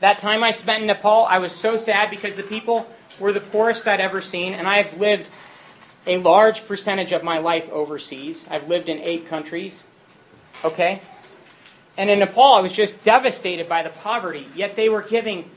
That 0.00 0.18
time 0.18 0.44
I 0.44 0.50
spent 0.50 0.82
in 0.82 0.86
Nepal, 0.86 1.26
I 1.28 1.38
was 1.38 1.52
so 1.52 1.76
sad 1.76 2.10
because 2.10 2.36
the 2.36 2.42
people 2.42 2.86
were 3.18 3.32
the 3.32 3.40
poorest 3.40 3.88
I'd 3.88 4.00
ever 4.00 4.20
seen, 4.20 4.52
and 4.52 4.68
I 4.68 4.76
have 4.76 4.98
lived 4.98 5.30
a 6.06 6.18
large 6.18 6.66
percentage 6.66 7.12
of 7.12 7.24
my 7.24 7.38
life 7.38 7.68
overseas. 7.70 8.46
I've 8.50 8.68
lived 8.68 8.88
in 8.88 8.98
eight 9.00 9.26
countries. 9.26 9.86
Okay? 10.64 11.00
And 11.96 12.10
in 12.10 12.18
Nepal, 12.18 12.54
I 12.54 12.60
was 12.60 12.72
just 12.72 13.02
devastated 13.02 13.68
by 13.68 13.82
the 13.82 13.88
poverty, 13.88 14.46
yet 14.54 14.76
they 14.76 14.88
were 14.88 15.02
giving 15.02 15.50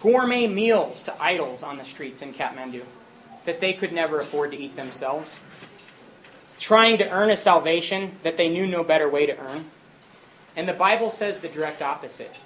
gourmet 0.00 0.46
meals 0.46 1.02
to 1.02 1.22
idols 1.22 1.62
on 1.62 1.76
the 1.76 1.84
streets 1.84 2.22
in 2.22 2.32
Kathmandu 2.32 2.82
that 3.44 3.60
they 3.60 3.72
could 3.72 3.92
never 3.92 4.20
afford 4.20 4.50
to 4.52 4.58
eat 4.58 4.76
themselves. 4.76 5.40
Trying 6.58 6.98
to 6.98 7.08
earn 7.10 7.30
a 7.30 7.36
salvation 7.36 8.16
that 8.22 8.36
they 8.36 8.48
knew 8.48 8.66
no 8.66 8.84
better 8.84 9.08
way 9.08 9.26
to 9.26 9.38
earn. 9.38 9.66
And 10.56 10.68
the 10.68 10.74
Bible 10.74 11.10
says 11.10 11.40
the 11.40 11.48
direct 11.48 11.80
opposite. 11.80 12.40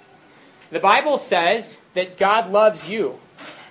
The 0.71 0.79
Bible 0.79 1.17
says 1.17 1.81
that 1.93 2.17
God 2.17 2.51
loves 2.51 2.89
you 2.89 3.19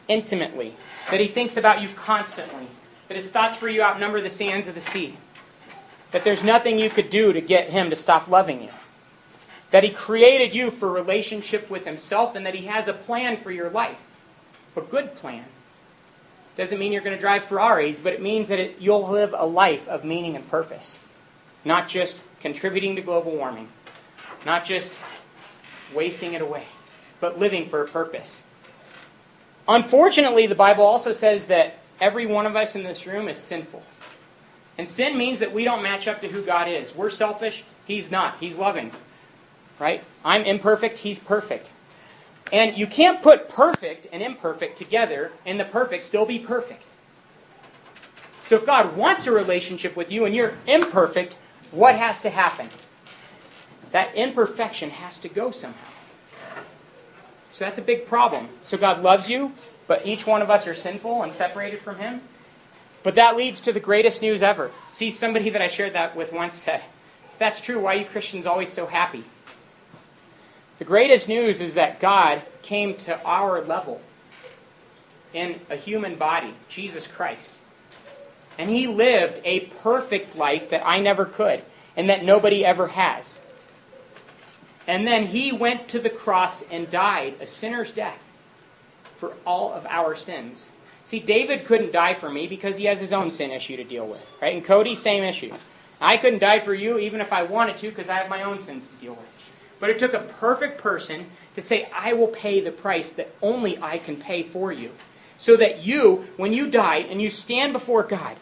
intimately, 0.06 0.74
that 1.10 1.20
He 1.20 1.26
thinks 1.26 1.56
about 1.56 1.82
you 1.82 1.88
constantly, 1.88 2.66
that 3.08 3.16
His 3.16 3.30
thoughts 3.30 3.56
for 3.56 3.68
you 3.68 3.82
outnumber 3.82 4.20
the 4.20 4.30
sands 4.30 4.68
of 4.68 4.74
the 4.74 4.80
sea, 4.80 5.16
that 6.10 6.24
there's 6.24 6.44
nothing 6.44 6.78
you 6.78 6.90
could 6.90 7.10
do 7.10 7.32
to 7.32 7.40
get 7.40 7.70
Him 7.70 7.90
to 7.90 7.96
stop 7.96 8.28
loving 8.28 8.62
you, 8.62 8.70
that 9.70 9.82
He 9.82 9.90
created 9.90 10.54
you 10.54 10.70
for 10.70 10.90
relationship 10.90 11.70
with 11.70 11.84
Himself, 11.84 12.36
and 12.36 12.46
that 12.46 12.54
He 12.54 12.66
has 12.66 12.86
a 12.86 12.92
plan 12.92 13.36
for 13.36 13.50
your 13.50 13.70
life, 13.70 14.00
a 14.76 14.80
good 14.80 15.14
plan. 15.16 15.44
Doesn't 16.56 16.78
mean 16.78 16.92
you're 16.92 17.02
going 17.02 17.16
to 17.16 17.20
drive 17.20 17.44
Ferraris, 17.44 17.98
but 18.00 18.12
it 18.12 18.22
means 18.22 18.48
that 18.48 18.58
it, 18.58 18.76
you'll 18.78 19.08
live 19.08 19.34
a 19.36 19.46
life 19.46 19.88
of 19.88 20.04
meaning 20.04 20.36
and 20.36 20.48
purpose, 20.48 21.00
not 21.64 21.88
just 21.88 22.22
contributing 22.40 22.96
to 22.96 23.02
global 23.02 23.32
warming, 23.32 23.68
not 24.46 24.64
just 24.64 24.98
wasting 25.92 26.32
it 26.32 26.42
away 26.42 26.64
but 27.24 27.38
living 27.38 27.64
for 27.66 27.82
a 27.82 27.88
purpose. 27.88 28.42
Unfortunately, 29.66 30.46
the 30.46 30.54
Bible 30.54 30.84
also 30.84 31.12
says 31.12 31.46
that 31.46 31.78
every 31.98 32.26
one 32.26 32.44
of 32.44 32.54
us 32.54 32.76
in 32.76 32.82
this 32.82 33.06
room 33.06 33.28
is 33.28 33.38
sinful. 33.38 33.82
And 34.76 34.86
sin 34.86 35.16
means 35.16 35.40
that 35.40 35.50
we 35.50 35.64
don't 35.64 35.82
match 35.82 36.06
up 36.06 36.20
to 36.20 36.28
who 36.28 36.42
God 36.42 36.68
is. 36.68 36.94
We're 36.94 37.08
selfish, 37.08 37.64
He's 37.86 38.10
not. 38.10 38.36
He's 38.40 38.56
loving. 38.56 38.92
Right? 39.78 40.04
I'm 40.22 40.42
imperfect, 40.42 40.98
He's 40.98 41.18
perfect. 41.18 41.70
And 42.52 42.76
you 42.76 42.86
can't 42.86 43.22
put 43.22 43.48
perfect 43.48 44.06
and 44.12 44.22
imperfect 44.22 44.78
together 44.78 45.32
and 45.44 45.58
the 45.58 45.64
perfect 45.64 46.04
still 46.04 46.26
be 46.26 46.38
perfect. 46.38 46.92
So 48.44 48.56
if 48.56 48.66
God 48.66 48.96
wants 48.96 49.26
a 49.26 49.32
relationship 49.32 49.96
with 49.96 50.12
you 50.12 50.24
and 50.24 50.34
you're 50.34 50.54
imperfect, 50.66 51.36
what 51.70 51.96
has 51.96 52.20
to 52.22 52.30
happen? 52.30 52.68
That 53.90 54.14
imperfection 54.14 54.90
has 54.90 55.18
to 55.20 55.28
go 55.28 55.50
somehow. 55.50 55.88
So 57.52 57.64
that's 57.64 57.78
a 57.78 57.82
big 57.82 58.06
problem. 58.06 58.48
So 58.62 58.76
God 58.76 59.02
loves 59.02 59.30
you, 59.30 59.52
but 59.86 60.06
each 60.06 60.26
one 60.26 60.42
of 60.42 60.50
us 60.50 60.66
are 60.66 60.74
sinful 60.74 61.22
and 61.22 61.32
separated 61.32 61.80
from 61.80 61.98
Him. 61.98 62.20
But 63.02 63.14
that 63.14 63.36
leads 63.36 63.60
to 63.62 63.72
the 63.72 63.80
greatest 63.80 64.22
news 64.22 64.42
ever. 64.42 64.70
See, 64.90 65.10
somebody 65.10 65.50
that 65.50 65.62
I 65.62 65.68
shared 65.68 65.92
that 65.92 66.16
with 66.16 66.32
once 66.32 66.54
said, 66.54 66.82
if 67.30 67.38
that's 67.38 67.60
true, 67.60 67.80
why 67.80 67.94
are 67.94 67.98
you 67.98 68.04
Christians 68.04 68.46
always 68.46 68.72
so 68.72 68.86
happy? 68.86 69.24
The 70.78 70.84
greatest 70.84 71.28
news 71.28 71.60
is 71.60 71.74
that 71.74 72.00
God 72.00 72.42
came 72.62 72.94
to 72.96 73.22
our 73.24 73.60
level 73.60 74.00
in 75.32 75.60
a 75.70 75.76
human 75.76 76.16
body, 76.16 76.54
Jesus 76.68 77.06
Christ. 77.06 77.58
And 78.58 78.70
He 78.70 78.86
lived 78.86 79.40
a 79.44 79.60
perfect 79.60 80.36
life 80.36 80.70
that 80.70 80.86
I 80.86 81.00
never 81.00 81.24
could, 81.24 81.62
and 81.96 82.08
that 82.08 82.24
nobody 82.24 82.64
ever 82.64 82.88
has. 82.88 83.40
And 84.86 85.06
then 85.06 85.26
he 85.26 85.52
went 85.52 85.88
to 85.88 85.98
the 85.98 86.10
cross 86.10 86.62
and 86.70 86.90
died 86.90 87.34
a 87.40 87.46
sinner's 87.46 87.92
death 87.92 88.32
for 89.16 89.32
all 89.46 89.72
of 89.72 89.86
our 89.86 90.14
sins. 90.14 90.68
See, 91.04 91.20
David 91.20 91.64
couldn't 91.64 91.92
die 91.92 92.14
for 92.14 92.30
me 92.30 92.46
because 92.46 92.76
he 92.76 92.84
has 92.86 93.00
his 93.00 93.12
own 93.12 93.30
sin 93.30 93.50
issue 93.50 93.76
to 93.76 93.84
deal 93.84 94.06
with, 94.06 94.36
right? 94.40 94.54
And 94.54 94.64
Cody, 94.64 94.94
same 94.94 95.24
issue. 95.24 95.52
I 96.00 96.16
couldn't 96.16 96.40
die 96.40 96.60
for 96.60 96.74
you 96.74 96.98
even 96.98 97.20
if 97.20 97.32
I 97.32 97.44
wanted 97.44 97.78
to 97.78 97.88
because 97.88 98.08
I 98.08 98.16
have 98.16 98.28
my 98.28 98.42
own 98.42 98.60
sins 98.60 98.88
to 98.88 98.94
deal 98.96 99.14
with. 99.14 99.33
But 99.80 99.90
it 99.90 99.98
took 99.98 100.14
a 100.14 100.20
perfect 100.20 100.80
person 100.80 101.26
to 101.54 101.62
say, 101.62 101.88
I 101.94 102.12
will 102.12 102.28
pay 102.28 102.60
the 102.60 102.70
price 102.70 103.12
that 103.12 103.34
only 103.42 103.78
I 103.80 103.98
can 103.98 104.16
pay 104.16 104.42
for 104.42 104.72
you. 104.72 104.92
So 105.36 105.56
that 105.56 105.84
you, 105.84 106.26
when 106.36 106.52
you 106.52 106.70
die 106.70 106.98
and 106.98 107.20
you 107.20 107.28
stand 107.28 107.72
before 107.72 108.02
God, 108.02 108.36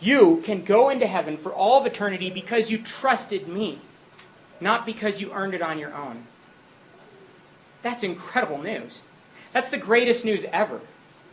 You 0.00 0.42
can 0.44 0.62
go 0.62 0.90
into 0.90 1.06
heaven 1.06 1.36
for 1.36 1.52
all 1.52 1.80
of 1.80 1.86
eternity 1.86 2.30
because 2.30 2.70
you 2.70 2.78
trusted 2.78 3.48
me, 3.48 3.78
not 4.60 4.84
because 4.84 5.20
you 5.20 5.32
earned 5.32 5.54
it 5.54 5.62
on 5.62 5.78
your 5.78 5.94
own. 5.94 6.24
That's 7.82 8.02
incredible 8.02 8.58
news. 8.58 9.04
That's 9.52 9.70
the 9.70 9.78
greatest 9.78 10.24
news 10.24 10.44
ever. 10.52 10.80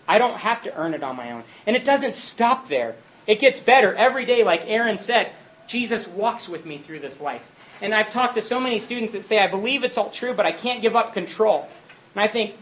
I 0.07 0.17
don't 0.17 0.37
have 0.37 0.61
to 0.63 0.75
earn 0.75 0.93
it 0.93 1.03
on 1.03 1.15
my 1.15 1.31
own. 1.31 1.43
And 1.65 1.75
it 1.75 1.85
doesn't 1.85 2.15
stop 2.15 2.67
there. 2.67 2.95
It 3.25 3.39
gets 3.39 3.59
better 3.59 3.95
every 3.95 4.25
day, 4.25 4.43
like 4.43 4.63
Aaron 4.65 4.97
said. 4.97 5.31
Jesus 5.67 6.07
walks 6.07 6.47
with 6.47 6.65
me 6.65 6.77
through 6.77 6.99
this 6.99 7.21
life. 7.21 7.49
And 7.83 7.93
I've 7.93 8.09
talked 8.09 8.35
to 8.35 8.41
so 8.41 8.61
many 8.61 8.79
students 8.79 9.11
that 9.11 9.25
say, 9.25 9.39
I 9.39 9.47
believe 9.47 9.83
it's 9.83 9.97
all 9.97 10.09
true, 10.09 10.33
but 10.33 10.45
I 10.45 10.53
can't 10.53 10.81
give 10.81 10.95
up 10.95 11.13
control. 11.13 11.67
And 12.15 12.23
I 12.23 12.29
think, 12.29 12.55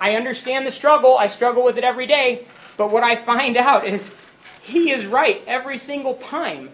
I 0.00 0.14
understand 0.14 0.64
the 0.64 0.70
struggle. 0.70 1.16
I 1.18 1.26
struggle 1.26 1.64
with 1.64 1.78
it 1.78 1.84
every 1.84 2.06
day. 2.06 2.46
But 2.76 2.92
what 2.92 3.02
I 3.02 3.16
find 3.16 3.56
out 3.68 3.84
is 3.84 4.14
he 4.62 4.92
is 4.92 5.04
right 5.04 5.42
every 5.48 5.76
single 5.76 6.14
time. 6.14 6.70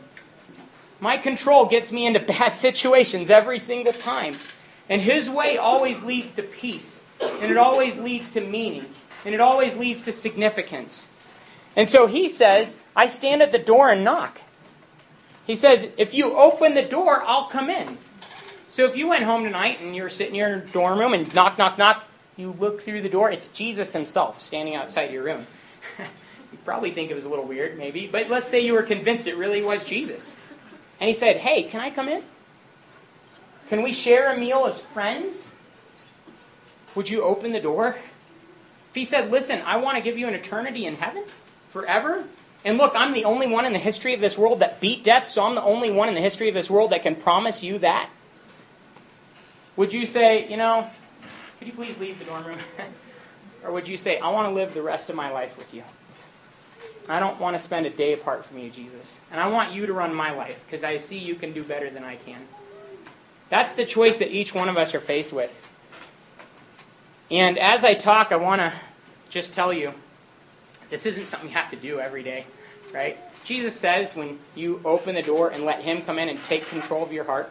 My 1.00 1.16
control 1.16 1.64
gets 1.64 1.90
me 1.90 2.06
into 2.06 2.20
bad 2.38 2.58
situations 2.58 3.30
every 3.30 3.58
single 3.58 3.94
time. 3.94 4.36
And 4.90 5.00
his 5.00 5.30
way 5.30 5.56
always 5.56 6.04
leads 6.04 6.34
to 6.34 6.42
peace. 6.42 7.04
And 7.22 7.50
it 7.50 7.56
always 7.56 7.98
leads 7.98 8.30
to 8.32 8.42
meaning. 8.42 8.84
And 9.24 9.34
it 9.34 9.40
always 9.40 9.78
leads 9.78 10.02
to 10.02 10.12
significance. 10.12 11.08
And 11.74 11.88
so 11.88 12.06
he 12.06 12.28
says, 12.28 12.76
I 12.94 13.06
stand 13.06 13.40
at 13.40 13.50
the 13.50 13.58
door 13.58 13.90
and 13.90 14.04
knock. 14.04 14.42
He 15.48 15.56
says, 15.56 15.88
if 15.96 16.12
you 16.12 16.36
open 16.36 16.74
the 16.74 16.82
door, 16.82 17.22
I'll 17.26 17.46
come 17.46 17.70
in. 17.70 17.96
So 18.68 18.84
if 18.84 18.98
you 18.98 19.08
went 19.08 19.24
home 19.24 19.44
tonight 19.44 19.80
and 19.80 19.96
you're 19.96 20.10
sitting 20.10 20.34
in 20.34 20.40
your 20.40 20.58
dorm 20.60 20.98
room 20.98 21.14
and 21.14 21.34
knock, 21.34 21.56
knock, 21.56 21.78
knock, 21.78 22.04
you 22.36 22.52
look 22.52 22.82
through 22.82 23.00
the 23.00 23.08
door, 23.08 23.30
it's 23.30 23.48
Jesus 23.48 23.94
himself 23.94 24.42
standing 24.42 24.74
outside 24.74 25.10
your 25.10 25.24
room. 25.24 25.46
you 25.98 26.58
probably 26.66 26.90
think 26.90 27.10
it 27.10 27.14
was 27.14 27.24
a 27.24 27.30
little 27.30 27.46
weird, 27.46 27.78
maybe, 27.78 28.06
but 28.06 28.28
let's 28.28 28.50
say 28.50 28.60
you 28.60 28.74
were 28.74 28.82
convinced 28.82 29.26
it 29.26 29.38
really 29.38 29.62
was 29.62 29.84
Jesus. 29.84 30.38
And 31.00 31.08
he 31.08 31.14
said, 31.14 31.38
Hey, 31.38 31.62
can 31.62 31.80
I 31.80 31.90
come 31.90 32.10
in? 32.10 32.22
Can 33.70 33.82
we 33.82 33.92
share 33.92 34.30
a 34.30 34.38
meal 34.38 34.66
as 34.66 34.80
friends? 34.80 35.52
Would 36.94 37.08
you 37.08 37.22
open 37.22 37.52
the 37.52 37.60
door? 37.60 37.96
If 38.90 38.94
he 38.94 39.06
said, 39.06 39.30
Listen, 39.30 39.62
I 39.64 39.78
want 39.78 39.96
to 39.96 40.02
give 40.02 40.18
you 40.18 40.28
an 40.28 40.34
eternity 40.34 40.84
in 40.84 40.96
heaven 40.96 41.24
forever, 41.70 42.24
and 42.64 42.76
look, 42.76 42.92
I'm 42.94 43.12
the 43.12 43.24
only 43.24 43.46
one 43.46 43.64
in 43.64 43.72
the 43.72 43.78
history 43.78 44.14
of 44.14 44.20
this 44.20 44.36
world 44.36 44.60
that 44.60 44.80
beat 44.80 45.04
death, 45.04 45.26
so 45.26 45.44
I'm 45.44 45.54
the 45.54 45.62
only 45.62 45.90
one 45.90 46.08
in 46.08 46.14
the 46.14 46.20
history 46.20 46.48
of 46.48 46.54
this 46.54 46.70
world 46.70 46.90
that 46.90 47.02
can 47.02 47.14
promise 47.14 47.62
you 47.62 47.78
that. 47.78 48.10
Would 49.76 49.92
you 49.92 50.06
say, 50.06 50.48
you 50.48 50.56
know, 50.56 50.90
could 51.58 51.68
you 51.68 51.72
please 51.72 51.98
leave 52.00 52.18
the 52.18 52.24
dorm 52.24 52.44
room? 52.44 52.58
or 53.64 53.72
would 53.72 53.86
you 53.86 53.96
say, 53.96 54.18
I 54.18 54.30
want 54.30 54.48
to 54.48 54.54
live 54.54 54.74
the 54.74 54.82
rest 54.82 55.08
of 55.08 55.16
my 55.16 55.30
life 55.30 55.56
with 55.56 55.72
you? 55.72 55.84
I 57.08 57.20
don't 57.20 57.40
want 57.40 57.54
to 57.54 57.58
spend 57.58 57.86
a 57.86 57.90
day 57.90 58.12
apart 58.12 58.44
from 58.44 58.58
you, 58.58 58.70
Jesus. 58.70 59.20
And 59.30 59.40
I 59.40 59.48
want 59.48 59.72
you 59.72 59.86
to 59.86 59.92
run 59.92 60.14
my 60.14 60.32
life 60.32 60.62
because 60.66 60.84
I 60.84 60.98
see 60.98 61.16
you 61.16 61.36
can 61.36 61.52
do 61.52 61.62
better 61.62 61.88
than 61.88 62.04
I 62.04 62.16
can. 62.16 62.40
That's 63.48 63.72
the 63.72 63.86
choice 63.86 64.18
that 64.18 64.30
each 64.30 64.54
one 64.54 64.68
of 64.68 64.76
us 64.76 64.94
are 64.94 65.00
faced 65.00 65.32
with. 65.32 65.66
And 67.30 67.58
as 67.58 67.82
I 67.82 67.94
talk, 67.94 68.30
I 68.30 68.36
want 68.36 68.60
to 68.60 68.72
just 69.30 69.54
tell 69.54 69.72
you 69.72 69.94
this 70.90 71.06
isn't 71.06 71.26
something 71.26 71.48
you 71.48 71.54
have 71.54 71.70
to 71.70 71.76
do 71.76 72.00
every 72.00 72.22
day, 72.22 72.46
right? 72.92 73.18
Jesus 73.44 73.78
says 73.78 74.14
when 74.14 74.38
you 74.54 74.80
open 74.84 75.14
the 75.14 75.22
door 75.22 75.50
and 75.50 75.64
let 75.64 75.80
Him 75.82 76.02
come 76.02 76.18
in 76.18 76.28
and 76.28 76.42
take 76.44 76.66
control 76.68 77.02
of 77.02 77.12
your 77.12 77.24
heart, 77.24 77.50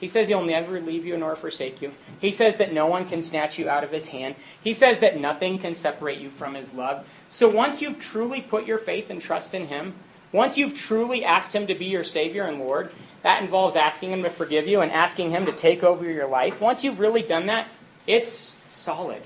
he 0.00 0.08
says 0.08 0.28
he'll 0.28 0.44
never 0.44 0.80
leave 0.80 1.06
you 1.06 1.16
nor 1.16 1.34
forsake 1.36 1.80
you. 1.80 1.92
He 2.20 2.30
says 2.30 2.58
that 2.58 2.72
no 2.72 2.86
one 2.86 3.08
can 3.08 3.22
snatch 3.22 3.58
you 3.58 3.68
out 3.70 3.84
of 3.84 3.90
his 3.90 4.08
hand. 4.08 4.34
He 4.62 4.72
says 4.72 4.98
that 4.98 5.18
nothing 5.18 5.58
can 5.58 5.74
separate 5.74 6.18
you 6.18 6.28
from 6.28 6.54
his 6.54 6.74
love. 6.74 7.06
So 7.28 7.48
once 7.48 7.80
you've 7.80 7.98
truly 7.98 8.42
put 8.42 8.66
your 8.66 8.76
faith 8.76 9.08
and 9.08 9.18
trust 9.18 9.54
in 9.54 9.68
him, 9.68 9.94
once 10.30 10.58
you've 10.58 10.76
truly 10.76 11.24
asked 11.24 11.54
him 11.54 11.66
to 11.68 11.74
be 11.74 11.86
your 11.86 12.04
Savior 12.04 12.42
and 12.42 12.58
Lord, 12.58 12.92
that 13.22 13.40
involves 13.40 13.76
asking 13.76 14.10
him 14.10 14.22
to 14.24 14.30
forgive 14.30 14.66
you 14.66 14.80
and 14.80 14.92
asking 14.92 15.30
him 15.30 15.46
to 15.46 15.52
take 15.52 15.82
over 15.82 16.04
your 16.04 16.26
life. 16.28 16.60
Once 16.60 16.84
you've 16.84 17.00
really 17.00 17.22
done 17.22 17.46
that, 17.46 17.66
it's 18.06 18.56
solid. 18.68 19.22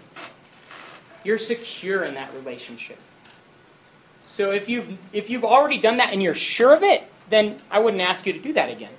You're 1.25 1.39
secure 1.39 2.05
in 2.05 2.15
that 2.15 2.33
relationship. 2.35 2.99
So 4.39 4.53
if 4.53 4.69
you've, 4.69 4.97
if 5.13 5.31
you've 5.31 5.43
already 5.43 5.79
done 5.79 5.97
that 5.97 6.13
and 6.13 6.23
you're 6.23 6.33
sure 6.33 6.73
of 6.73 6.85
it, 6.85 7.03
then 7.29 7.59
I 7.73 7.81
wouldn't 7.81 8.01
ask 8.01 8.25
you 8.25 8.33
to 8.33 8.39
do 8.39 8.53
that 8.53 8.71
again. 8.71 8.93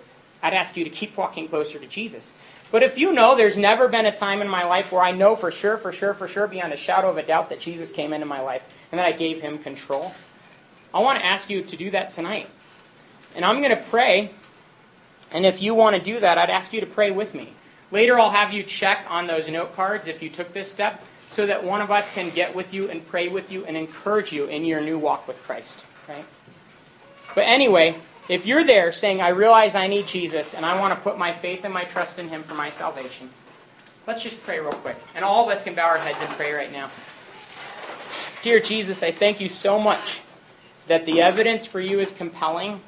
I'd 0.43 0.53
ask 0.53 0.75
you 0.75 0.83
to 0.83 0.89
keep 0.89 1.15
walking 1.15 1.47
closer 1.47 1.79
to 1.79 1.87
Jesus. 1.87 2.33
But 2.71 2.83
if 2.83 2.97
you 2.97 3.13
know 3.13 3.37
there's 3.37 3.55
never 3.55 3.87
been 3.87 4.05
a 4.05 4.13
time 4.13 4.41
in 4.41 4.49
my 4.49 4.65
life 4.65 4.91
where 4.91 5.01
I 5.01 5.11
know 5.11 5.37
for 5.37 5.49
sure, 5.49 5.77
for 5.77 5.93
sure, 5.93 6.13
for 6.13 6.27
sure, 6.27 6.45
beyond 6.45 6.73
a 6.73 6.75
shadow 6.75 7.09
of 7.09 7.15
a 7.15 7.23
doubt 7.23 7.47
that 7.51 7.61
Jesus 7.61 7.93
came 7.93 8.11
into 8.11 8.25
my 8.25 8.41
life 8.41 8.67
and 8.91 8.99
that 8.99 9.05
I 9.05 9.13
gave 9.13 9.39
him 9.39 9.59
control, 9.59 10.13
I 10.93 10.99
want 10.99 11.19
to 11.19 11.25
ask 11.25 11.49
you 11.49 11.63
to 11.63 11.77
do 11.77 11.89
that 11.91 12.11
tonight. 12.11 12.49
And 13.33 13.45
I'm 13.45 13.61
going 13.61 13.69
to 13.69 13.83
pray. 13.83 14.31
And 15.31 15.45
if 15.45 15.61
you 15.61 15.73
want 15.73 15.95
to 15.95 16.01
do 16.01 16.19
that, 16.19 16.37
I'd 16.37 16.49
ask 16.49 16.73
you 16.73 16.81
to 16.81 16.85
pray 16.85 17.11
with 17.11 17.33
me. 17.33 17.53
Later, 17.91 18.19
I'll 18.19 18.31
have 18.31 18.51
you 18.51 18.61
check 18.61 19.05
on 19.07 19.27
those 19.27 19.47
note 19.47 19.73
cards 19.73 20.09
if 20.09 20.21
you 20.21 20.29
took 20.29 20.51
this 20.51 20.69
step 20.69 21.05
so 21.30 21.45
that 21.45 21.63
one 21.63 21.82
of 21.82 21.91
us 21.91 22.09
can 22.09 22.30
get 22.32 22.55
with 22.55 22.73
you 22.73 22.89
and 22.89 23.07
pray 23.07 23.27
with 23.27 23.51
you 23.51 23.63
and 23.65 23.77
encourage 23.77 24.34
you 24.34 24.45
in 24.45 24.65
your 24.65 24.82
new 24.82 24.97
walk 24.97 25.27
with 25.27 25.41
Christ. 25.43 25.86
Right? 26.07 26.25
But 27.36 27.41
anyway, 27.41 27.95
if 28.27 28.45
you're 28.45 28.63
there 28.63 28.91
saying, 28.91 29.21
I 29.21 29.30
realize 29.30 29.75
I 29.75 29.88
need 29.88 30.07
Jesus 30.07 30.53
and 30.53 30.65
I 30.65 30.80
want 30.80 30.93
to 30.93 30.99
put 30.99 31.17
my 31.17 31.32
faith 31.32 31.63
and 31.65 31.73
my 31.73 31.84
trust 31.84 32.19
in 32.19 32.30
Him 32.30 32.43
for 32.43 32.55
my 32.55 32.71
salvation, 32.71 33.30
let's 34.07 34.23
just 34.23 34.41
pray 34.43 34.59
real 34.59 34.71
quick. 34.71 34.97
And 35.15 35.23
all 35.23 35.45
of 35.45 35.55
us 35.55 35.63
can 35.63 35.75
bow 35.75 35.88
our 35.88 35.97
heads 35.99 36.19
and 36.19 36.30
pray 36.32 36.51
right 36.51 36.71
now. 36.71 36.89
Dear 38.41 38.59
Jesus, 38.59 39.03
I 39.03 39.11
thank 39.11 39.39
you 39.39 39.49
so 39.49 39.80
much 39.80 40.21
that 40.88 41.05
the 41.05 41.21
evidence 41.21 41.65
for 41.65 41.80
you 41.80 41.99
is 41.99 42.11
compelling. 42.11 42.82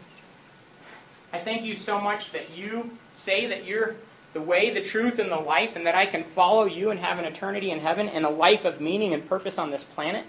I 1.31 1.37
thank 1.37 1.63
you 1.63 1.75
so 1.75 2.01
much 2.01 2.31
that 2.31 2.55
you 2.57 2.97
say 3.11 3.45
that 3.47 3.65
you're 3.65 3.95
the 4.33 4.41
way, 4.41 4.69
the 4.69 4.81
truth, 4.81 5.19
and 5.19 5.31
the 5.31 5.37
life, 5.37 5.75
and 5.75 5.85
that 5.85 5.95
I 5.95 6.05
can 6.05 6.23
follow 6.23 6.65
you 6.65 6.89
and 6.89 6.99
have 6.99 7.19
an 7.19 7.25
eternity 7.25 7.71
in 7.71 7.79
heaven 7.79 8.07
and 8.07 8.25
a 8.25 8.29
life 8.29 8.65
of 8.65 8.79
meaning 8.79 9.13
and 9.13 9.27
purpose 9.27 9.57
on 9.57 9.71
this 9.71 9.83
planet. 9.83 10.25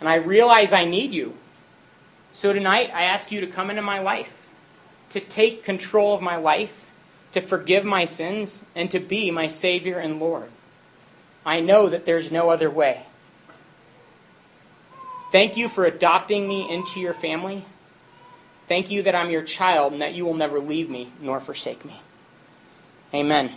And 0.00 0.08
I 0.08 0.16
realize 0.16 0.72
I 0.72 0.84
need 0.84 1.12
you. 1.12 1.36
So 2.32 2.52
tonight, 2.52 2.90
I 2.92 3.04
ask 3.04 3.32
you 3.32 3.40
to 3.40 3.46
come 3.46 3.70
into 3.70 3.82
my 3.82 3.98
life, 3.98 4.46
to 5.10 5.20
take 5.20 5.64
control 5.64 6.14
of 6.14 6.20
my 6.20 6.36
life, 6.36 6.84
to 7.32 7.40
forgive 7.40 7.84
my 7.84 8.04
sins, 8.04 8.64
and 8.74 8.90
to 8.90 9.00
be 9.00 9.30
my 9.30 9.48
Savior 9.48 9.98
and 9.98 10.20
Lord. 10.20 10.50
I 11.46 11.60
know 11.60 11.88
that 11.88 12.04
there's 12.04 12.30
no 12.30 12.50
other 12.50 12.68
way. 12.68 13.04
Thank 15.32 15.56
you 15.56 15.68
for 15.68 15.84
adopting 15.84 16.46
me 16.46 16.70
into 16.70 17.00
your 17.00 17.14
family. 17.14 17.64
Thank 18.68 18.90
you 18.90 19.02
that 19.02 19.14
I'm 19.14 19.30
your 19.30 19.42
child 19.42 19.92
and 19.92 20.02
that 20.02 20.14
you 20.14 20.24
will 20.24 20.34
never 20.34 20.58
leave 20.58 20.90
me 20.90 21.12
nor 21.20 21.40
forsake 21.40 21.84
me. 21.84 22.00
Amen. 23.14 23.50